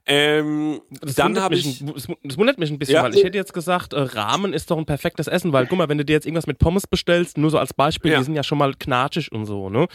Ähm, 0.06 0.80
Das 1.02 1.14
dann 1.14 1.28
wundert 1.28 1.44
habe 1.44 1.54
mich 1.54 1.66
ich 1.66 1.80
ein- 1.82 2.16
Das 2.24 2.36
wundert 2.38 2.58
mich 2.58 2.70
ein 2.70 2.78
bisschen, 2.78 2.94
Ja. 2.96 3.02
weil 3.02 3.14
ich 3.14 3.22
hätte 3.22 3.36
jetzt 3.38 3.52
gesagt, 3.52 3.92
äh, 3.92 4.00
Rahmen 4.00 4.52
ist 4.52 4.70
doch 4.70 4.78
ein 4.78 4.86
perfektes 4.86 5.26
Essen, 5.28 5.52
weil 5.52 5.66
guck 5.66 5.78
mal, 5.78 5.88
wenn 5.88 5.98
du 5.98 6.04
dir 6.04 6.14
jetzt 6.14 6.26
irgendwas 6.26 6.46
mit 6.46 6.58
Pommes 6.58 6.86
bestellst, 6.86 7.38
nur 7.38 7.50
so 7.50 7.58
als 7.58 7.74
Beispiel, 7.74 8.10
Ja. 8.12 8.18
die 8.18 8.24
sind 8.24 8.34
ja 8.34 8.42
schon 8.42 8.58
mal 8.58 8.74
knatschig 8.74 9.30
und 9.30 9.46
so, 9.46 9.68
ne? 9.70 9.86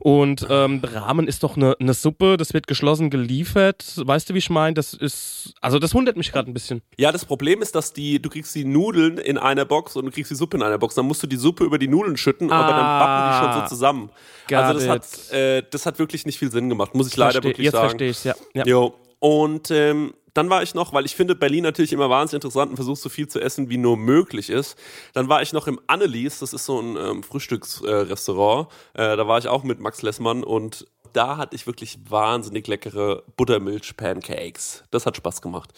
Und 0.00 0.46
ähm, 0.50 0.82
Rahmen 0.84 1.28
ist 1.28 1.42
doch 1.44 1.56
eine 1.56 1.76
eine 1.80 1.94
Suppe, 1.94 2.36
das 2.36 2.52
wird 2.52 2.66
geschlossen 2.66 3.10
geliefert. 3.10 3.94
Weißt 3.96 4.28
du, 4.28 4.34
wie 4.34 4.38
ich 4.38 4.50
meine? 4.50 4.74
Das 4.74 4.92
ist, 4.94 5.54
also 5.60 5.78
das 5.78 5.94
wundert 5.94 6.16
mich 6.16 6.32
gerade 6.32 6.50
ein 6.50 6.54
bisschen. 6.54 6.82
Ja, 6.98 7.12
das 7.12 7.24
Problem 7.24 7.62
ist, 7.62 7.74
dass 7.74 7.92
die, 7.92 8.20
du 8.20 8.28
kriegst 8.28 8.54
die 8.54 8.64
Nudeln 8.64 9.18
in 9.18 9.38
einer 9.38 9.64
Box 9.64 9.96
und 9.96 10.04
du 10.06 10.10
kriegst 10.10 10.30
die 10.30 10.34
Suppe 10.36 10.56
in 10.56 10.62
einer 10.62 10.78
Box. 10.78 10.94
Dann 10.94 11.06
musst 11.06 11.22
du 11.22 11.26
die 11.26 11.36
Suppe 11.36 11.64
über 11.64 11.78
die 11.78 11.88
Nudeln 11.88 12.16
schütten, 12.16 12.50
aber 12.50 12.72
dann 12.72 12.80
backen 12.98 13.30
die 13.30 13.38
schon 13.38 13.48
Ah. 13.62 13.68
so 13.68 13.74
zusammen. 13.74 14.10
Got 14.48 14.58
also 14.58 14.74
das 14.74 14.84
it. 14.84 14.90
hat, 14.90 15.32
äh, 15.38 15.62
das 15.70 15.86
hat 15.86 15.98
wirklich 15.98 16.26
nicht 16.26 16.38
viel 16.38 16.50
Sinn 16.50 16.68
gemacht, 16.68 16.94
muss 16.94 17.08
ich 17.08 17.16
leider 17.16 17.40
Versteh- 17.40 17.44
wirklich 17.44 17.64
jetzt 17.64 17.72
sagen. 17.72 17.88
verstehe 17.88 18.10
ich's, 18.10 18.24
ja. 18.24 18.34
ja. 18.54 18.64
Jo. 18.66 18.94
Und 19.24 19.70
ähm, 19.70 20.12
dann 20.34 20.50
war 20.50 20.62
ich 20.62 20.74
noch, 20.74 20.92
weil 20.92 21.06
ich 21.06 21.16
finde 21.16 21.34
Berlin 21.34 21.62
natürlich 21.62 21.94
immer 21.94 22.10
wahnsinnig 22.10 22.44
interessant 22.44 22.68
und 22.68 22.76
versuche 22.76 22.98
so 22.98 23.08
viel 23.08 23.26
zu 23.26 23.40
essen, 23.40 23.70
wie 23.70 23.78
nur 23.78 23.96
möglich 23.96 24.50
ist. 24.50 24.76
Dann 25.14 25.30
war 25.30 25.40
ich 25.40 25.54
noch 25.54 25.66
im 25.66 25.80
Annelies, 25.86 26.40
das 26.40 26.52
ist 26.52 26.66
so 26.66 26.78
ein 26.78 26.94
ähm, 26.98 27.22
Frühstücksrestaurant. 27.22 28.68
Äh, 28.92 29.14
äh, 29.14 29.16
da 29.16 29.26
war 29.26 29.38
ich 29.38 29.48
auch 29.48 29.62
mit 29.62 29.80
Max 29.80 30.02
Lessmann 30.02 30.44
und 30.44 30.86
da 31.14 31.38
hatte 31.38 31.56
ich 31.56 31.66
wirklich 31.66 31.98
wahnsinnig 32.10 32.66
leckere 32.66 33.22
Buttermilch-Pancakes. 33.38 34.84
Das 34.90 35.06
hat 35.06 35.16
Spaß 35.16 35.40
gemacht. 35.40 35.70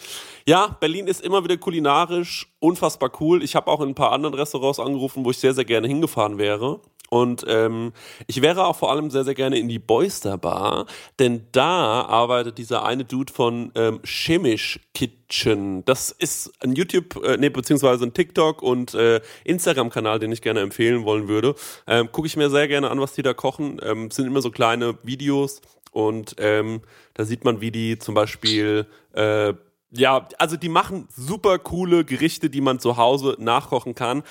Ja, 0.44 0.76
Berlin 0.80 1.06
ist 1.06 1.20
immer 1.20 1.44
wieder 1.44 1.56
kulinarisch 1.56 2.52
unfassbar 2.58 3.12
cool. 3.20 3.44
Ich 3.44 3.54
habe 3.54 3.70
auch 3.70 3.80
in 3.80 3.90
ein 3.90 3.94
paar 3.94 4.10
anderen 4.10 4.34
Restaurants 4.34 4.80
angerufen, 4.80 5.24
wo 5.24 5.30
ich 5.30 5.38
sehr, 5.38 5.54
sehr 5.54 5.64
gerne 5.64 5.86
hingefahren 5.86 6.38
wäre. 6.38 6.80
Und 7.08 7.44
ähm, 7.48 7.92
ich 8.26 8.42
wäre 8.42 8.66
auch 8.66 8.76
vor 8.76 8.90
allem 8.90 9.10
sehr, 9.10 9.24
sehr 9.24 9.34
gerne 9.34 9.58
in 9.58 9.68
die 9.68 9.78
Boyster 9.78 10.38
Bar, 10.38 10.86
denn 11.18 11.46
da 11.52 12.02
arbeitet 12.02 12.58
dieser 12.58 12.84
eine 12.84 13.04
Dude 13.04 13.32
von 13.32 13.72
ähm, 13.74 14.00
Chemisch 14.04 14.80
Kitchen. 14.94 15.84
Das 15.84 16.10
ist 16.10 16.52
ein 16.62 16.72
YouTube, 16.72 17.22
äh, 17.24 17.36
nee, 17.36 17.48
beziehungsweise 17.48 18.04
ein 18.04 18.14
TikTok 18.14 18.62
und 18.62 18.94
äh, 18.94 19.20
Instagram-Kanal, 19.44 20.18
den 20.18 20.32
ich 20.32 20.42
gerne 20.42 20.60
empfehlen 20.60 21.04
wollen 21.04 21.28
würde. 21.28 21.54
Ähm, 21.86 22.10
Gucke 22.12 22.26
ich 22.26 22.36
mir 22.36 22.50
sehr 22.50 22.68
gerne 22.68 22.90
an, 22.90 23.00
was 23.00 23.12
die 23.14 23.22
da 23.22 23.34
kochen. 23.34 23.80
Ähm, 23.82 24.10
sind 24.10 24.26
immer 24.26 24.42
so 24.42 24.50
kleine 24.50 24.98
Videos. 25.02 25.60
und 25.92 26.36
ähm, 26.38 26.82
da 27.14 27.24
sieht 27.24 27.44
man, 27.44 27.60
wie 27.60 27.70
die 27.70 27.98
zum 27.98 28.14
Beispiel 28.14 28.86
äh, 29.12 29.54
ja, 29.90 30.28
also 30.38 30.56
die 30.56 30.68
machen 30.68 31.08
super 31.14 31.58
coole 31.58 32.04
Gerichte, 32.04 32.50
die 32.50 32.60
man 32.60 32.78
zu 32.80 32.96
Hause 32.96 33.36
nachkochen 33.38 33.94
kann. 33.94 34.22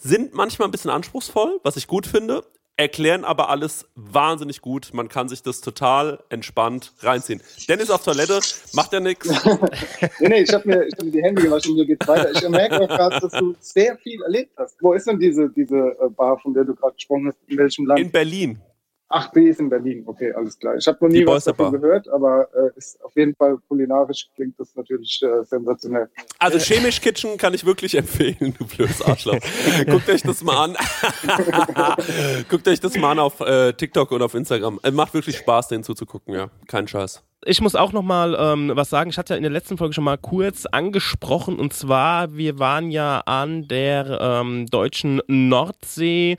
Sind 0.00 0.34
manchmal 0.34 0.68
ein 0.68 0.70
bisschen 0.70 0.90
anspruchsvoll, 0.90 1.60
was 1.62 1.76
ich 1.76 1.86
gut 1.86 2.06
finde, 2.06 2.44
erklären 2.76 3.24
aber 3.24 3.48
alles 3.50 3.86
wahnsinnig 3.94 4.60
gut. 4.60 4.90
Man 4.92 5.08
kann 5.08 5.28
sich 5.28 5.42
das 5.42 5.60
total 5.60 6.22
entspannt 6.28 6.92
reinziehen. 7.00 7.40
Dennis 7.68 7.90
auf 7.90 8.04
Toilette, 8.04 8.40
macht 8.72 8.92
ja 8.92 9.00
nichts. 9.00 9.28
nee, 10.20 10.28
nee, 10.28 10.42
ich 10.42 10.52
habe 10.52 10.68
mir, 10.68 10.86
ich 10.86 10.94
hab 10.94 11.04
mir 11.04 11.10
die 11.10 11.22
Hände 11.22 11.42
gewaschen, 11.42 11.74
mir 11.74 11.86
geht's 11.86 12.06
weiter. 12.08 12.32
Ich 12.32 12.48
merke 12.48 12.80
auch 12.80 12.88
gerade, 12.88 13.20
dass 13.20 13.32
du 13.32 13.54
sehr 13.60 13.96
viel 13.98 14.20
erlebt 14.22 14.52
hast. 14.56 14.76
Wo 14.80 14.92
ist 14.92 15.06
denn 15.06 15.18
diese, 15.18 15.48
diese 15.50 15.76
äh, 15.76 16.08
Bar, 16.10 16.38
von 16.40 16.52
der 16.52 16.64
du 16.64 16.74
gerade 16.74 16.94
gesprochen 16.94 17.28
hast? 17.28 17.38
In 17.46 17.58
welchem 17.58 17.86
Land? 17.86 18.00
In 18.00 18.10
Berlin. 18.10 18.60
Ach, 19.08 19.30
die 19.32 19.44
ist 19.48 19.60
in 19.60 19.68
Berlin. 19.68 20.02
Okay, 20.06 20.32
alles 20.32 20.58
klar. 20.58 20.76
Ich 20.76 20.86
habe 20.86 20.98
noch 21.00 21.08
nie 21.08 21.18
Die 21.18 21.26
was 21.26 21.44
davon 21.44 21.72
gehört, 21.72 22.08
aber 22.08 22.48
äh, 22.54 22.76
ist 22.76 23.02
auf 23.04 23.14
jeden 23.16 23.34
Fall 23.34 23.58
kulinarisch 23.68 24.28
klingt 24.34 24.58
das 24.58 24.74
natürlich 24.74 25.22
äh, 25.22 25.44
sensationell. 25.44 26.08
Also 26.38 26.58
Chemisch 26.58 27.00
Kitchen 27.00 27.36
kann 27.36 27.54
ich 27.54 27.64
wirklich 27.64 27.94
empfehlen, 27.96 28.54
du 28.58 28.66
blödes 28.66 29.02
Arschloch. 29.02 29.38
Guckt 29.86 30.08
euch 30.08 30.22
das 30.22 30.42
mal 30.42 30.64
an. 30.64 30.76
Guckt 32.48 32.66
euch 32.66 32.80
das 32.80 32.96
mal 32.96 33.12
an 33.12 33.18
auf 33.18 33.40
äh, 33.40 33.72
TikTok 33.74 34.10
oder 34.10 34.24
auf 34.24 34.34
Instagram. 34.34 34.80
Es 34.82 34.92
macht 34.92 35.14
wirklich 35.14 35.36
Spaß, 35.36 35.68
denen 35.68 35.84
zuzugucken, 35.84 36.34
ja. 36.34 36.50
Kein 36.66 36.88
Scheiß. 36.88 37.22
Ich 37.44 37.60
muss 37.60 37.74
auch 37.74 37.92
noch 37.92 38.02
mal 38.02 38.36
ähm, 38.38 38.72
was 38.74 38.90
sagen. 38.90 39.10
Ich 39.10 39.18
hatte 39.18 39.34
ja 39.34 39.36
in 39.36 39.42
der 39.42 39.52
letzten 39.52 39.76
Folge 39.76 39.94
schon 39.94 40.04
mal 40.04 40.18
kurz 40.18 40.66
angesprochen 40.66 41.58
und 41.58 41.72
zwar 41.72 42.36
wir 42.36 42.58
waren 42.58 42.90
ja 42.90 43.20
an 43.20 43.68
der 43.68 44.18
ähm, 44.20 44.66
deutschen 44.66 45.20
Nordsee 45.26 46.36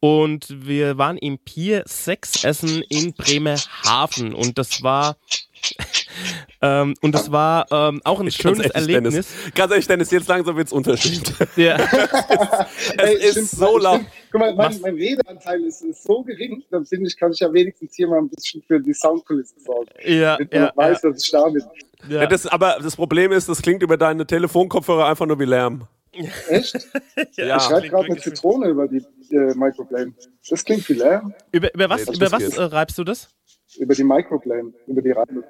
und 0.00 0.46
wir 0.66 0.98
waren 0.98 1.16
im 1.18 1.38
Pier 1.38 1.82
6 1.86 2.44
essen 2.44 2.82
in 2.88 3.12
Bremerhaven 3.12 4.34
und 4.34 4.58
das 4.58 4.82
war 4.82 5.16
ähm, 6.62 6.94
und 7.00 7.14
das 7.14 7.30
war 7.32 7.66
ähm, 7.70 8.00
auch 8.04 8.20
ein 8.20 8.26
Ganz 8.26 8.34
schönes 8.34 8.58
ehrlich, 8.58 8.74
Erlebnis. 8.74 9.12
Dennis. 9.12 9.54
Ganz 9.54 9.70
ehrlich, 9.72 9.86
Dennis, 9.86 10.10
jetzt 10.10 10.28
langsam 10.28 10.56
wird's 10.56 10.72
unterschied. 10.72 11.32
Ja. 11.56 11.76
es 11.76 12.94
Ey, 12.98 13.14
ist 13.16 13.30
stimmt, 13.32 13.48
so 13.50 13.78
laut. 13.78 14.00
Guck 14.30 14.40
mal, 14.40 14.54
mein, 14.54 14.80
mein 14.80 14.94
Redeanteil 14.94 15.60
ist, 15.64 15.82
ist 15.82 16.04
so 16.04 16.22
gering, 16.22 16.62
dann 16.70 16.84
finde 16.86 17.08
ich, 17.08 17.16
kann 17.16 17.32
ich 17.32 17.40
ja 17.40 17.52
wenigstens 17.52 17.94
hier 17.96 18.06
mal 18.08 18.18
ein 18.18 18.28
bisschen 18.28 18.62
für 18.62 18.78
die 18.80 18.92
Soundkulisse 18.92 19.54
sorgen. 19.60 19.88
Ja, 20.04 20.36
Damit 20.36 20.52
man 20.52 20.62
ja, 20.62 20.72
weiß, 20.74 21.00
dass 21.00 21.24
ich 21.24 21.30
da 21.30 21.48
bin. 21.48 21.62
ja. 22.08 22.20
Ja, 22.22 22.26
das, 22.26 22.46
aber 22.46 22.78
das 22.82 22.94
Problem 22.96 23.32
ist, 23.32 23.48
das 23.48 23.60
klingt 23.62 23.82
über 23.82 23.96
deine 23.96 24.26
Telefonkopfhörer 24.26 25.06
einfach 25.06 25.26
nur 25.26 25.38
wie 25.40 25.46
Lärm. 25.46 25.88
Echt? 26.48 26.88
Ja. 27.36 27.56
ich 27.56 27.62
schreibe 27.62 27.88
gerade 27.88 28.06
eine 28.06 28.16
Zitrone 28.16 28.68
über 28.68 28.88
die 28.88 29.04
äh, 29.30 29.54
Microplane. 29.54 30.14
Das 30.48 30.64
klingt 30.64 30.82
viel 30.82 30.98
leer. 30.98 31.22
Über, 31.52 31.72
über 31.74 31.88
was, 31.90 32.06
Nee, 32.06 32.16
über 32.16 32.32
was 32.32 32.56
äh, 32.56 32.62
reibst 32.62 32.98
du 32.98 33.04
das? 33.04 33.28
Über 33.78 33.94
die 33.94 34.04
Microplane, 34.04 34.72
über 34.86 35.02
die 35.02 35.10
Reibe. 35.10 35.44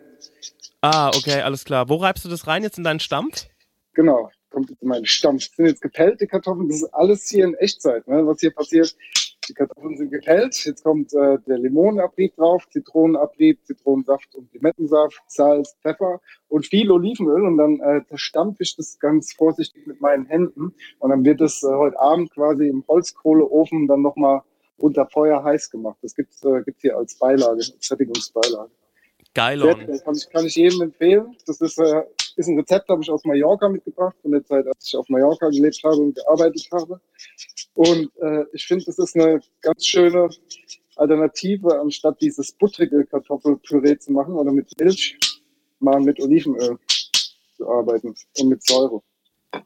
Ah, 0.81 1.09
okay, 1.09 1.41
alles 1.41 1.64
klar. 1.64 1.89
Wo 1.89 1.97
reibst 1.97 2.24
du 2.24 2.29
das 2.29 2.47
rein 2.47 2.62
jetzt 2.62 2.79
in 2.79 2.85
deinen 2.85 3.01
Stampf? 3.01 3.47
Genau, 3.95 4.31
kommt 4.51 4.70
jetzt 4.70 4.83
in 4.83 4.89
meinen 4.89 5.07
Stamm. 5.07 5.39
Das 5.39 5.51
sind 5.57 5.66
jetzt 5.66 5.83
gepellte 5.83 6.26
Kartoffeln, 6.29 6.68
das 6.68 6.83
ist 6.83 6.95
alles 6.95 7.29
hier 7.29 7.45
in 7.45 7.55
Echtzeit, 7.55 8.07
ne? 8.07 8.24
was 8.26 8.41
hier 8.41 8.55
passiert. 8.55 8.95
Die 9.49 9.55
Kartoffeln 9.55 9.97
sind 9.97 10.11
gepellt, 10.11 10.55
jetzt 10.66 10.85
kommt 10.85 11.12
äh, 11.14 11.39
der 11.49 11.59
Limonenabrieb 11.59 12.37
drauf, 12.37 12.68
Zitronenabrieb, 12.70 13.59
Zitronensaft 13.64 14.35
und 14.35 14.53
Limettensaft, 14.53 15.20
Salz, 15.26 15.74
Pfeffer 15.83 16.20
und 16.49 16.66
viel 16.66 16.91
Olivenöl 16.91 17.47
und 17.47 17.57
dann 17.57 17.81
äh, 17.81 18.03
ich 18.59 18.76
das 18.76 18.99
ganz 19.01 19.33
vorsichtig 19.33 19.87
mit 19.87 20.01
meinen 20.03 20.26
Händen 20.26 20.74
und 20.99 21.11
dann 21.11 21.24
wird 21.24 21.41
das 21.41 21.62
äh, 21.62 21.68
heute 21.68 21.99
Abend 21.99 22.31
quasi 22.31 22.68
im 22.68 22.85
Holzkohleofen 22.87 23.89
dann 23.89 24.03
nochmal 24.03 24.43
unter 24.76 25.07
Feuer 25.07 25.43
heiß 25.43 25.70
gemacht. 25.70 25.97
Das 26.03 26.14
gibt's 26.14 26.45
äh, 26.45 26.62
hier 26.81 26.97
als 26.99 27.18
Beilage, 27.18 27.72
als 27.74 27.76
Sättigungsbeilage. 27.81 28.70
Geil 29.39 29.61
Sehr, 29.61 29.72
on. 29.72 29.86
geil. 29.86 30.01
kann, 30.05 30.14
ich, 30.16 30.30
kann 30.30 30.47
ich 30.47 30.57
jedem 30.57 30.82
empfehlen. 30.82 31.36
Das 31.47 31.61
ist, 31.61 31.78
äh, 31.78 32.03
ist 32.34 32.49
ein 32.49 32.59
Rezept, 32.59 32.89
habe 32.89 33.03
ich 33.03 33.09
aus 33.09 33.24
Mallorca 33.24 33.68
mitgebracht, 33.68 34.16
von 34.20 34.32
der 34.32 34.45
Zeit, 34.45 34.66
als 34.66 34.84
ich 34.84 34.97
auf 34.97 35.09
Mallorca 35.09 35.49
gelebt 35.49 35.80
habe 35.84 35.97
und 35.97 36.16
gearbeitet 36.16 36.66
habe. 36.72 37.01
Und 37.74 38.11
äh, 38.20 38.45
ich 38.53 38.66
finde, 38.66 38.84
das 38.86 38.99
ist 38.99 39.14
eine 39.14 39.41
ganz 39.61 39.86
schöne 39.86 40.28
Alternative, 40.97 41.80
anstatt 41.80 42.20
dieses 42.20 42.51
buttrige 42.51 43.07
Kartoffelpüree 43.07 43.97
zu 43.99 44.11
machen 44.11 44.34
oder 44.34 44.51
mit 44.51 44.72
Milch, 44.80 45.16
mal 45.78 46.01
mit 46.01 46.18
Olivenöl 46.20 46.76
zu 47.57 47.68
arbeiten 47.68 48.16
und 48.41 48.49
mit 48.49 48.66
Säure. 48.66 49.01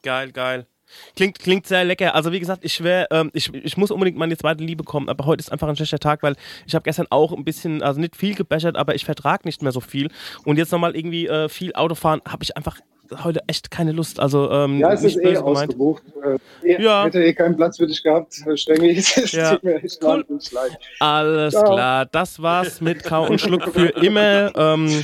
Geil, 0.03 0.31
geil. 0.31 0.67
Klingt, 1.15 1.39
klingt 1.39 1.67
sehr 1.67 1.83
lecker. 1.83 2.15
Also 2.15 2.31
wie 2.31 2.39
gesagt, 2.39 2.63
ich 2.63 2.73
schwör, 2.73 3.07
ähm, 3.11 3.31
ich, 3.33 3.53
ich 3.53 3.77
muss 3.77 3.91
unbedingt 3.91 4.17
meine 4.17 4.37
zweite 4.37 4.63
Liebe 4.63 4.83
kommen, 4.83 5.09
aber 5.09 5.25
heute 5.25 5.41
ist 5.41 5.51
einfach 5.51 5.67
ein 5.67 5.75
schlechter 5.75 5.99
Tag, 5.99 6.23
weil 6.23 6.35
ich 6.65 6.75
habe 6.75 6.83
gestern 6.83 7.07
auch 7.09 7.33
ein 7.33 7.43
bisschen, 7.43 7.81
also 7.81 7.99
nicht 7.99 8.15
viel 8.15 8.35
gebechert, 8.35 8.75
aber 8.75 8.95
ich 8.95 9.05
vertrag 9.05 9.45
nicht 9.45 9.61
mehr 9.61 9.71
so 9.71 9.79
viel. 9.79 10.09
Und 10.45 10.57
jetzt 10.57 10.71
nochmal 10.71 10.95
irgendwie 10.95 11.27
äh, 11.27 11.49
viel 11.49 11.73
Autofahren, 11.73 12.21
habe 12.27 12.43
ich 12.43 12.55
einfach 12.57 12.79
heute 13.23 13.41
echt 13.47 13.71
keine 13.71 13.91
Lust. 13.91 14.19
Also 14.19 14.49
ähm, 14.51 14.79
Ja, 14.79 14.93
es 14.93 15.03
ist 15.03 15.17
eh 15.17 15.37
ausgebucht. 15.37 16.03
Äh, 16.63 16.73
eh, 16.75 16.81
Ja. 16.81 17.05
Hätte 17.05 17.23
eh 17.23 17.33
keinen 17.33 17.55
Platz 17.55 17.77
für 17.77 17.87
dich 17.87 18.01
gehabt, 18.03 18.35
Herr 18.43 18.57
Stengel. 18.57 18.89
Es 18.97 19.31
Ja. 19.31 19.57
mir 19.61 19.83
echt 19.83 19.99
Cool. 20.03 20.25
Alles 20.99 21.53
Ciao. 21.53 21.73
klar, 21.73 22.05
das 22.05 22.41
war's 22.41 22.81
mit 22.81 23.03
Kau 23.03 23.27
und 23.27 23.39
Schluck 23.39 23.63
für 23.73 23.87
immer. 23.89 24.51
Ähm, 24.55 25.03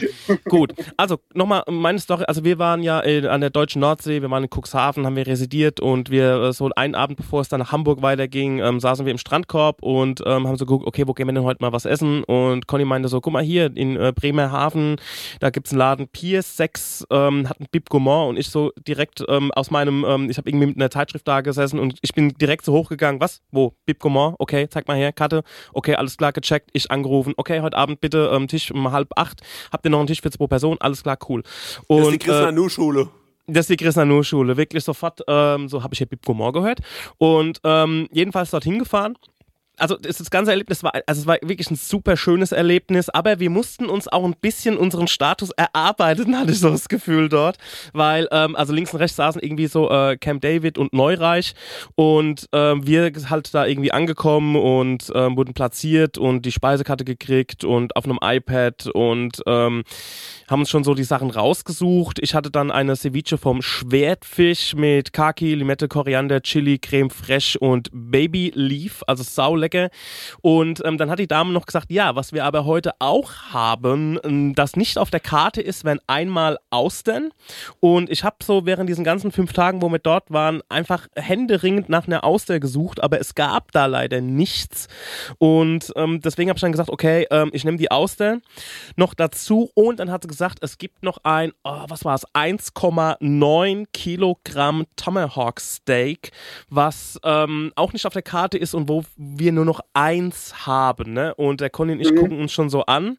gut, 0.49 0.73
also 0.97 1.17
nochmal 1.33 1.63
meine 1.69 1.99
Story. 1.99 2.23
Also 2.27 2.43
wir 2.43 2.59
waren 2.59 2.83
ja 2.83 2.99
in, 3.01 3.25
an 3.25 3.41
der 3.41 3.49
deutschen 3.49 3.81
Nordsee, 3.81 4.21
wir 4.21 4.29
waren 4.29 4.43
in 4.43 4.49
Cuxhaven, 4.49 5.05
haben 5.05 5.15
wir 5.15 5.27
residiert 5.27 5.79
und 5.79 6.09
wir 6.09 6.41
äh, 6.43 6.53
so 6.53 6.69
einen 6.75 6.95
Abend, 6.95 7.17
bevor 7.17 7.41
es 7.41 7.49
dann 7.49 7.59
nach 7.59 7.71
Hamburg 7.71 8.01
weiterging, 8.01 8.59
ähm, 8.59 8.79
saßen 8.79 9.05
wir 9.05 9.11
im 9.11 9.17
Strandkorb 9.17 9.81
und 9.81 10.21
ähm, 10.25 10.47
haben 10.47 10.57
so 10.57 10.65
geguckt, 10.65 10.87
okay, 10.87 11.07
wo 11.07 11.13
gehen 11.13 11.27
wir 11.27 11.33
denn 11.33 11.43
heute 11.43 11.61
mal 11.61 11.71
was 11.73 11.85
essen? 11.85 12.23
Und 12.23 12.67
Conny 12.67 12.85
meinte 12.85 13.09
so, 13.09 13.21
guck 13.21 13.33
mal 13.33 13.43
hier 13.43 13.71
in 13.75 13.95
äh, 13.97 14.13
Bremerhaven, 14.15 14.97
da 15.39 15.49
gibt's 15.49 15.71
einen 15.71 15.79
Laden 15.79 16.07
Piers 16.07 16.57
6, 16.57 17.07
ähm, 17.11 17.49
hat 17.49 17.59
ein 17.59 17.67
Bib 17.71 17.89
Gourmand 17.99 18.29
und 18.29 18.37
ich 18.37 18.49
so 18.49 18.71
direkt 18.87 19.23
ähm, 19.27 19.51
aus 19.51 19.71
meinem, 19.71 20.05
ähm, 20.07 20.29
ich 20.29 20.37
habe 20.37 20.49
irgendwie 20.49 20.67
mit 20.67 20.77
einer 20.77 20.89
Zeitschrift 20.89 21.27
da 21.27 21.41
gesessen 21.41 21.79
und 21.79 21.97
ich 22.01 22.13
bin 22.13 22.29
direkt 22.29 22.63
so 22.65 22.73
hochgegangen, 22.73 23.19
was? 23.19 23.41
Wo? 23.51 23.73
Bib 23.85 23.99
Gourmand? 23.99 24.35
Okay, 24.39 24.67
zeig 24.69 24.87
mal 24.87 24.97
her, 24.97 25.11
Karte. 25.11 25.43
Okay, 25.73 25.95
alles 25.95 26.17
klar, 26.17 26.31
gecheckt, 26.31 26.69
ich 26.73 26.89
angerufen. 26.89 27.33
Okay, 27.37 27.61
heute 27.61 27.77
Abend 27.77 27.99
bitte 28.01 28.29
ähm, 28.33 28.47
Tisch 28.47 28.71
um 28.71 28.91
halb 28.91 29.09
acht. 29.15 29.41
Habt 29.71 29.85
ihr 29.85 29.91
noch 29.91 29.99
einen 29.99 30.07
Tisch 30.07 30.21
für 30.21 30.31
zwei 30.31 30.47
Personen? 30.47 30.77
Alles 30.79 31.03
klar, 31.03 31.17
cool. 31.27 31.43
Und, 31.87 31.99
Das 31.99 32.07
ist 32.07 32.13
die 32.13 32.19
Chris 32.19 32.35
äh, 32.35 32.41
Nanu-Schule. 32.43 33.09
das 33.47 33.61
ist 33.61 33.69
die 33.69 33.77
Chris 33.77 33.95
Nanu 33.95 34.23
Schule, 34.23 34.55
wirklich 34.57 34.83
sofort, 34.83 35.21
ähm, 35.27 35.67
so 35.67 35.83
habe 35.83 35.93
ich 35.93 35.97
hier 35.97 36.07
Bib 36.07 36.23
Gourmand 36.25 36.53
gehört. 36.53 36.79
Und 37.17 37.59
ähm, 37.63 38.07
jedenfalls 38.11 38.51
dorthin 38.51 38.79
gefahren. 38.79 39.15
Also 39.79 39.95
das, 39.95 40.29
ganze 40.29 40.51
Erlebnis 40.51 40.83
war, 40.83 40.93
also 41.05 41.21
es 41.21 41.27
war 41.27 41.37
wirklich 41.41 41.71
ein 41.71 41.75
super 41.75 42.17
schönes 42.17 42.51
Erlebnis, 42.51 43.09
aber 43.09 43.39
wir 43.39 43.49
mussten 43.49 43.85
uns 43.85 44.07
auch 44.07 44.23
ein 44.25 44.35
bisschen 44.39 44.77
unseren 44.77 45.07
Status 45.07 45.51
erarbeiten, 45.51 46.35
hatte 46.39 46.51
ich 46.51 46.59
so 46.59 46.69
das 46.69 46.89
Gefühl 46.89 47.29
dort, 47.29 47.57
weil 47.93 48.27
ähm, 48.31 48.55
also 48.55 48.73
links 48.73 48.93
und 48.93 48.99
rechts 48.99 49.15
saßen 49.17 49.41
irgendwie 49.41 49.67
so 49.67 49.89
äh, 49.89 50.17
Camp 50.17 50.41
David 50.41 50.77
und 50.77 50.93
Neureich 50.93 51.53
und 51.95 52.47
ähm, 52.51 52.85
wir 52.85 53.11
halt 53.29 53.53
da 53.53 53.65
irgendwie 53.65 53.91
angekommen 53.91 54.55
und 54.55 55.11
ähm, 55.15 55.37
wurden 55.37 55.53
platziert 55.53 56.17
und 56.17 56.45
die 56.45 56.51
Speisekarte 56.51 57.05
gekriegt 57.05 57.63
und 57.63 57.95
auf 57.95 58.05
einem 58.05 58.19
iPad 58.21 58.87
und 58.87 59.41
ähm, 59.45 59.83
haben 60.49 60.59
uns 60.59 60.69
schon 60.69 60.83
so 60.83 60.93
die 60.93 61.03
Sachen 61.03 61.29
rausgesucht. 61.29 62.19
Ich 62.19 62.33
hatte 62.35 62.51
dann 62.51 62.71
eine 62.71 62.95
Ceviche 62.95 63.37
vom 63.37 63.61
Schwertfisch 63.61 64.75
mit 64.75 65.13
Kaki, 65.13 65.53
Limette, 65.55 65.87
Koriander, 65.87 66.41
Chili, 66.41 66.79
Creme 66.79 67.09
fraiche 67.09 67.59
und 67.59 67.89
Baby 67.93 68.51
Leaf, 68.55 69.03
also 69.07 69.23
sau 69.23 69.55
lecker. 69.55 69.68
Und 70.41 70.81
ähm, 70.85 70.97
dann 70.97 71.09
hat 71.09 71.19
die 71.19 71.27
Dame 71.27 71.51
noch 71.53 71.65
gesagt, 71.65 71.91
ja, 71.91 72.15
was 72.15 72.33
wir 72.33 72.45
aber 72.45 72.65
heute 72.65 72.93
auch 72.99 73.31
haben, 73.51 74.19
ähm, 74.23 74.55
das 74.55 74.75
nicht 74.75 74.97
auf 74.97 75.09
der 75.09 75.19
Karte 75.19 75.61
ist, 75.61 75.85
wenn 75.85 75.99
einmal 76.07 76.57
Austern. 76.69 77.31
Und 77.79 78.09
ich 78.09 78.23
habe 78.23 78.37
so 78.43 78.65
während 78.65 78.89
diesen 78.89 79.03
ganzen 79.03 79.31
fünf 79.31 79.53
Tagen, 79.53 79.81
wo 79.81 79.89
wir 79.89 79.99
dort 79.99 80.31
waren, 80.31 80.61
einfach 80.69 81.07
händeringend 81.15 81.89
nach 81.89 82.07
einer 82.07 82.23
Auster 82.23 82.59
gesucht, 82.59 83.01
aber 83.01 83.19
es 83.19 83.35
gab 83.35 83.71
da 83.71 83.85
leider 83.85 84.21
nichts. 84.21 84.87
Und 85.37 85.91
ähm, 85.95 86.21
deswegen 86.21 86.49
habe 86.49 86.57
ich 86.57 86.61
dann 86.61 86.71
gesagt, 86.71 86.89
okay, 86.89 87.27
ähm, 87.31 87.49
ich 87.53 87.63
nehme 87.63 87.77
die 87.77 87.91
Austern 87.91 88.41
noch 88.95 89.13
dazu. 89.13 89.69
Und 89.73 89.99
dann 89.99 90.11
hat 90.11 90.23
sie 90.23 90.27
gesagt, 90.27 90.59
es 90.61 90.77
gibt 90.77 91.03
noch 91.03 91.19
ein, 91.23 91.51
oh, 91.63 91.85
was 91.87 92.05
war 92.05 92.15
es, 92.15 92.27
1,9 92.33 93.85
Kilogramm 93.93 94.85
Tomahawk 94.95 95.59
Steak, 95.59 96.31
was 96.69 97.19
ähm, 97.23 97.71
auch 97.75 97.93
nicht 97.93 98.05
auf 98.05 98.13
der 98.13 98.21
Karte 98.21 98.57
ist 98.57 98.73
und 98.73 98.89
wo 98.89 99.03
wir 99.15 99.51
nur 99.59 99.65
noch 99.65 99.81
eins 99.93 100.65
haben. 100.65 101.11
Ne? 101.13 101.35
Und 101.35 101.59
der 101.59 101.69
Conny 101.69 101.91
und 101.91 101.99
ich 101.99 102.11
Mhm. 102.11 102.15
gucken 102.17 102.39
uns 102.39 102.51
schon 102.53 102.69
so 102.69 102.85
an 102.85 103.17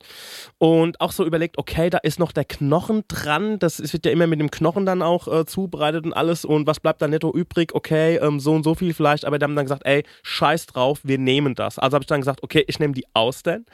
und 0.59 1.01
auch 1.01 1.12
so 1.12 1.26
überlegt, 1.26 1.59
okay, 1.59 1.91
da 1.91 1.99
ist 1.99 2.18
noch 2.18 2.32
der 2.32 2.45
Knochen 2.47 3.05
dran. 3.09 3.59
Das 3.59 3.93
wird 3.93 4.07
ja 4.07 4.11
immer 4.12 4.26
mit 4.26 4.41
dem 4.41 4.51
Knochen 4.51 4.86
dann 4.86 5.03
auch 5.03 5.28
äh, 5.28 5.45
zubereitet 5.45 6.05
und 6.07 6.14
alles. 6.14 6.45
Und 6.47 6.66
was 6.66 6.80
bleibt 6.80 7.03
da 7.03 7.09
netto 7.09 7.30
übrig? 7.32 7.74
Okay, 7.74 8.16
ähm, 8.16 8.41
so 8.41 8.53
und 8.53 8.64
so 8.64 8.74
viel 8.74 8.95
vielleicht. 8.95 9.24
Aber 9.26 9.38
die 9.38 9.45
haben 9.45 9.55
dann 9.55 9.66
gesagt, 9.66 9.82
ey, 9.84 10.03
scheiß 10.22 10.66
drauf, 10.66 11.01
wir 11.03 11.18
nehmen 11.18 11.55
das. 11.55 11.78
Also 11.78 11.95
habe 11.95 12.03
ich 12.03 12.07
dann 12.09 12.20
gesagt, 12.20 12.43
okay, 12.43 12.64
ich 12.66 12.78
nehme 12.78 12.95
die 12.95 13.05
Austern, 13.12 13.66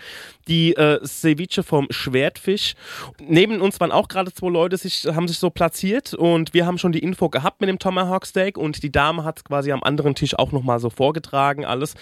die 0.49 0.75
äh, 0.75 0.99
Ceviche 1.07 1.63
vom 1.63 1.87
Schwertfisch. 1.91 2.75
Neben 3.21 3.61
uns 3.61 3.79
waren 3.79 3.93
auch 3.93 4.09
gerade 4.09 4.33
zwei 4.33 4.49
Leute, 4.49 4.77
sich, 4.77 5.07
haben 5.07 5.29
sich 5.29 5.39
so 5.39 5.51
platziert 5.51 6.15
und 6.15 6.53
wir 6.53 6.67
haben 6.67 6.79
schon 6.79 6.91
die 6.93 6.99
Info 6.99 7.29
gehabt 7.29 7.61
mit 7.61 7.69
dem 7.69 7.79
Tomahawk 7.79 8.27
Steak 8.27 8.59
und 8.59 8.83
die 8.83 8.91
Dame 8.91 9.23
hat 9.25 9.39
es 9.39 9.45
quasi 9.45 9.71
am 9.71 9.83
anderen 9.85 10.15
Tisch 10.17 10.37
auch 10.37 10.51
nochmal 10.51 10.81
so 10.81 10.91
vorgetragen, 10.91 11.65
alles. 11.65 11.95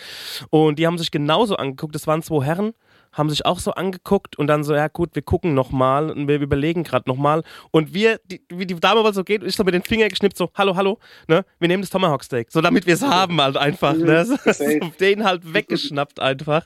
Und 0.55 0.79
die 0.79 0.87
haben 0.87 0.99
sich 0.99 1.11
genauso 1.11 1.57
angeguckt, 1.57 1.97
das 1.97 2.07
waren 2.07 2.23
zwei 2.23 2.45
Herren, 2.45 2.75
haben 3.15 3.31
sich 3.31 3.47
auch 3.47 3.59
so 3.59 3.73
angeguckt 3.73 4.37
und 4.37 4.47
dann 4.49 4.65
so, 4.65 4.75
ja 4.75 4.89
gut, 4.89 5.15
wir 5.15 5.23
gucken 5.23 5.55
nochmal 5.55 6.11
und 6.11 6.29
wir 6.29 6.41
überlegen 6.41 6.83
gerade 6.83 7.09
nochmal. 7.09 7.43
Und 7.71 7.95
wir, 7.95 8.21
die, 8.27 8.43
wie 8.51 8.67
die 8.67 8.75
Dame 8.75 9.03
wohl 9.03 9.15
so 9.15 9.25
geht, 9.25 9.43
ich 9.43 9.57
so 9.57 9.65
mit 9.65 9.75
den 9.75 9.83
Fingern 9.83 10.09
geschnippt, 10.09 10.37
so, 10.37 10.51
hallo, 10.55 10.77
hallo, 10.77 10.99
ne? 11.29 11.45
Wir 11.59 11.69
nehmen 11.69 11.83
das 11.83 11.91
Tomahawk 11.91 12.25
Steak, 12.25 12.51
so 12.51 12.61
damit 12.61 12.87
wir 12.87 12.95
es 12.95 13.03
haben 13.03 13.41
halt 13.41 13.57
einfach, 13.57 13.95
ne? 13.95 14.25
So, 14.55 14.91
den 15.01 15.25
halt 15.25 15.55
weggeschnappt 15.55 16.21
einfach. 16.21 16.65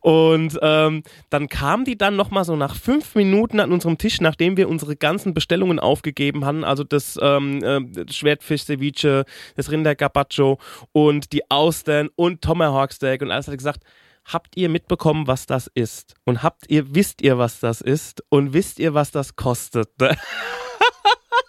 Und 0.00 0.58
ähm, 0.60 1.02
dann 1.30 1.48
kam 1.48 1.84
die 1.84 1.96
dann 1.96 2.16
nochmal 2.16 2.44
so 2.44 2.56
nach 2.56 2.74
fünf 2.74 3.14
Minuten 3.14 3.60
an 3.60 3.72
unserem 3.72 3.98
Tisch, 3.98 4.20
nachdem 4.20 4.56
wir 4.56 4.68
unsere 4.68 4.96
ganzen 4.96 5.34
Bestellungen 5.34 5.78
aufgegeben 5.78 6.44
hatten, 6.44 6.64
also 6.64 6.84
das 6.84 7.18
ähm, 7.20 7.62
äh, 7.62 8.12
Schwertfisch, 8.12 8.64
Ceviche, 8.64 9.24
das 9.56 9.70
Rinder 9.70 9.94
Carpaccio 9.94 10.58
und 10.92 11.32
die 11.32 11.50
Austern 11.50 12.08
und 12.16 12.42
Tomahawk 12.42 12.92
Steak 12.92 13.22
und 13.22 13.30
alles 13.30 13.48
hat 13.48 13.58
gesagt, 13.58 13.82
habt 14.26 14.56
ihr 14.56 14.68
mitbekommen, 14.68 15.26
was 15.26 15.46
das 15.46 15.68
ist? 15.68 16.14
Und 16.24 16.42
habt 16.42 16.64
ihr, 16.68 16.94
wisst 16.94 17.22
ihr, 17.22 17.38
was 17.38 17.60
das 17.60 17.80
ist? 17.80 18.22
Und 18.28 18.52
wisst 18.52 18.78
ihr, 18.78 18.94
was 18.94 19.10
das 19.10 19.36
kostet? 19.36 19.88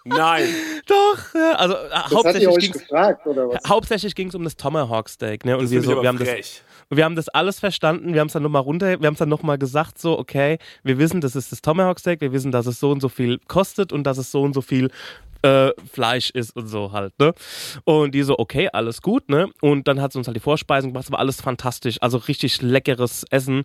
Nein. 0.05 0.47
Doch, 0.85 1.17
ja, 1.33 1.51
also 1.53 1.75
äh, 1.75 1.89
Das 1.89 2.11
hauptsächlich 2.13 2.57
ging 2.59 2.73
was? 2.89 3.69
Hauptsächlich 3.69 4.15
ging 4.15 4.29
es 4.29 4.35
um 4.35 4.43
das 4.43 4.55
Tomahawk 4.55 5.09
Steak, 5.09 5.43
ne? 5.43 5.57
Und 5.57 5.63
Das 5.63 5.71
wir 5.71 5.81
so, 5.81 6.01
wir 6.01 6.07
haben 6.07 6.17
das, 6.17 6.63
wir 6.89 7.03
haben 7.03 7.15
das 7.15 7.27
alles 7.29 7.59
verstanden, 7.59 8.13
wir 8.13 8.21
haben 8.21 8.27
es 8.27 8.33
dann 8.33 8.43
nochmal 8.43 8.61
runter, 8.61 9.01
wir 9.01 9.07
haben 9.07 9.13
es 9.13 9.19
dann 9.19 9.27
nochmal 9.29 9.57
gesagt, 9.57 9.99
so, 9.99 10.17
okay, 10.17 10.59
wir 10.83 10.97
wissen, 10.97 11.19
das 11.19 11.35
ist 11.35 11.51
das 11.51 11.61
Tomahawk 11.61 11.99
Steak, 11.99 12.21
wir 12.21 12.31
wissen, 12.31 12.51
dass 12.51 12.67
es 12.67 12.79
so 12.79 12.91
und 12.91 13.01
so 13.01 13.09
viel 13.09 13.39
kostet 13.47 13.91
und 13.91 14.05
dass 14.05 14.17
es 14.17 14.31
so 14.31 14.41
und 14.41 14.53
so 14.53 14.61
viel 14.61 14.89
äh, 15.41 15.71
Fleisch 15.91 16.29
ist 16.29 16.55
und 16.55 16.67
so 16.67 16.91
halt, 16.91 17.17
ne? 17.19 17.33
Und 17.83 18.13
die 18.13 18.23
so, 18.23 18.37
okay, 18.37 18.69
alles 18.71 19.01
gut, 19.01 19.29
ne? 19.29 19.49
Und 19.61 19.87
dann 19.87 20.01
hat 20.01 20.13
sie 20.13 20.17
uns 20.17 20.27
halt 20.27 20.35
die 20.35 20.41
Vorspeisen 20.41 20.91
gemacht, 20.91 21.05
es 21.05 21.11
war 21.11 21.19
alles 21.19 21.41
fantastisch, 21.41 21.97
also 22.01 22.17
richtig 22.17 22.61
leckeres 22.61 23.25
Essen. 23.29 23.63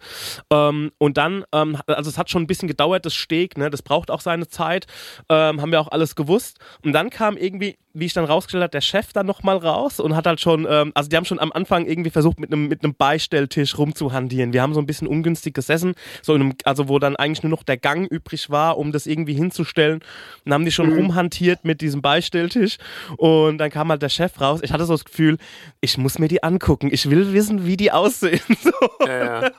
Ähm, 0.51 0.93
und 0.99 1.17
dann, 1.17 1.45
ähm, 1.53 1.79
also 1.87 2.11
es 2.11 2.19
hat 2.19 2.31
schon 2.31 2.43
ein 2.43 2.47
bisschen 2.47 2.69
gedauert, 2.69 3.07
das 3.07 3.15
Steak, 3.15 3.57
ne? 3.57 3.71
Das 3.71 3.83
braucht 3.83 4.11
auch 4.11 4.21
seine 4.21 4.49
Zeit, 4.49 4.87
ähm, 5.29 5.61
haben 5.61 5.73
wir 5.73 5.81
auch 5.81 5.91
alles 5.91 6.17
gewusst. 6.17 6.59
Und 6.85 6.93
dann 6.93 7.11
kam 7.11 7.37
irgendwie, 7.37 7.79
wie 7.95 8.07
ich 8.07 8.13
dann 8.13 8.25
rausgestellt 8.25 8.63
habe, 8.63 8.71
der 8.71 8.81
Chef 8.81 9.13
dann 9.13 9.27
nochmal 9.27 9.57
raus 9.57 10.01
und 10.01 10.17
hat 10.17 10.27
halt 10.27 10.41
schon, 10.41 10.67
ähm, 10.69 10.93
also 10.95 11.09
die 11.09 11.17
haben 11.17 11.25
schon 11.25 11.41
am 11.41 11.53
Anfang 11.53 11.87
irgendwie 11.87 12.11
versucht, 12.11 12.41
mit 12.41 12.53
einem 12.53 12.69
mit 12.69 12.85
einem 12.85 12.95
Beistelltisch 12.95 13.77
rumzuhandieren. 13.77 14.53
Wir 14.53 14.63
haben 14.63 14.75
so 14.75 14.81
ein 14.81 14.87
bisschen 14.87 15.07
ungünstig 15.09 15.55
gesessen, 15.55 15.95
so 16.23 16.35
in 16.35 16.43
einem, 16.43 16.55
also 16.65 16.89
wo 16.89 16.99
dann 16.99 17.17
eigentlich 17.17 17.43
nur 17.43 17.51
noch 17.51 17.63
der 17.63 17.77
Gang 17.77 18.11
übrig 18.11 18.51
war, 18.51 18.79
um 18.79 18.93
das 18.93 19.07
irgendwie 19.07 19.35
hinzustellen. 19.35 20.01
Dann 20.45 20.55
haben 20.55 20.65
die 20.65 20.73
schon 20.73 20.93
rumhantiert 20.93 21.65
mit 21.65 21.81
diesem 21.81 22.03
Beistelltisch 22.03 22.79
und 23.17 23.59
dann 23.59 23.71
kam 23.71 23.91
halt 23.91 24.03
der 24.03 24.09
Chef 24.09 24.41
raus. 24.41 24.61
Ich 24.63 24.73
hatte 24.73 24.85
so 24.85 24.95
das 24.95 25.05
Gefühl, 25.05 25.39
ich 25.81 25.99
muss 25.99 26.19
mir 26.19 26.29
die 26.29 26.43
angucken. 26.43 26.89
Ich 26.93 27.11
will 27.11 27.33
wissen, 27.33 27.67
wie 27.67 27.77
die 27.77 27.93
aussehen. 27.93 28.41
So. 28.63 29.07
Ja, 29.07 29.43
ja. 29.43 29.51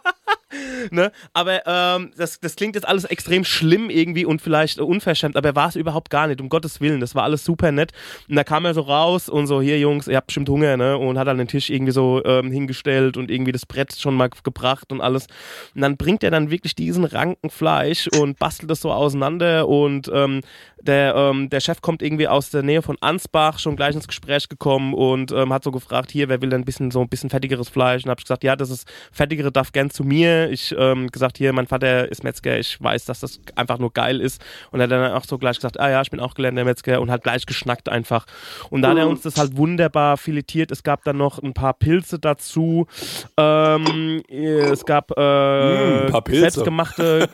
Ne? 0.91 1.12
Aber 1.34 1.66
ähm, 1.66 2.12
das, 2.18 2.39
das 2.39 2.56
klingt 2.56 2.76
jetzt 2.76 2.88
alles 2.88 3.06
extrem 3.06 3.43
schlimm 3.45 3.89
irgendwie 3.89 4.26
und 4.26 4.41
vielleicht 4.41 4.80
unverschämt, 4.80 5.36
aber 5.38 5.56
war 5.56 5.70
es 5.70 5.76
überhaupt 5.76 6.10
gar 6.10 6.28
nicht, 6.28 6.41
um 6.41 6.49
Gottes 6.49 6.82
Willen. 6.82 6.99
Das 6.99 7.16
war 7.16 7.24
alles 7.24 7.45
super 7.45 7.72
nett. 7.72 7.91
Und 8.28 8.36
da 8.36 8.43
kam 8.43 8.66
er 8.66 8.74
so 8.74 8.82
raus 8.82 9.30
und 9.30 9.47
so, 9.47 9.62
hier 9.62 9.80
Jungs, 9.80 10.08
ihr 10.08 10.18
habt 10.18 10.28
bestimmt 10.28 10.49
Hunger, 10.49 10.78
ne? 10.78 10.97
Und 10.97 11.18
hat 11.18 11.28
dann 11.28 11.38
den 11.38 11.47
Tisch 11.47 11.70
irgendwie 11.70 11.93
so 11.93 12.22
ähm, 12.26 12.51
hingestellt 12.51 13.18
und 13.18 13.32
irgendwie 13.32 13.51
das 13.51 13.66
Brett 13.66 13.95
schon 13.97 14.16
mal 14.16 14.30
gebracht 14.43 14.91
und 14.91 15.01
alles. 15.01 15.28
Und 15.74 15.82
dann 15.82 15.97
bringt 15.97 16.24
er 16.24 16.32
dann 16.32 16.49
wirklich 16.49 16.76
diesen 16.76 17.06
Ranken 17.06 17.49
Fleisch 17.49 18.08
und 18.20 18.38
bastelt 18.39 18.70
das 18.70 18.82
so 18.82 18.91
auseinander 18.91 19.68
und 19.68 20.12
ähm, 20.14 20.41
der, 20.84 21.16
ähm, 21.16 21.49
der 21.49 21.62
Chef 21.62 21.82
kommt 21.82 22.01
irgendwie 22.01 22.28
aus 22.28 22.49
der 22.49 22.62
Nähe 22.62 22.82
von 22.82 22.97
Ansbach, 22.99 23.58
schon 23.58 23.78
gleich 23.78 23.95
ins 23.95 24.08
Gespräch 24.08 24.49
gekommen 24.49 24.93
und 24.93 25.32
ähm, 25.32 25.54
hat 25.54 25.64
so 25.64 25.72
gefragt, 25.72 26.12
hier, 26.12 26.28
wer 26.28 26.41
will 26.41 26.49
denn 26.49 26.62
ein 26.62 26.66
bisschen 26.66 26.91
so 26.91 27.01
ein 27.01 27.08
bisschen 27.08 27.30
fettigeres 27.30 27.70
Fleisch? 27.70 28.04
Und 28.04 28.10
habe 28.10 28.20
ich 28.20 28.26
gesagt, 28.26 28.43
ja, 28.43 28.56
das 28.56 28.70
ist 28.70 28.88
fettigere 29.12 29.51
darf 29.51 29.72
gern 29.72 29.89
zu 29.89 30.04
mir. 30.04 30.43
Ich 30.50 30.74
ähm, 30.78 31.08
gesagt, 31.08 31.38
hier, 31.38 31.54
mein 31.54 31.68
Vater 31.68 32.10
ist 32.10 32.24
Metzger, 32.24 32.58
ich 32.58 32.82
weiß, 32.82 33.06
dass 33.06 33.20
das 33.20 33.39
einfach 33.56 33.80
nur 33.80 33.91
geil 33.91 34.22
ist. 34.22 34.44
Und 34.72 34.80
er 34.80 34.84
hat 34.84 34.91
dann 34.91 35.12
auch 35.12 35.26
so 35.26 35.38
gleich 35.38 35.58
gesagt, 35.58 35.80
ah 35.80 35.89
ja, 35.89 36.02
ich 36.02 36.12
bin 36.12 36.20
auch 36.20 36.34
gelernter 36.34 36.64
Metzger 36.64 37.02
und 37.02 37.12
hat 37.12 37.24
gleich 37.24 37.46
geschnackt 37.46 37.89
einfach. 37.89 38.26
Und 38.70 38.82
dann 38.82 38.91
hat 38.91 38.98
er 39.00 39.08
uns 39.08 39.22
das 39.22 39.38
halt 39.38 39.58
wunderbar 39.58 40.18
filetiert. 40.18 40.72
Es 40.72 40.84
gab 40.84 41.04
dann 41.04 41.18
noch 41.18 41.41
ein 41.41 41.54
paar 41.54 41.74
Pilze 41.74 42.20
dazu. 42.20 42.88
Ähm, 43.38 44.24
es 44.30 44.86
gab 44.86 45.12
äh, 45.18 46.04
Mm, 46.04 46.22
selbstgemachte, 46.28 47.30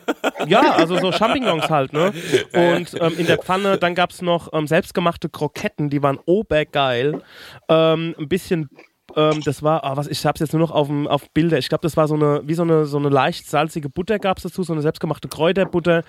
ja, 0.46 0.72
also 0.72 0.98
so 0.98 1.12
Champignons 1.12 1.68
halt, 1.68 1.92
ne? 1.92 2.12
Und 2.52 2.94
ähm, 3.00 3.18
in 3.18 3.26
der 3.26 3.38
Pfanne, 3.38 3.78
dann 3.78 3.94
gab 3.94 4.10
es 4.10 4.22
noch 4.22 4.52
ähm, 4.52 4.66
selbstgemachte 4.66 5.28
Kroketten, 5.28 5.90
die 5.90 6.02
waren 6.02 6.18
obergeil. 6.26 7.22
Ähm, 7.68 8.14
ein 8.18 8.28
bisschen 8.28 8.68
ähm, 9.16 9.40
das 9.42 9.62
war, 9.62 9.84
ah, 9.84 9.96
was, 9.96 10.06
ich 10.06 10.24
hab's 10.26 10.40
jetzt 10.40 10.52
nur 10.52 10.60
noch 10.60 10.70
auf, 10.70 10.88
auf 11.06 11.30
Bilder. 11.30 11.58
Ich 11.58 11.68
glaube, 11.68 11.82
das 11.82 11.96
war 11.96 12.08
so 12.08 12.14
eine, 12.14 12.40
wie 12.44 12.54
so 12.54 12.62
eine, 12.62 12.86
so 12.86 12.98
eine 12.98 13.08
leicht 13.08 13.48
salzige 13.48 13.88
Butter 13.88 14.18
gab's 14.18 14.42
dazu, 14.42 14.62
so 14.62 14.72
eine 14.72 14.82
selbstgemachte 14.82 15.28
Kräuterbutter. 15.28 16.02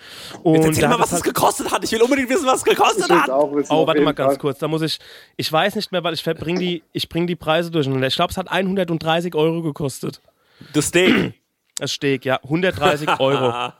Und 0.44 0.56
Jetzt 0.56 0.66
erzähl 0.68 0.82
da 0.82 0.88
mal, 0.90 0.94
hat 0.96 1.02
was 1.02 1.12
es 1.12 1.18
es 1.20 1.24
gekostet 1.24 1.72
hat. 1.72 1.84
Ich 1.84 1.92
will 1.92 2.02
unbedingt 2.02 2.30
wissen, 2.30 2.46
was 2.48 2.58
es 2.60 2.64
gekostet 2.64 3.10
hat. 3.10 3.30
auch 3.30 3.54
wissen. 3.56 3.72
Oh, 3.74 3.86
warte 3.88 4.02
mal 4.02 4.14
ganz 4.14 4.34
Fall. 4.34 4.38
kurz. 4.40 4.60
Da 4.60 4.68
muss 4.68 4.82
ich, 4.82 5.00
ich 5.38 5.52
weiß 5.52 5.76
nicht 5.76 5.92
mehr, 5.92 6.04
weil 6.04 6.14
ich 6.14 6.24
bring 6.24 6.58
die, 6.60 6.84
ich 6.94 7.10
bring 7.10 7.28
die 7.28 7.36
Preise 7.36 7.72
durcheinander. 7.72 8.08
Ich 8.08 8.16
glaube, 8.16 8.32
es 8.32 8.38
hat 8.38 8.50
130 8.52 9.36
Euro 9.36 9.62
gekostet. 9.62 10.22
Das 10.74 10.86
Steak. 10.88 11.34
Das 11.78 11.92
Steak, 11.94 12.26
ja, 12.26 12.40
130 12.44 13.20
Euro. 13.20 13.52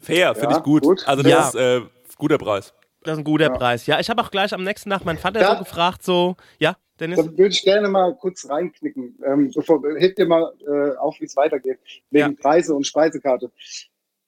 Fair, 0.00 0.34
finde 0.34 0.52
Ja, 0.52 0.56
ich 0.58 0.62
gut. 0.62 0.82
gut. 0.82 1.06
Also 1.06 1.22
das 1.22 1.30
Ja. 1.32 1.48
ist 1.48 1.54
äh, 1.54 1.80
guter 2.16 2.38
Preis. 2.38 2.72
Das 3.02 3.14
ist 3.14 3.18
ein 3.18 3.24
guter 3.24 3.48
Preis. 3.50 3.86
Ja, 3.86 3.98
ich 3.98 4.10
habe 4.10 4.20
auch 4.22 4.30
gleich 4.30 4.52
am 4.52 4.62
nächsten 4.62 4.90
Tag 4.90 5.04
meinen 5.04 5.18
Vater 5.18 5.40
Ja. 5.40 5.52
so 5.56 5.58
gefragt, 5.64 6.02
so, 6.02 6.36
ja, 6.58 6.76
Dennis? 7.00 7.16
Da 7.16 7.24
würde 7.24 7.48
ich 7.48 7.62
gerne 7.62 7.88
mal 7.88 8.14
kurz 8.16 8.48
reinknicken. 8.48 9.18
Ähm, 9.24 9.50
bevor, 9.54 9.82
hebt 9.98 10.18
ihr 10.18 10.26
mal 10.26 10.52
äh, 10.66 10.96
auf, 10.96 11.20
wie 11.20 11.24
es 11.24 11.36
weitergeht. 11.36 11.78
Wegen 12.10 12.36
Preise 12.36 12.74
und 12.74 12.86
Speisekarte. 12.86 13.50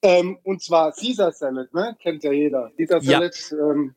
Ähm, 0.02 0.38
und 0.42 0.62
zwar 0.62 0.92
Caesar 0.92 1.32
Salad, 1.32 1.72
ne? 1.72 1.96
Kennt 2.00 2.24
ja 2.24 2.32
jeder. 2.32 2.72
Caesar 2.76 3.02
Ja. 3.02 3.12
Salad, 3.12 3.36
ähm, 3.52 3.94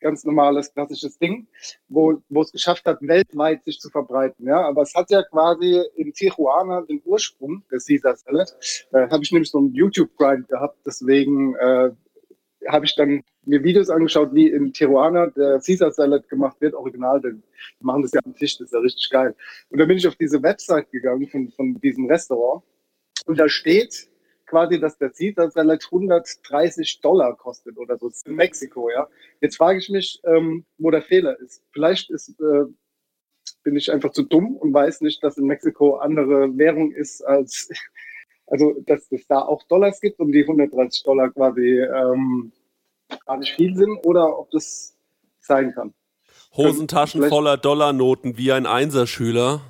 ganz 0.00 0.24
normales, 0.24 0.72
klassisches 0.72 1.18
Ding, 1.18 1.46
wo, 1.88 2.22
wo 2.28 2.42
es 2.42 2.52
geschafft 2.52 2.86
hat, 2.86 2.98
weltweit 3.02 3.64
sich 3.64 3.78
zu 3.78 3.90
verbreiten. 3.90 4.46
Ja? 4.46 4.62
Aber 4.62 4.82
es 4.82 4.94
hat 4.94 5.10
ja 5.10 5.22
quasi 5.22 5.82
in 5.96 6.12
Tijuana 6.12 6.82
den 6.82 7.02
Ursprung 7.04 7.62
des 7.70 7.86
Caesar 7.86 8.16
Salad. 8.16 8.54
Äh, 8.92 9.08
Habe 9.08 9.22
ich 9.22 9.32
nämlich 9.32 9.50
so 9.50 9.58
einen 9.58 9.74
YouTube-Grind 9.74 10.48
gehabt, 10.48 10.78
deswegen 10.86 11.54
äh, 11.56 11.90
habe 12.68 12.84
ich 12.84 12.94
dann 12.94 13.22
mir 13.44 13.62
Videos 13.62 13.90
angeschaut, 13.90 14.34
wie 14.34 14.48
in 14.48 14.72
Tijuana 14.72 15.28
der 15.28 15.60
Caesar 15.60 15.92
Salad 15.92 16.28
gemacht 16.28 16.60
wird, 16.60 16.74
original, 16.74 17.20
denn 17.20 17.42
die 17.80 17.84
machen 17.84 18.02
das 18.02 18.12
ja 18.12 18.20
am 18.24 18.34
Tisch, 18.34 18.58
das 18.58 18.66
ist 18.66 18.72
ja 18.74 18.80
richtig 18.80 19.08
geil. 19.10 19.34
Und 19.70 19.78
dann 19.78 19.88
bin 19.88 19.96
ich 19.96 20.06
auf 20.06 20.16
diese 20.16 20.42
Website 20.42 20.90
gegangen 20.90 21.26
von, 21.28 21.50
von 21.52 21.80
diesem 21.80 22.06
Restaurant 22.06 22.62
und 23.26 23.38
da 23.38 23.48
steht 23.48 24.10
quasi, 24.50 24.80
dass 24.80 24.98
der 24.98 25.10
Caesar 25.10 25.50
Salad 25.50 25.84
130 25.84 27.00
Dollar 27.00 27.36
kostet 27.36 27.78
oder 27.78 27.96
so. 27.96 28.08
Das 28.08 28.18
ist 28.18 28.26
in 28.26 28.34
Mexiko, 28.34 28.90
ja. 28.90 29.08
Jetzt 29.40 29.56
frage 29.56 29.78
ich 29.78 29.88
mich, 29.88 30.20
ähm, 30.24 30.64
wo 30.78 30.90
der 30.90 31.02
Fehler 31.02 31.38
ist. 31.38 31.62
Vielleicht 31.70 32.10
ist, 32.10 32.30
äh, 32.40 32.64
bin 33.62 33.76
ich 33.76 33.92
einfach 33.92 34.10
zu 34.10 34.24
dumm 34.24 34.56
und 34.56 34.74
weiß 34.74 35.02
nicht, 35.02 35.22
dass 35.22 35.38
in 35.38 35.46
Mexiko 35.46 35.96
andere 35.96 36.56
Währung 36.58 36.92
ist 36.92 37.22
als, 37.22 37.68
also 38.50 38.74
dass 38.86 39.10
es 39.10 39.26
da 39.26 39.40
auch 39.40 39.62
Dollars 39.64 40.00
gibt 40.00 40.20
und 40.20 40.32
die 40.32 40.42
130 40.42 41.04
Dollar 41.04 41.30
quasi 41.30 41.80
ähm, 41.80 42.52
gar 43.26 43.38
nicht 43.38 43.54
viel 43.54 43.74
sind 43.76 43.98
oder 44.04 44.38
ob 44.38 44.50
das 44.50 44.96
sein 45.40 45.72
kann. 45.72 45.94
Hosentaschen 46.56 47.28
voller 47.28 47.56
Dollarnoten 47.56 48.36
wie 48.36 48.50
ein 48.50 48.66
Einserschüler. 48.66 49.60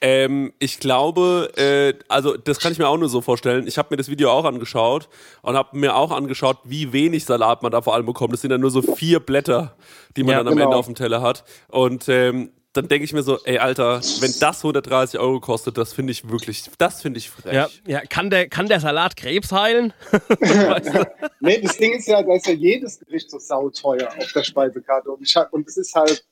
Ähm, 0.00 0.54
ich 0.58 0.80
glaube, 0.80 1.52
äh, 1.56 1.92
also 2.08 2.38
das 2.38 2.60
kann 2.60 2.72
ich 2.72 2.78
mir 2.78 2.88
auch 2.88 2.96
nur 2.96 3.10
so 3.10 3.20
vorstellen. 3.20 3.66
Ich 3.66 3.76
habe 3.76 3.88
mir 3.90 3.98
das 3.98 4.08
Video 4.08 4.30
auch 4.30 4.46
angeschaut 4.46 5.10
und 5.42 5.54
habe 5.54 5.76
mir 5.76 5.94
auch 5.94 6.10
angeschaut, 6.10 6.60
wie 6.64 6.94
wenig 6.94 7.26
Salat 7.26 7.62
man 7.62 7.72
da 7.72 7.82
vor 7.82 7.94
allem 7.94 8.06
bekommt. 8.06 8.32
Das 8.32 8.40
sind 8.40 8.50
ja 8.50 8.56
nur 8.58 8.70
so 8.70 8.80
vier 8.80 9.20
Blätter, 9.20 9.76
die 10.16 10.22
man 10.22 10.32
Ja, 10.32 10.38
dann 10.38 10.48
am 10.48 10.54
genau. 10.54 10.64
Ende 10.68 10.76
auf 10.78 10.86
dem 10.86 10.94
Teller 10.94 11.20
hat. 11.20 11.44
Und 11.68 12.08
ähm, 12.08 12.52
dann 12.74 12.88
denke 12.88 13.04
ich 13.04 13.12
mir 13.12 13.22
so, 13.22 13.38
ey 13.44 13.58
Alter, 13.58 14.00
wenn 14.20 14.32
das 14.40 14.58
130 14.58 15.18
Euro 15.20 15.40
kostet, 15.40 15.78
das 15.78 15.92
finde 15.92 16.10
ich 16.10 16.28
wirklich, 16.28 16.64
das 16.76 17.00
finde 17.00 17.18
ich 17.18 17.30
frech. 17.30 17.54
Ja, 17.54 17.68
ja 17.86 18.00
kann, 18.00 18.30
der, 18.30 18.48
kann 18.48 18.66
der 18.68 18.80
Salat 18.80 19.16
Krebs 19.16 19.52
heilen? 19.52 19.92
Weißt 20.10 20.94
du? 20.94 21.06
Nee, 21.40 21.60
das 21.60 21.76
Ding 21.78 21.92
ist 21.94 22.08
ja, 22.08 22.22
da 22.22 22.34
ist 22.34 22.46
ja 22.46 22.52
jedes 22.52 22.98
Gericht 22.98 23.30
so 23.30 23.38
sauteuer 23.38 24.08
auf 24.18 24.32
der 24.32 24.42
Speisekarte. 24.42 25.10
Und, 25.10 25.22
ich, 25.22 25.34
und 25.52 25.68
es 25.68 25.76
ist 25.76 25.94
halt, 25.94 26.26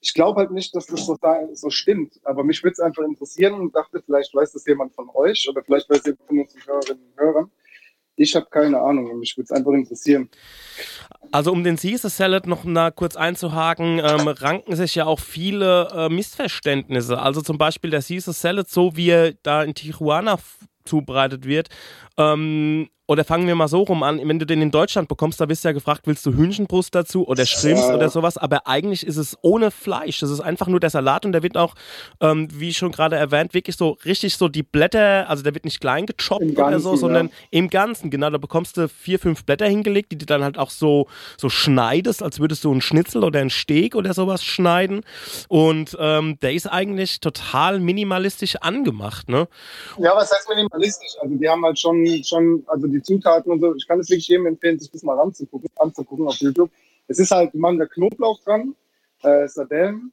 ich 0.00 0.12
glaube 0.14 0.40
halt 0.40 0.50
nicht, 0.50 0.74
dass 0.76 0.86
das 0.86 1.06
so, 1.06 1.16
da- 1.20 1.48
so 1.54 1.70
stimmt. 1.70 2.20
Aber 2.22 2.44
mich 2.44 2.62
würde 2.62 2.72
es 2.74 2.80
einfach 2.80 3.02
interessieren 3.04 3.54
und 3.54 3.74
dachte, 3.74 4.02
vielleicht 4.04 4.34
weiß 4.34 4.52
das 4.52 4.66
jemand 4.66 4.94
von 4.94 5.08
euch 5.14 5.48
oder 5.48 5.64
vielleicht 5.64 5.88
weiß 5.88 6.04
jemand 6.04 6.26
von 6.26 6.38
unseren 6.38 6.66
Hörerinnen 6.66 7.02
und 7.04 7.20
Hörern. 7.20 7.50
Ich 8.20 8.34
habe 8.36 8.46
keine 8.50 8.80
Ahnung 8.80 9.10
und 9.10 9.20
mich 9.20 9.36
würde 9.36 9.44
es 9.44 9.52
einfach 9.52 9.72
interessieren. 9.72 10.28
Also 11.30 11.52
um 11.52 11.62
den 11.62 11.76
Caesar 11.76 12.10
Salad 12.10 12.46
noch 12.46 12.64
mal 12.64 12.90
kurz 12.90 13.16
einzuhaken, 13.16 13.98
ähm, 13.98 14.28
ranken 14.28 14.76
sich 14.76 14.94
ja 14.94 15.04
auch 15.04 15.20
viele 15.20 15.88
äh, 15.94 16.08
Missverständnisse. 16.08 17.18
Also 17.18 17.42
zum 17.42 17.58
Beispiel 17.58 17.90
der 17.90 18.02
Caesar 18.02 18.32
Salad, 18.32 18.68
so 18.68 18.96
wie 18.96 19.10
er 19.10 19.32
da 19.42 19.62
in 19.62 19.74
Tijuana 19.74 20.38
zubereitet 20.84 21.44
wird, 21.44 21.68
ähm, 22.16 22.88
oder 23.08 23.24
fangen 23.24 23.46
wir 23.46 23.54
mal 23.54 23.68
so 23.68 23.80
rum 23.80 24.02
an, 24.02 24.20
wenn 24.22 24.38
du 24.38 24.44
den 24.44 24.60
in 24.60 24.70
Deutschland 24.70 25.08
bekommst, 25.08 25.40
da 25.40 25.48
wirst 25.48 25.64
du 25.64 25.68
ja 25.68 25.72
gefragt, 25.72 26.02
willst 26.04 26.26
du 26.26 26.34
Hühnchenbrust 26.34 26.94
dazu 26.94 27.26
oder 27.26 27.46
Shrimps 27.46 27.88
Ja. 27.88 27.94
oder 27.94 28.10
sowas, 28.10 28.36
aber 28.36 28.66
eigentlich 28.66 29.06
ist 29.06 29.16
es 29.16 29.36
ohne 29.40 29.70
Fleisch. 29.70 30.20
Das 30.20 30.28
ist 30.28 30.40
einfach 30.40 30.66
nur 30.66 30.78
der 30.78 30.90
Salat 30.90 31.24
und 31.24 31.32
der 31.32 31.42
wird 31.42 31.56
auch, 31.56 31.74
ähm, 32.20 32.48
wie 32.52 32.74
schon 32.74 32.92
gerade 32.92 33.16
erwähnt, 33.16 33.54
wirklich 33.54 33.76
so 33.76 33.96
richtig 34.04 34.36
so 34.36 34.48
die 34.48 34.62
Blätter, 34.62 35.28
also 35.28 35.42
der 35.42 35.54
wird 35.54 35.64
nicht 35.64 35.80
klein 35.80 36.04
gechoppt 36.04 36.42
Im 36.42 36.50
oder 36.50 36.80
so, 36.80 36.90
Ganzen, 36.90 37.00
sondern 37.00 37.26
ja. 37.28 37.32
im 37.50 37.70
Ganzen, 37.70 38.10
genau. 38.10 38.28
Da 38.28 38.36
bekommst 38.36 38.76
du 38.76 38.88
vier, 38.88 39.18
fünf 39.18 39.42
Blätter 39.44 39.66
hingelegt, 39.66 40.12
die 40.12 40.18
du 40.18 40.26
dann 40.26 40.44
halt 40.44 40.58
auch 40.58 40.70
so, 40.70 41.06
so 41.38 41.48
schneidest, 41.48 42.22
als 42.22 42.40
würdest 42.40 42.62
du 42.64 42.70
einen 42.70 42.82
Schnitzel 42.82 43.24
oder 43.24 43.40
einen 43.40 43.48
Steak 43.48 43.94
oder 43.94 44.12
sowas 44.12 44.44
schneiden. 44.44 45.00
Und 45.48 45.96
ähm, 45.98 46.38
der 46.42 46.52
ist 46.52 46.66
eigentlich 46.66 47.20
total 47.20 47.80
minimalistisch 47.80 48.56
angemacht, 48.56 49.30
ne? 49.30 49.48
Ja, 49.96 50.14
was 50.14 50.30
heißt 50.30 50.46
minimalistisch? 50.50 51.12
Also 51.22 51.34
die 51.34 51.48
haben 51.48 51.64
halt 51.64 51.78
schon, 51.78 52.06
schon, 52.22 52.62
also 52.66 52.86
die 52.86 52.97
Zutaten 53.02 53.50
und 53.52 53.60
so, 53.60 53.74
ich 53.74 53.86
kann 53.86 54.00
es 54.00 54.08
wirklich 54.08 54.28
jedem 54.28 54.46
empfehlen, 54.46 54.78
sich 54.78 54.90
das 54.90 55.02
mal 55.02 55.18
anzugucken, 55.18 55.68
anzugucken 55.76 56.26
auf 56.28 56.36
YouTube. 56.36 56.70
Es 57.06 57.18
ist 57.18 57.30
halt, 57.30 57.52
die 57.54 57.58
machen 57.58 57.78
da 57.78 57.86
Knoblauch 57.86 58.38
dran, 58.44 58.74
äh, 59.22 59.46
Sardellen, 59.48 60.12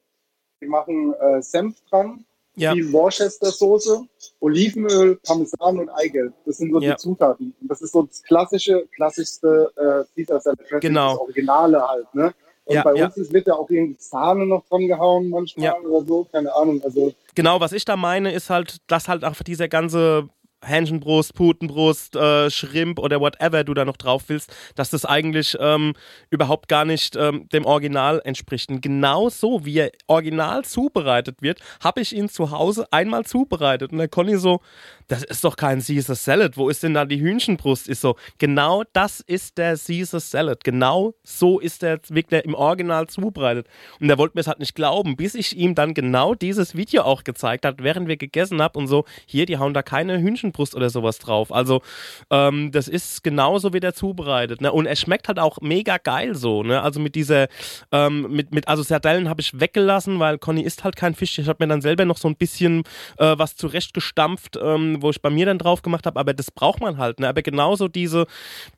die 0.61 0.67
machen 0.67 1.13
äh, 1.13 1.41
Senf 1.41 1.75
dran, 1.89 2.25
Ja. 2.55 2.73
die 2.73 2.91
Worcester 2.93 3.51
Soße, 3.51 4.01
Olivenöl, 4.39 5.17
Parmesan 5.23 5.79
und 5.79 5.89
Eigelb. 5.89 6.33
Das 6.45 6.57
sind 6.57 6.71
so 6.71 6.79
Ja. 6.79 6.91
die 6.91 6.97
Zutaten. 6.97 7.53
Und 7.61 7.67
das 7.69 7.81
ist 7.81 7.91
so 7.91 8.03
das 8.03 8.21
klassische, 8.23 8.87
klassischste 8.95 9.71
äh, 9.75 10.15
Caesar 10.15 10.39
Salad 10.39 10.59
Dressing, 10.61 10.79
Genau. 10.79 11.11
das 11.11 11.19
Originale 11.19 11.87
halt, 11.87 12.13
ne? 12.15 12.33
Und 12.63 12.75
Ja, 12.75 12.81
bei 12.83 12.95
ja. 12.95 13.05
uns 13.05 13.17
ist, 13.17 13.31
wird 13.31 13.45
ja 13.47 13.53
auch 13.55 13.69
irgendwie 13.69 13.95
Sahne 13.99 14.45
noch 14.47 14.65
dran 14.67 14.87
gehauen 14.87 15.29
manchmal 15.29 15.65
Ja. 15.65 15.77
oder 15.79 16.03
so, 16.05 16.23
keine 16.31 16.53
Ahnung. 16.55 16.81
Also 16.83 17.13
Genau, 17.35 17.59
was 17.59 17.73
ich 17.73 17.85
da 17.85 17.95
meine, 17.95 18.31
ist 18.31 18.49
halt, 18.49 18.77
dass 18.87 19.07
halt 19.07 19.23
einfach 19.23 19.43
dieser 19.43 19.67
ganze 19.67 20.29
Hähnchenbrust, 20.65 21.33
Putenbrust, 21.35 22.15
äh, 22.15 22.49
Shrimp 22.49 22.99
oder 22.99 23.21
whatever 23.21 23.63
du 23.63 23.73
da 23.73 23.85
noch 23.85 23.97
drauf 23.97 24.23
willst, 24.27 24.53
dass 24.75 24.89
das 24.89 25.05
eigentlich 25.05 25.55
ähm, 25.59 25.93
überhaupt 26.29 26.67
gar 26.67 26.85
nicht 26.85 27.15
ähm, 27.15 27.47
dem 27.49 27.65
Original 27.65 28.21
entspricht. 28.23 28.69
Und 28.69 28.81
genau 28.81 29.29
so, 29.29 29.65
wie 29.65 29.79
er 29.79 29.91
original 30.07 30.65
zubereitet 30.65 31.41
wird, 31.41 31.59
habe 31.83 32.01
ich 32.01 32.15
ihn 32.15 32.29
zu 32.29 32.51
Hause 32.51 32.87
einmal 32.91 33.25
zubereitet. 33.25 33.91
Und 33.91 33.99
der 33.99 34.07
Conny 34.07 34.37
so, 34.37 34.61
das 35.07 35.23
ist 35.23 35.43
doch 35.43 35.55
kein 35.55 35.81
Caesar 35.81 36.15
Salad, 36.15 36.57
wo 36.57 36.69
ist 36.69 36.81
denn 36.81 36.95
da 36.95 37.05
die 37.05 37.21
Hühnchenbrust? 37.21 37.87
Ist 37.87 38.01
so, 38.01 38.15
genau 38.39 38.83
das 38.93 39.19
ist 39.19 39.57
der 39.57 39.77
Caesar 39.77 40.19
Salad. 40.19 40.63
Genau 40.63 41.13
so 41.23 41.59
ist 41.59 41.83
der 41.83 41.99
wirklich 42.09 42.43
im 42.43 42.55
Original 42.55 43.07
zubereitet. 43.07 43.67
Und 43.99 44.09
er 44.09 44.17
wollte 44.17 44.35
mir 44.35 44.41
es 44.41 44.47
halt 44.47 44.59
nicht 44.59 44.75
glauben, 44.75 45.15
bis 45.15 45.35
ich 45.35 45.55
ihm 45.55 45.75
dann 45.75 45.93
genau 45.93 46.33
dieses 46.33 46.75
Video 46.75 47.03
auch 47.03 47.23
gezeigt 47.23 47.65
hat, 47.65 47.83
während 47.83 48.07
wir 48.07 48.17
gegessen 48.17 48.61
haben 48.61 48.77
und 48.77 48.87
so, 48.87 49.05
hier, 49.27 49.45
die 49.45 49.57
hauen 49.57 49.73
da 49.73 49.83
keine 49.83 50.19
Hühnchenbrust 50.19 50.54
oder 50.75 50.89
sowas 50.89 51.19
drauf. 51.19 51.51
Also, 51.51 51.81
ähm, 52.29 52.71
das 52.71 52.87
ist 52.87 53.23
genauso 53.23 53.73
wie 53.73 53.79
der 53.79 53.93
zubereitet. 53.93 54.61
Ne? 54.61 54.71
Und 54.71 54.85
er 54.85 54.95
schmeckt 54.95 55.27
halt 55.27 55.39
auch 55.39 55.59
mega 55.61 55.97
geil 55.97 56.35
so. 56.35 56.63
Ne? 56.63 56.81
Also 56.81 56.99
mit 56.99 57.15
dieser, 57.15 57.47
ähm, 57.91 58.27
mit, 58.29 58.53
mit, 58.53 58.67
also 58.67 58.83
Sardellen 58.83 59.29
habe 59.29 59.41
ich 59.41 59.59
weggelassen, 59.59 60.19
weil 60.19 60.37
Conny 60.37 60.61
isst 60.61 60.83
halt 60.83 60.95
kein 60.95 61.15
Fisch. 61.15 61.37
Ich 61.37 61.47
habe 61.47 61.63
mir 61.63 61.69
dann 61.69 61.81
selber 61.81 62.05
noch 62.05 62.17
so 62.17 62.27
ein 62.27 62.35
bisschen 62.35 62.83
äh, 63.17 63.35
was 63.37 63.55
zurechtgestampft, 63.55 64.57
ähm, 64.61 65.01
wo 65.01 65.09
ich 65.09 65.21
bei 65.21 65.29
mir 65.29 65.45
dann 65.45 65.57
drauf 65.57 65.81
gemacht 65.81 66.05
habe. 66.05 66.19
Aber 66.19 66.33
das 66.33 66.51
braucht 66.51 66.81
man 66.81 66.97
halt. 66.97 67.19
Ne? 67.19 67.27
Aber 67.27 67.41
genauso 67.41 67.87
diese, 67.87 68.25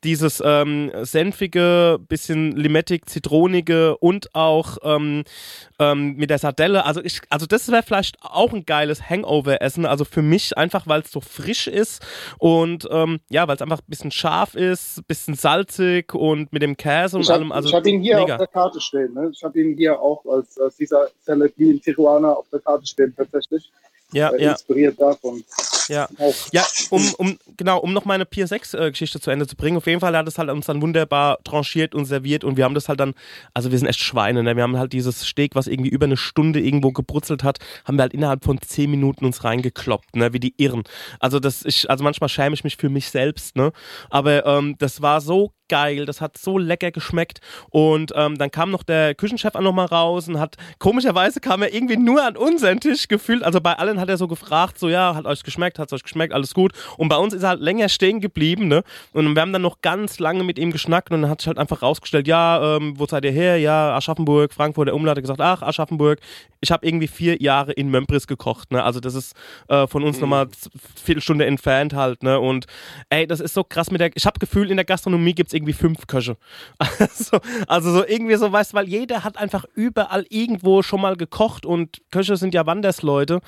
dieses 0.04 0.42
ähm, 0.44 0.90
senfige, 1.02 1.98
bisschen 2.08 2.52
limettig, 2.52 3.06
zitronige 3.06 3.96
und 3.98 4.34
auch 4.34 4.78
ähm, 4.82 5.24
ähm, 5.78 6.16
mit 6.16 6.30
der 6.30 6.38
Sardelle. 6.38 6.84
Also 6.84 7.02
ich, 7.02 7.20
also 7.30 7.46
das 7.46 7.68
wäre 7.70 7.82
vielleicht 7.82 8.16
auch 8.22 8.52
ein 8.52 8.66
geiles 8.66 9.08
Hangover-Essen. 9.08 9.86
Also 9.86 10.04
für 10.04 10.22
mich 10.22 10.56
einfach, 10.56 10.86
weil 10.86 11.02
es 11.02 11.12
so 11.12 11.20
frisch 11.20 11.67
ist 11.68 12.04
und 12.38 12.88
ähm, 12.90 13.20
ja, 13.28 13.46
weil 13.48 13.56
es 13.56 13.62
einfach 13.62 13.78
ein 13.78 13.88
bisschen 13.88 14.10
scharf 14.10 14.54
ist, 14.54 14.98
ein 14.98 15.04
bisschen 15.06 15.34
salzig 15.34 16.14
und 16.14 16.52
mit 16.52 16.62
dem 16.62 16.76
Käse 16.76 17.16
und 17.16 17.22
Ich 17.22 17.28
habe 17.28 17.40
allem. 17.40 17.52
Also 17.52 17.72
hab 17.72 17.86
ihn 17.86 18.00
hier 18.00 18.16
mega. 18.16 18.34
auf 18.34 18.38
der 18.38 18.46
Karte 18.46 18.80
stehen. 18.80 19.14
Ne? 19.14 19.30
Ich 19.32 19.42
habe 19.42 19.60
ihn 19.60 19.76
hier 19.76 20.00
auch 20.00 20.24
als 20.26 20.56
äh, 20.56 20.70
Caesar 20.76 21.08
Salad 21.22 21.52
in 21.56 21.80
Tijuana 21.80 22.32
auf 22.32 22.46
der 22.50 22.60
Karte 22.60 22.86
stehen 22.86 23.14
tatsächlich. 23.16 23.70
Ja, 24.12 24.30
äh, 24.30 24.42
ja. 24.42 24.52
Inspiriert 24.52 25.00
davon. 25.00 25.44
Ja, 25.88 26.08
ja 26.52 26.64
um, 26.90 27.14
um, 27.14 27.38
genau, 27.56 27.78
um 27.78 27.92
noch 27.92 28.04
meine 28.04 28.24
Pier 28.24 28.46
6 28.46 28.74
äh, 28.74 28.90
Geschichte 28.90 29.20
zu 29.20 29.30
Ende 29.30 29.46
zu 29.46 29.56
bringen. 29.56 29.76
Auf 29.76 29.86
jeden 29.86 30.00
Fall 30.00 30.16
hat 30.16 30.28
es 30.28 30.38
halt 30.38 30.50
uns 30.50 30.66
dann 30.66 30.82
wunderbar 30.82 31.38
tranchiert 31.44 31.94
und 31.94 32.04
serviert 32.04 32.44
und 32.44 32.56
wir 32.56 32.64
haben 32.64 32.74
das 32.74 32.88
halt 32.88 33.00
dann, 33.00 33.14
also 33.54 33.70
wir 33.70 33.78
sind 33.78 33.88
echt 33.88 34.00
Schweine, 34.00 34.42
ne? 34.42 34.56
wir 34.56 34.62
haben 34.62 34.76
halt 34.76 34.92
dieses 34.92 35.22
Steak, 35.22 35.54
was 35.54 35.66
irgendwie 35.66 35.90
über 35.90 36.06
eine 36.06 36.16
Stunde 36.16 36.60
irgendwo 36.60 36.92
gebrutzelt 36.92 37.42
hat, 37.42 37.58
haben 37.84 37.96
wir 37.96 38.02
halt 38.02 38.14
innerhalb 38.14 38.44
von 38.44 38.60
10 38.60 38.90
Minuten 38.90 39.24
uns 39.24 39.44
reingekloppt, 39.44 40.16
ne? 40.16 40.32
wie 40.32 40.40
die 40.40 40.54
Irren. 40.56 40.84
Also 41.20 41.40
das 41.40 41.64
ich, 41.64 41.90
also 41.90 42.04
manchmal 42.04 42.28
schäme 42.28 42.54
ich 42.54 42.64
mich 42.64 42.76
für 42.76 42.88
mich 42.88 43.10
selbst, 43.10 43.56
ne? 43.56 43.72
aber 44.10 44.46
ähm, 44.46 44.76
das 44.78 45.02
war 45.02 45.20
so 45.20 45.52
geil, 45.68 46.06
das 46.06 46.20
hat 46.20 46.38
so 46.38 46.58
lecker 46.58 46.90
geschmeckt. 46.90 47.40
Und 47.70 48.12
ähm, 48.14 48.38
dann 48.38 48.50
kam 48.50 48.70
noch 48.70 48.82
der 48.82 49.14
Küchenchef 49.14 49.54
auch 49.54 49.60
noch 49.60 49.72
mal 49.72 49.86
raus 49.86 50.28
und 50.28 50.38
hat, 50.38 50.56
komischerweise 50.78 51.40
kam 51.40 51.62
er 51.62 51.72
irgendwie 51.72 51.96
nur 51.96 52.24
an 52.24 52.36
unseren 52.36 52.80
Tisch 52.80 53.08
gefühlt, 53.08 53.42
also 53.42 53.60
bei 53.60 53.74
allen 53.74 54.00
hat 54.00 54.08
er 54.08 54.16
so 54.16 54.28
gefragt, 54.28 54.78
so 54.78 54.88
ja, 54.88 55.14
hat 55.14 55.26
euch 55.26 55.42
geschmeckt, 55.42 55.78
hat 55.78 55.92
euch 55.92 56.02
geschmeckt, 56.02 56.32
alles 56.32 56.54
gut. 56.54 56.72
Und 56.96 57.08
bei 57.08 57.16
uns 57.16 57.34
ist 57.34 57.42
er 57.42 57.50
halt 57.50 57.60
länger 57.60 57.88
stehen 57.88 58.20
geblieben, 58.20 58.68
ne, 58.68 58.82
und 59.12 59.34
wir 59.34 59.40
haben 59.42 59.52
dann 59.52 59.62
noch 59.62 59.80
ganz 59.82 60.18
lange 60.18 60.44
mit 60.44 60.58
ihm 60.58 60.72
geschnackt 60.72 61.10
und 61.12 61.22
dann 61.22 61.30
hat 61.30 61.40
sich 61.40 61.48
halt 61.48 61.58
einfach 61.58 61.82
rausgestellt, 61.82 62.26
ja, 62.28 62.76
ähm, 62.76 62.94
wo 62.98 63.06
seid 63.06 63.24
ihr 63.24 63.30
her, 63.32 63.58
ja, 63.58 63.96
Aschaffenburg, 63.96 64.52
Frankfurt, 64.52 64.88
der 64.88 65.10
hat 65.10 65.20
gesagt, 65.20 65.40
ach, 65.40 65.62
Aschaffenburg, 65.62 66.20
ich 66.60 66.70
habe 66.70 66.86
irgendwie 66.86 67.08
vier 67.08 67.40
Jahre 67.40 67.72
in 67.72 67.88
Mömpris 67.90 68.26
gekocht, 68.26 68.72
ne, 68.72 68.82
also 68.82 69.00
das 69.00 69.14
ist 69.14 69.34
äh, 69.68 69.86
von 69.86 70.02
uns 70.04 70.20
nochmal 70.20 70.48
z- 70.50 70.72
Viertelstunde 71.02 71.46
entfernt 71.46 71.94
halt, 71.94 72.22
ne, 72.22 72.38
und 72.40 72.66
ey, 73.10 73.26
das 73.26 73.40
ist 73.40 73.54
so 73.54 73.64
krass 73.64 73.90
mit 73.90 74.00
der, 74.00 74.10
ich 74.14 74.26
habe 74.26 74.38
Gefühl, 74.38 74.70
in 74.70 74.76
der 74.76 74.84
Gastronomie 74.84 75.34
gibt's 75.34 75.54
irgendwie 75.58 75.72
fünf 75.72 76.06
Köche. 76.06 76.36
Also, 76.98 77.38
also 77.66 77.92
so 77.92 78.06
irgendwie 78.06 78.36
so, 78.36 78.50
weißt 78.50 78.72
du, 78.72 78.76
weil 78.76 78.88
jeder 78.88 79.24
hat 79.24 79.36
einfach 79.36 79.64
überall 79.74 80.24
irgendwo 80.30 80.82
schon 80.82 81.00
mal 81.00 81.16
gekocht 81.16 81.66
und 81.66 82.00
Köche 82.10 82.36
sind 82.36 82.54
ja 82.54 82.66
Wandersleute. 82.66 83.40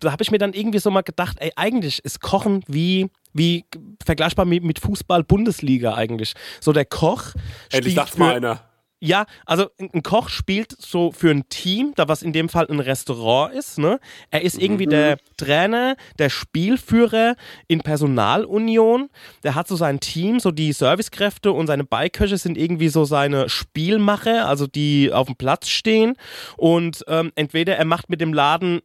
Da 0.00 0.12
habe 0.12 0.22
ich 0.22 0.30
mir 0.30 0.38
dann 0.38 0.52
irgendwie 0.52 0.78
so 0.78 0.90
mal 0.90 1.02
gedacht, 1.02 1.36
ey, 1.40 1.52
eigentlich 1.56 2.04
ist 2.04 2.20
Kochen 2.20 2.62
wie 2.66 3.10
wie 3.32 3.66
vergleichbar 4.04 4.46
mit, 4.46 4.64
mit 4.64 4.78
Fußball-Bundesliga 4.78 5.94
eigentlich. 5.94 6.32
So 6.60 6.72
der 6.72 6.86
Koch 6.86 7.34
Endlich 7.70 7.92
spielt 7.92 7.96
dachte 7.98 8.18
mal 8.18 8.34
einer. 8.34 8.60
Ja, 8.98 9.26
also 9.44 9.68
ein 9.78 10.02
Koch 10.02 10.30
spielt 10.30 10.74
so 10.78 11.12
für 11.12 11.30
ein 11.30 11.48
Team, 11.50 11.92
da 11.96 12.08
was 12.08 12.22
in 12.22 12.32
dem 12.32 12.48
Fall 12.48 12.66
ein 12.70 12.80
Restaurant 12.80 13.54
ist. 13.54 13.78
Ne? 13.78 14.00
Er 14.30 14.42
ist 14.42 14.60
irgendwie 14.60 14.86
der 14.86 15.18
Trainer, 15.36 15.96
der 16.18 16.30
Spielführer 16.30 17.36
in 17.68 17.80
Personalunion. 17.80 19.10
Der 19.42 19.54
hat 19.54 19.68
so 19.68 19.76
sein 19.76 20.00
Team, 20.00 20.40
so 20.40 20.50
die 20.50 20.72
Servicekräfte 20.72 21.52
und 21.52 21.66
seine 21.66 21.84
Beiköche 21.84 22.38
sind 22.38 22.56
irgendwie 22.56 22.88
so 22.88 23.04
seine 23.04 23.50
Spielmacher, 23.50 24.48
also 24.48 24.66
die 24.66 25.12
auf 25.12 25.26
dem 25.26 25.36
Platz 25.36 25.68
stehen. 25.68 26.16
Und 26.56 27.04
ähm, 27.06 27.32
entweder 27.34 27.76
er 27.76 27.84
macht 27.84 28.08
mit 28.08 28.22
dem 28.22 28.32
Laden 28.32 28.80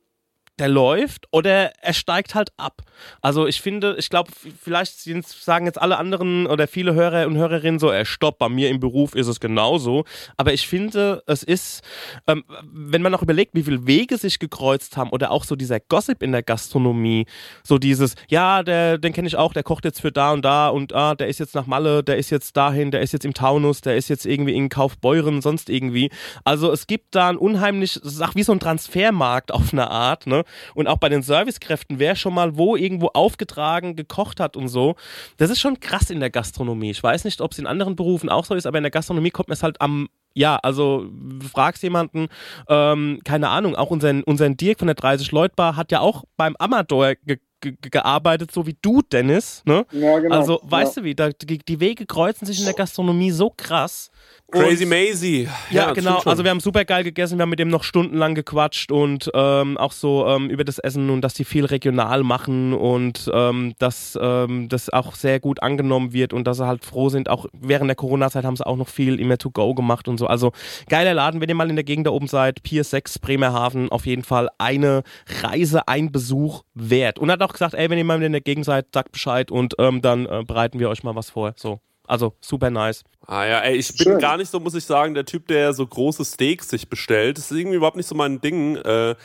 der 0.60 0.68
läuft 0.68 1.28
oder 1.32 1.72
er 1.82 1.93
steigt 1.93 2.36
halt 2.36 2.52
ab. 2.58 2.82
Also 3.22 3.47
ich 3.47 3.62
finde, 3.62 3.95
ich 3.97 4.10
glaube, 4.10 4.32
vielleicht 4.62 4.99
sagen 4.99 5.66
jetzt 5.66 5.82
alle 5.82 5.97
anderen 5.97 6.45
oder 6.45 6.68
viele 6.68 6.93
Hörer 6.93 7.26
und 7.26 7.36
Hörerinnen 7.36 7.80
so, 7.80 7.91
äh, 7.91 8.06
stopp, 8.06 8.38
bei 8.38 8.49
mir 8.49 8.70
im 8.70 8.80
Beruf 8.80 9.16
ist 9.16 9.28
es 9.28 9.39
genauso. 9.39 10.06
Aber 10.38 10.54
ich 10.54 10.68
finde, 10.68 11.24
es 11.26 11.41
ist, 11.41 11.82
ähm, 12.28 12.43
wenn 12.64 13.02
man 13.02 13.16
auch 13.16 13.24
überlegt, 13.24 13.56
wie 13.56 13.64
viele 13.64 13.88
Wege 13.88 14.18
sich 14.18 14.38
gekreuzt 14.38 14.97
haben 14.97 15.10
oder 15.10 15.32
auch 15.32 15.45
so 15.45 15.56
dieser 15.56 15.80
Gossip 15.80 16.22
in 16.22 16.32
der 16.32 16.43
Gastronomie, 16.43 17.26
so 17.64 17.80
dieses, 17.80 18.16
ja, 18.30 18.62
der, 18.62 18.97
den 18.97 19.14
kenne 19.14 19.28
ich 19.28 19.38
auch, 19.38 19.54
der 19.54 19.64
kocht 19.64 19.86
jetzt 19.86 20.02
für 20.02 20.12
da 20.12 20.32
und 20.32 20.43
da 20.43 20.70
und 20.70 20.93
ah, 20.93 21.16
der 21.16 21.28
ist 21.28 21.39
jetzt 21.39 21.56
nach 21.56 21.66
Malle, 21.66 22.04
der 22.04 22.18
ist 22.18 22.30
jetzt 22.30 22.56
dahin, 22.56 22.91
der 22.91 23.02
ist 23.02 23.14
jetzt 23.14 23.26
im 23.26 23.34
Taunus, 23.34 23.82
der 23.82 23.95
ist 23.95 24.10
jetzt 24.10 24.26
irgendwie 24.26 24.54
in 24.54 24.70
Kaufbeuren, 24.70 25.41
sonst 25.41 25.70
irgendwie. 25.70 26.12
Also 26.43 26.72
es 26.72 26.86
gibt 26.86 27.16
da 27.16 27.30
ein 27.30 27.38
unheimlich, 27.38 27.99
auch 28.22 28.36
wie 28.36 28.43
so 28.43 28.52
ein 28.52 28.60
Transfermarkt 28.60 29.52
auf 29.52 29.74
eine 29.74 29.89
Art, 29.89 30.28
ne? 30.28 30.41
Und 30.76 30.88
auch 30.88 30.98
bei 30.98 31.10
den 31.10 31.22
Servicekräften, 31.22 32.00
wer 32.00 32.16
schon 32.16 32.34
mal 32.34 32.58
wo 32.58 32.76
irgendwo 32.76 33.08
aufgetragen, 33.08 33.96
gekocht 33.96 34.39
hat 34.39 34.58
und 34.58 34.68
so. 34.68 34.96
Das 35.38 35.50
ist 35.50 35.60
schon 35.60 35.80
krass 35.80 36.10
in 36.10 36.20
der 36.20 36.30
Gastronomie. 36.30 36.92
Ich 36.92 37.02
weiß 37.04 37.26
nicht, 37.26 37.42
ob 37.42 37.52
es 37.52 37.60
in 37.60 37.68
anderen 37.68 37.96
Berufen 37.96 38.30
auch 38.30 38.46
so 38.46 38.56
ist, 38.56 38.66
aber 38.66 38.78
in 38.78 38.84
der 38.84 38.92
Gastronomie 38.92 39.32
kommt 39.32 39.50
mir 39.50 39.54
es 39.54 39.64
halt 39.64 39.82
am 39.82 40.10
ja, 40.34 40.56
also 40.58 41.10
fragst 41.52 41.84
jemanden, 41.84 42.28
ähm, 42.70 43.20
keine 43.26 43.50
Ahnung, 43.50 43.76
auch 43.76 43.89
unseren, 43.92 44.24
unseren 44.24 44.56
Dirk 44.56 44.80
von 44.80 44.88
der 44.88 44.96
30-Leut-Bar 44.96 45.76
hat 45.76 45.92
ja 45.92 46.00
auch 46.00 46.24
beim 46.38 46.56
Amador 46.58 47.16
ge 47.16 47.38
ge 47.62 47.76
gearbeitet, 47.82 48.51
so 48.51 48.66
wie 48.68 48.76
du, 48.82 49.01
Dennis. 49.01 49.62
Ne? 49.66 49.86
Ja, 49.91 50.20
genau. 50.20 50.36
Also, 50.36 50.59
weißt 50.64 50.97
Ja. 50.97 51.01
du 51.01 51.05
wie, 51.07 51.16
da, 51.16 51.30
die, 51.30 51.59
die 51.59 51.80
Wege 51.80 52.05
kreuzen 52.05 52.45
sich 52.45 52.59
in 52.59 52.66
der 52.66 52.74
Gastronomie 52.74 53.32
so 53.32 53.49
krass. 53.55 54.09
Crazy 54.51 54.84
Und- 54.84 54.89
Maisie. 54.89 55.47
ja, 55.70 55.86
das 55.88 55.95
genau. 55.95 56.20
Also 56.26 56.43
wir 56.43 56.51
haben 56.51 56.59
super 56.59 56.84
geil 56.84 57.05
gegessen, 57.05 57.38
wir 57.38 57.43
haben 57.43 57.49
mit 57.51 57.59
dem 57.59 57.70
noch 57.70 57.84
stundenlang 57.86 58.36
gequatscht 58.36 58.91
und 58.91 59.32
ähm, 59.34 59.78
auch 59.78 59.93
so 59.93 60.28
ähm, 60.28 60.49
über 60.49 60.66
das 60.66 60.78
Essen 60.78 61.09
und 61.09 61.22
dass 61.22 61.34
die 61.36 61.45
viel 61.45 61.64
regional 61.64 62.24
machen 62.24 62.74
und 62.74 63.32
ähm, 63.34 63.74
dass 63.80 64.20
ähm, 64.22 64.68
das 64.68 64.89
auch 64.89 65.16
sehr 65.16 65.39
gut 65.39 65.64
angenommen 65.64 66.12
wird 66.12 66.34
und 66.34 66.45
dass 66.47 66.57
sie 66.57 66.68
halt 66.68 66.84
froh 66.84 67.07
sind. 67.07 67.30
Auch 67.30 67.45
während 67.53 67.88
der 67.89 67.95
Corona-Zeit 67.95 68.43
haben 68.43 68.57
sie 68.57 68.66
auch 68.68 68.76
noch 68.76 68.89
viel 68.89 69.22
immer 69.22 69.38
to 69.38 69.51
go 69.51 69.74
gemacht 69.74 70.09
und 70.09 70.18
so. 70.18 70.28
Also 70.28 70.51
geiler 70.89 71.14
Laden, 71.14 71.39
wenn 71.39 71.47
ihr 71.47 71.55
mal 71.55 71.70
in 71.70 71.78
der 71.78 71.86
Gegend 71.86 72.05
da 72.07 72.12
oben 72.12 72.28
seid, 72.28 72.62
Pier 72.62 72.84
6, 72.84 73.20
Bremerhaven, 73.20 73.88
auf 73.89 74.05
jeden 74.05 74.24
Fall 74.24 74.49
eine 74.57 75.03
Reise, 75.43 75.88
ein 75.88 76.12
Besuch 76.12 76.64
wert. 76.74 77.20
Und 77.20 77.32
hat 77.32 77.41
auch 77.41 77.51
einfach 77.52 77.54
gesagt, 77.54 77.74
ey, 77.74 77.89
wenn 77.89 77.97
ihr 77.97 78.06
mal 78.06 78.22
in 78.22 78.32
der 78.32 78.41
Gegend 78.41 78.66
seid, 78.66 78.88
sagt 78.93 79.12
Bescheid 79.12 79.52
und 79.52 79.76
ähm, 79.78 80.02
dann 80.02 80.26
äh, 80.26 80.43
bereiten 80.45 80.80
wir 80.80 80.89
euch 80.89 81.04
mal 81.04 81.16
was 81.16 81.30
vor. 81.30 81.54
So. 81.56 81.80
Also 82.08 82.34
super 82.41 82.70
nice. 82.70 83.04
Ah 83.26 83.45
ja, 83.45 83.60
ey, 83.60 83.78
ich 83.78 83.95
bin 83.95 84.06
Schön. 84.06 84.20
gar 84.20 84.36
nicht 84.38 84.52
so, 84.52 84.60
muss 84.60 84.74
ich 84.74 84.84
sagen, 84.84 85.14
der 85.14 85.26
Typ, 85.26 85.47
der 85.47 85.74
so 85.74 85.86
große 85.86 86.26
Steaks 86.26 86.70
sich 86.70 86.89
bestellt. 86.89 87.38
Das 87.38 87.52
ist 87.52 87.58
irgendwie 87.58 87.78
überhaupt 87.78 87.95
nicht 87.95 88.08
so 88.08 88.16
mein 88.16 88.41
Ding. 88.41 88.76
Äh, 88.76 89.16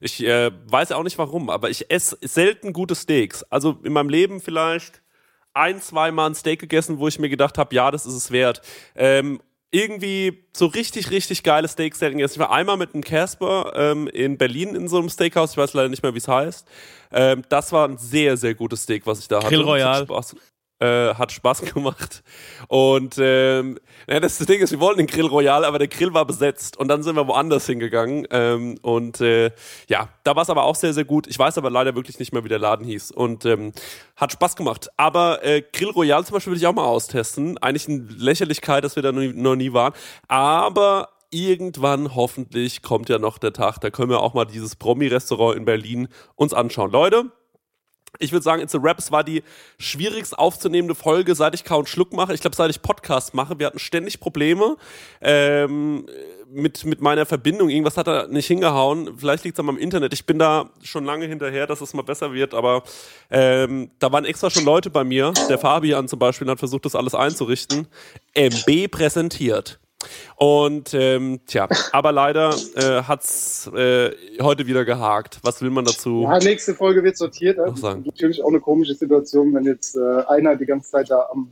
ich 0.00 0.24
äh, 0.24 0.50
weiß 0.66 0.92
auch 0.92 1.02
nicht 1.02 1.18
warum, 1.18 1.50
aber 1.50 1.70
ich 1.70 1.90
esse 1.90 2.18
selten 2.20 2.72
gute 2.72 2.94
Steaks. 2.94 3.42
Also 3.44 3.78
in 3.82 3.92
meinem 3.92 4.10
Leben 4.10 4.40
vielleicht 4.40 5.02
ein, 5.54 5.80
zwei 5.80 6.12
Mal 6.12 6.26
ein 6.26 6.34
Steak 6.34 6.60
gegessen, 6.60 6.98
wo 6.98 7.08
ich 7.08 7.18
mir 7.18 7.30
gedacht 7.30 7.58
habe, 7.58 7.74
ja, 7.74 7.90
das 7.90 8.06
ist 8.06 8.14
es 8.14 8.30
wert. 8.30 8.60
Ähm, 8.94 9.40
irgendwie 9.76 10.44
so 10.56 10.66
richtig, 10.66 11.10
richtig 11.10 11.42
geile 11.42 11.68
Steaks 11.68 11.98
selten 11.98 12.16
gegessen. 12.16 12.34
Ich 12.34 12.38
war 12.40 12.50
einmal 12.50 12.78
mit 12.78 12.94
einem 12.94 13.04
Casper 13.04 13.72
ähm, 13.76 14.08
in 14.08 14.38
Berlin 14.38 14.74
in 14.74 14.88
so 14.88 14.98
einem 14.98 15.10
Steakhouse, 15.10 15.52
ich 15.52 15.56
weiß 15.58 15.74
leider 15.74 15.90
nicht 15.90 16.02
mehr, 16.02 16.14
wie 16.14 16.18
es 16.18 16.28
heißt. 16.28 16.66
Ähm, 17.12 17.42
das 17.50 17.72
war 17.72 17.86
ein 17.86 17.98
sehr, 17.98 18.38
sehr 18.38 18.54
gutes 18.54 18.84
Steak, 18.84 19.06
was 19.06 19.18
ich 19.18 19.28
da 19.28 19.38
hatte. 19.38 19.48
Grill 19.48 19.62
Royal. 19.62 20.06
Hat 20.80 20.82
Spaß, 20.82 21.12
äh, 21.12 21.14
hat 21.14 21.32
Spaß 21.32 21.60
gemacht. 21.74 22.22
Und 22.68 23.16
ähm, 23.18 23.78
ja, 24.08 24.20
das 24.20 24.38
Ding 24.38 24.60
ist, 24.60 24.72
wir 24.72 24.80
wollten 24.80 24.98
den 24.98 25.06
Grill 25.06 25.26
Royal, 25.26 25.64
aber 25.64 25.78
der 25.78 25.88
Grill 25.88 26.14
war 26.14 26.24
besetzt. 26.24 26.76
Und 26.76 26.88
dann 26.88 27.02
sind 27.02 27.16
wir 27.16 27.26
woanders 27.26 27.66
hingegangen. 27.66 28.26
Ähm, 28.30 28.78
und 28.82 29.20
äh, 29.20 29.50
ja, 29.88 30.08
da 30.24 30.36
war 30.36 30.42
es 30.42 30.50
aber 30.50 30.64
auch 30.64 30.74
sehr, 30.76 30.92
sehr 30.92 31.04
gut. 31.04 31.26
Ich 31.26 31.38
weiß 31.38 31.58
aber 31.58 31.70
leider 31.70 31.94
wirklich 31.94 32.18
nicht 32.18 32.32
mehr, 32.32 32.44
wie 32.44 32.48
der 32.48 32.58
Laden 32.58 32.86
hieß. 32.86 33.10
Und 33.12 33.44
ähm, 33.44 33.72
hat 34.16 34.32
Spaß 34.32 34.56
gemacht. 34.56 34.88
Aber 34.96 35.44
äh, 35.44 35.62
Grill 35.72 35.90
Royal 35.90 36.24
zum 36.24 36.34
Beispiel 36.34 36.52
will 36.52 36.58
ich 36.58 36.66
auch 36.66 36.74
mal 36.74 36.84
austesten. 36.84 37.58
Eigentlich 37.58 37.88
eine 37.88 38.06
Lächerlichkeit, 38.16 38.84
dass 38.84 38.96
wir 38.96 39.02
da 39.02 39.12
noch 39.12 39.56
nie 39.56 39.72
waren. 39.72 39.92
Aber 40.28 41.08
irgendwann 41.30 42.14
hoffentlich 42.14 42.82
kommt 42.82 43.08
ja 43.08 43.18
noch 43.18 43.38
der 43.38 43.52
Tag, 43.52 43.78
da 43.80 43.90
können 43.90 44.10
wir 44.10 44.20
auch 44.20 44.34
mal 44.34 44.44
dieses 44.44 44.76
Promi-Restaurant 44.76 45.56
in 45.56 45.64
Berlin 45.64 46.08
uns 46.34 46.54
anschauen. 46.54 46.90
Leute, 46.90 47.30
ich 48.18 48.32
würde 48.32 48.42
sagen, 48.42 48.62
It's 48.62 48.74
a 48.74 48.78
Rap, 48.78 48.98
es 48.98 49.10
war 49.10 49.24
die 49.24 49.42
schwierigst 49.78 50.38
aufzunehmende 50.38 50.94
Folge, 50.94 51.34
seit 51.34 51.54
ich 51.54 51.70
und 51.70 51.88
Schluck 51.88 52.12
mache. 52.12 52.34
Ich 52.34 52.40
glaube, 52.40 52.56
seit 52.56 52.70
ich 52.70 52.82
Podcast 52.82 53.34
mache. 53.34 53.58
Wir 53.58 53.66
hatten 53.66 53.78
ständig 53.78 54.20
Probleme 54.20 54.76
ähm, 55.20 56.06
mit, 56.50 56.84
mit 56.84 57.00
meiner 57.00 57.26
Verbindung. 57.26 57.68
Irgendwas 57.68 57.96
hat 57.96 58.06
da 58.06 58.26
nicht 58.26 58.46
hingehauen. 58.46 59.18
Vielleicht 59.18 59.44
liegt 59.44 59.56
es 59.56 59.60
an 59.60 59.66
meinem 59.66 59.78
Internet. 59.78 60.12
Ich 60.12 60.26
bin 60.26 60.38
da 60.38 60.70
schon 60.82 61.04
lange 61.04 61.26
hinterher, 61.26 61.66
dass 61.66 61.80
es 61.80 61.94
mal 61.94 62.02
besser 62.02 62.32
wird. 62.32 62.54
Aber 62.54 62.82
ähm, 63.30 63.90
da 63.98 64.12
waren 64.12 64.24
extra 64.24 64.50
schon 64.50 64.64
Leute 64.64 64.90
bei 64.90 65.04
mir. 65.04 65.32
Der 65.48 65.58
Fabian 65.58 66.08
zum 66.08 66.18
Beispiel 66.18 66.48
hat 66.48 66.58
versucht, 66.58 66.84
das 66.84 66.94
alles 66.94 67.14
einzurichten. 67.14 67.88
MB 68.34 68.88
präsentiert. 68.90 69.78
Und 70.36 70.94
ähm, 70.94 71.40
tja, 71.46 71.68
aber 71.92 72.12
leider 72.12 72.54
äh, 72.74 73.02
hat's 73.02 73.70
äh, 73.74 74.10
heute 74.40 74.66
wieder 74.66 74.84
gehakt. 74.84 75.40
Was 75.42 75.62
will 75.62 75.70
man 75.70 75.84
dazu? 75.84 76.22
Ja, 76.22 76.38
nächste 76.38 76.74
Folge 76.74 77.02
wird 77.02 77.16
sortiert. 77.16 77.58
Sagen. 77.78 78.02
Natürlich 78.04 78.42
auch 78.42 78.48
eine 78.48 78.60
komische 78.60 78.94
Situation, 78.94 79.54
wenn 79.54 79.64
jetzt 79.64 79.96
äh, 79.96 80.24
einer 80.28 80.56
die 80.56 80.66
ganze 80.66 80.90
Zeit 80.90 81.10
da 81.10 81.26
am 81.32 81.50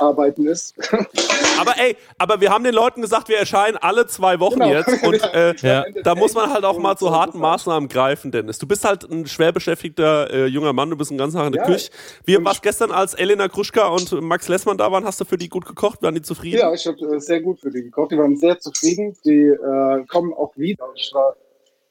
Rumarbeiten 0.00 0.46
ist. 0.46 0.74
Aber 1.58 1.76
ey, 1.76 1.96
aber 2.18 2.40
wir 2.40 2.50
haben 2.50 2.62
den 2.62 2.72
Leuten 2.74 3.02
gesagt, 3.02 3.28
wir 3.28 3.36
erscheinen 3.36 3.76
alle 3.78 4.06
zwei 4.06 4.38
Wochen 4.38 4.60
Genau. 4.60 4.70
jetzt 4.72 5.02
und 5.02 5.20
äh, 5.34 5.54
Ja. 5.56 5.84
da 6.04 6.14
muss 6.14 6.32
man 6.34 6.52
halt 6.52 6.64
auch 6.64 6.78
mal 6.78 6.96
zu 6.96 7.10
harten 7.10 7.38
Maßnahmen 7.40 7.88
greifen, 7.88 8.30
Dennis. 8.30 8.58
Du 8.58 8.66
bist 8.68 8.84
halt 8.84 9.02
ein 9.10 9.26
schwer 9.26 9.50
beschäftigter 9.50 10.30
äh, 10.32 10.46
junger 10.46 10.72
Mann, 10.72 10.88
du 10.90 10.96
bist 10.96 11.10
den 11.10 11.18
ganzen 11.18 11.36
Tag 11.38 11.46
in 11.46 11.52
der 11.54 11.62
Ja. 11.62 11.68
Küche. 11.68 11.90
Wie 12.24 12.36
war's 12.44 12.62
gestern, 12.62 12.92
als 12.92 13.14
Elena 13.14 13.48
Kruschka 13.48 13.88
und 13.88 14.12
Max 14.22 14.46
Lessmann 14.46 14.78
da 14.78 14.90
waren? 14.92 15.04
Hast 15.04 15.20
du 15.20 15.24
für 15.24 15.36
die 15.36 15.48
gut 15.48 15.66
gekocht? 15.66 16.00
Waren 16.02 16.14
die 16.14 16.22
zufrieden? 16.22 16.58
Ja, 16.58 16.72
ich 16.72 16.86
habe 16.86 16.98
äh, 17.16 17.18
sehr 17.20 17.40
gut 17.40 17.58
für 17.60 17.70
die 17.70 17.82
gekocht. 17.82 18.12
Die 18.12 18.18
waren 18.18 18.36
sehr 18.36 18.58
zufrieden. 18.60 19.16
Die 19.24 19.46
äh, 19.48 20.04
kommen 20.06 20.32
auch 20.34 20.56
wieder. 20.56 20.86
Ich 20.94 21.10
war 21.12 21.34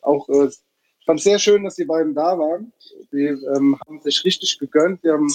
auch, 0.01 0.29
äh, 0.29 0.45
ich 0.47 1.05
fand 1.05 1.19
sehr 1.21 1.39
schön, 1.39 1.65
dass 1.65 1.75
die 1.75 1.85
beiden 1.85 2.15
da 2.15 2.37
waren. 2.39 2.71
Die 3.11 3.25
ähm, 3.25 3.77
haben 3.85 3.99
sich 4.01 4.23
richtig 4.23 4.59
gegönnt. 4.59 5.03
Die 5.03 5.09
haben 5.09 5.27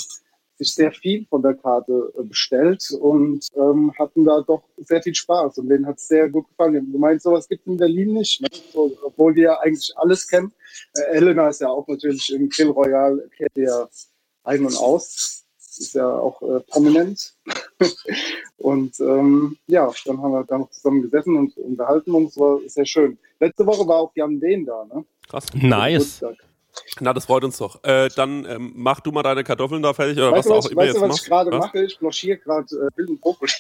sich 0.63 0.75
sehr 0.75 0.93
viel 0.93 1.27
von 1.27 1.43
der 1.43 1.55
Karte 1.55 2.13
äh, 2.19 2.23
bestellt 2.23 2.91
und 3.01 3.47
ähm, 3.57 3.93
hatten 3.99 4.25
da 4.25 4.41
doch 4.41 4.63
sehr 4.77 5.03
viel 5.03 5.15
Spaß. 5.15 5.59
Und 5.59 5.69
denen 5.69 5.87
hat 5.87 5.99
es 5.99 6.09
sehr 6.09 6.29
gut 6.29 6.49
gefallen. 6.49 6.93
Du 6.93 6.99
meinst, 6.99 7.25
sowas 7.25 7.49
gibt 7.49 7.63
es 7.63 7.73
in 7.73 7.77
Berlin 7.77 8.15
nicht, 8.15 8.41
ne? 8.41 8.49
so, 8.73 8.97
obwohl 9.03 9.35
die 9.35 9.43
ja 9.43 9.59
eigentlich 9.61 9.93
alles 9.97 10.27
kennen. 10.29 10.53
Äh, 10.95 11.17
Elena 11.17 11.49
ist 11.49 11.61
ja 11.61 11.69
auch 11.69 11.87
natürlich 11.89 12.33
im 12.33 12.49
Grill 12.49 12.71
Royal, 12.71 13.29
kennt 13.37 13.57
ihr 13.57 13.65
ja 13.65 13.89
ein 14.45 14.65
und 14.65 14.77
aus. 14.77 15.45
Ist 15.59 15.95
ja 15.95 16.07
auch 16.07 16.43
äh, 16.43 16.61
prominent. 16.61 17.35
Und 18.59 19.01
ähm, 19.01 19.57
ja, 19.67 19.91
dann 20.05 20.23
haben 20.23 20.33
wir 20.33 20.45
da 20.45 20.59
noch 20.59 20.71
zusammen 20.71 21.03
gesessen 21.03 21.37
und 21.37 21.57
unterhalten 21.57 22.13
uns, 22.13 22.39
war 22.39 22.61
sehr 22.67 22.87
schön. 22.87 23.19
Letzte 23.41 23.67
Woche 23.67 23.89
war 23.89 23.97
auch 23.97 24.13
Jan 24.15 24.39
Dehn 24.39 24.65
da, 24.65 24.85
ne? 24.85 25.05
Krass. 25.29 25.47
Nice. 25.53 26.21
Geburtstag. 26.21 26.52
Na, 27.01 27.13
das 27.13 27.25
freut 27.27 27.45
uns 27.45 27.59
doch. 27.59 27.83
Äh, 27.85 28.09
dann 28.17 28.45
ähm, 28.45 28.73
mach 28.75 29.01
du 29.01 29.13
mal 29.13 29.23
deine 29.23 29.45
Kartoffeln 29.45 29.83
da 29.83 29.93
fertig 29.95 30.19
oder 30.19 30.33
Weißt 30.33 30.49
du, 30.49 30.51
was 30.51 30.59
was, 30.59 30.67
auch 30.67 30.71
immer 30.71 30.83
weißt 30.83 30.89
jetzt 30.89 30.97
du, 30.97 31.03
was 31.03 31.09
machst. 31.09 31.23
ich 31.23 31.29
gerade 31.29 31.51
mache? 31.51 31.85
Ich 31.85 31.99
blanchiere 31.99 32.39
gerade 32.39 32.67
äh, 32.77 32.97
wilden 32.97 33.19
Brokkoli. 33.19 33.53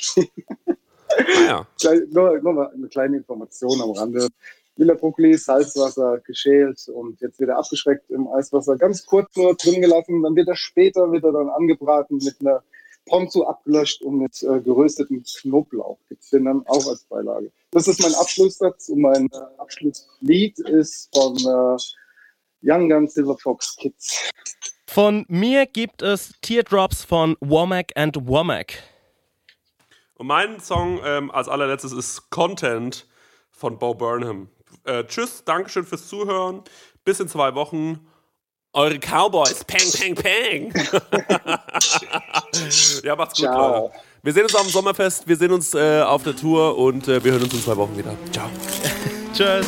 Ah, 1.08 1.40
ja. 1.46 1.66
Klein- 1.80 2.06
nur, 2.10 2.38
nur 2.40 2.52
mal 2.52 2.70
eine 2.74 2.88
kleine 2.88 3.16
Information 3.18 3.80
am 3.80 3.90
Rande. 3.92 4.28
Wilder 4.76 4.94
Brokkoli, 4.94 5.36
Salzwasser, 5.36 6.18
geschält 6.20 6.88
und 6.88 7.20
jetzt 7.20 7.38
wird 7.38 7.50
er 7.50 7.58
abgeschreckt 7.58 8.10
im 8.10 8.26
Eiswasser. 8.28 8.76
Ganz 8.76 9.04
kurz 9.04 9.34
nur 9.36 9.54
drin 9.54 9.82
gelassen, 9.82 10.22
dann 10.22 10.34
wird 10.34 10.48
er 10.48 10.56
später 10.56 11.12
wird 11.12 11.24
er 11.24 11.32
dann 11.32 11.50
angebraten 11.50 12.16
mit 12.16 12.36
einer 12.40 12.62
Ponzu 13.04 13.46
abgelöscht 13.46 14.00
und 14.02 14.18
mit 14.18 14.42
äh, 14.42 14.60
geröstetem 14.60 15.22
Knoblauch. 15.40 15.98
Gibt's 16.08 16.30
den 16.30 16.46
dann 16.46 16.64
auch 16.66 16.86
als 16.86 17.04
Beilage. 17.04 17.50
Das 17.72 17.86
ist 17.88 18.00
mein 18.00 18.14
Abschlusssatz 18.14 18.88
und 18.88 19.00
mein 19.02 19.26
äh, 19.32 19.36
Abschlusslied 19.58 20.58
ist 20.60 21.10
von 21.14 21.36
äh, 21.36 21.76
Young 22.62 22.88
Gun 22.88 23.08
Silver 23.08 23.36
Fox 23.36 23.76
Kids. 23.76 24.30
Von 24.86 25.24
mir 25.28 25.66
gibt 25.66 26.02
es 26.02 26.32
Teardrops 26.42 27.04
von 27.04 27.36
Womack 27.40 27.92
and 27.94 28.16
Womack. 28.26 28.74
Und 30.14 30.26
mein 30.26 30.60
Song 30.60 31.00
ähm, 31.04 31.30
als 31.30 31.48
allerletztes 31.48 31.92
ist 31.92 32.30
Content 32.30 33.06
von 33.50 33.78
Bo 33.78 33.94
Burnham. 33.94 34.48
Äh, 34.84 35.04
tschüss, 35.04 35.44
Dankeschön 35.44 35.84
fürs 35.84 36.08
Zuhören. 36.08 36.62
Bis 37.04 37.20
in 37.20 37.28
zwei 37.28 37.54
Wochen. 37.54 38.06
Eure 38.74 38.98
Cowboys. 38.98 39.62
Pang, 39.64 39.92
pang, 39.98 40.14
pang. 40.14 40.72
ja, 43.02 43.16
macht's 43.16 43.34
gut, 43.34 43.44
Ciao. 43.44 43.84
Leute. 43.84 43.94
Wir 44.22 44.32
sehen 44.32 44.44
uns 44.44 44.54
am 44.54 44.68
Sommerfest, 44.68 45.26
wir 45.26 45.36
sehen 45.36 45.52
uns 45.52 45.74
äh, 45.74 46.00
auf 46.02 46.22
der 46.22 46.36
Tour 46.36 46.78
und 46.78 47.08
äh, 47.08 47.24
wir 47.24 47.32
hören 47.32 47.42
uns 47.42 47.54
in 47.54 47.60
zwei 47.60 47.76
Wochen 47.76 47.96
wieder. 47.96 48.14
Ciao. 48.30 48.48
Tschüss. 49.34 49.66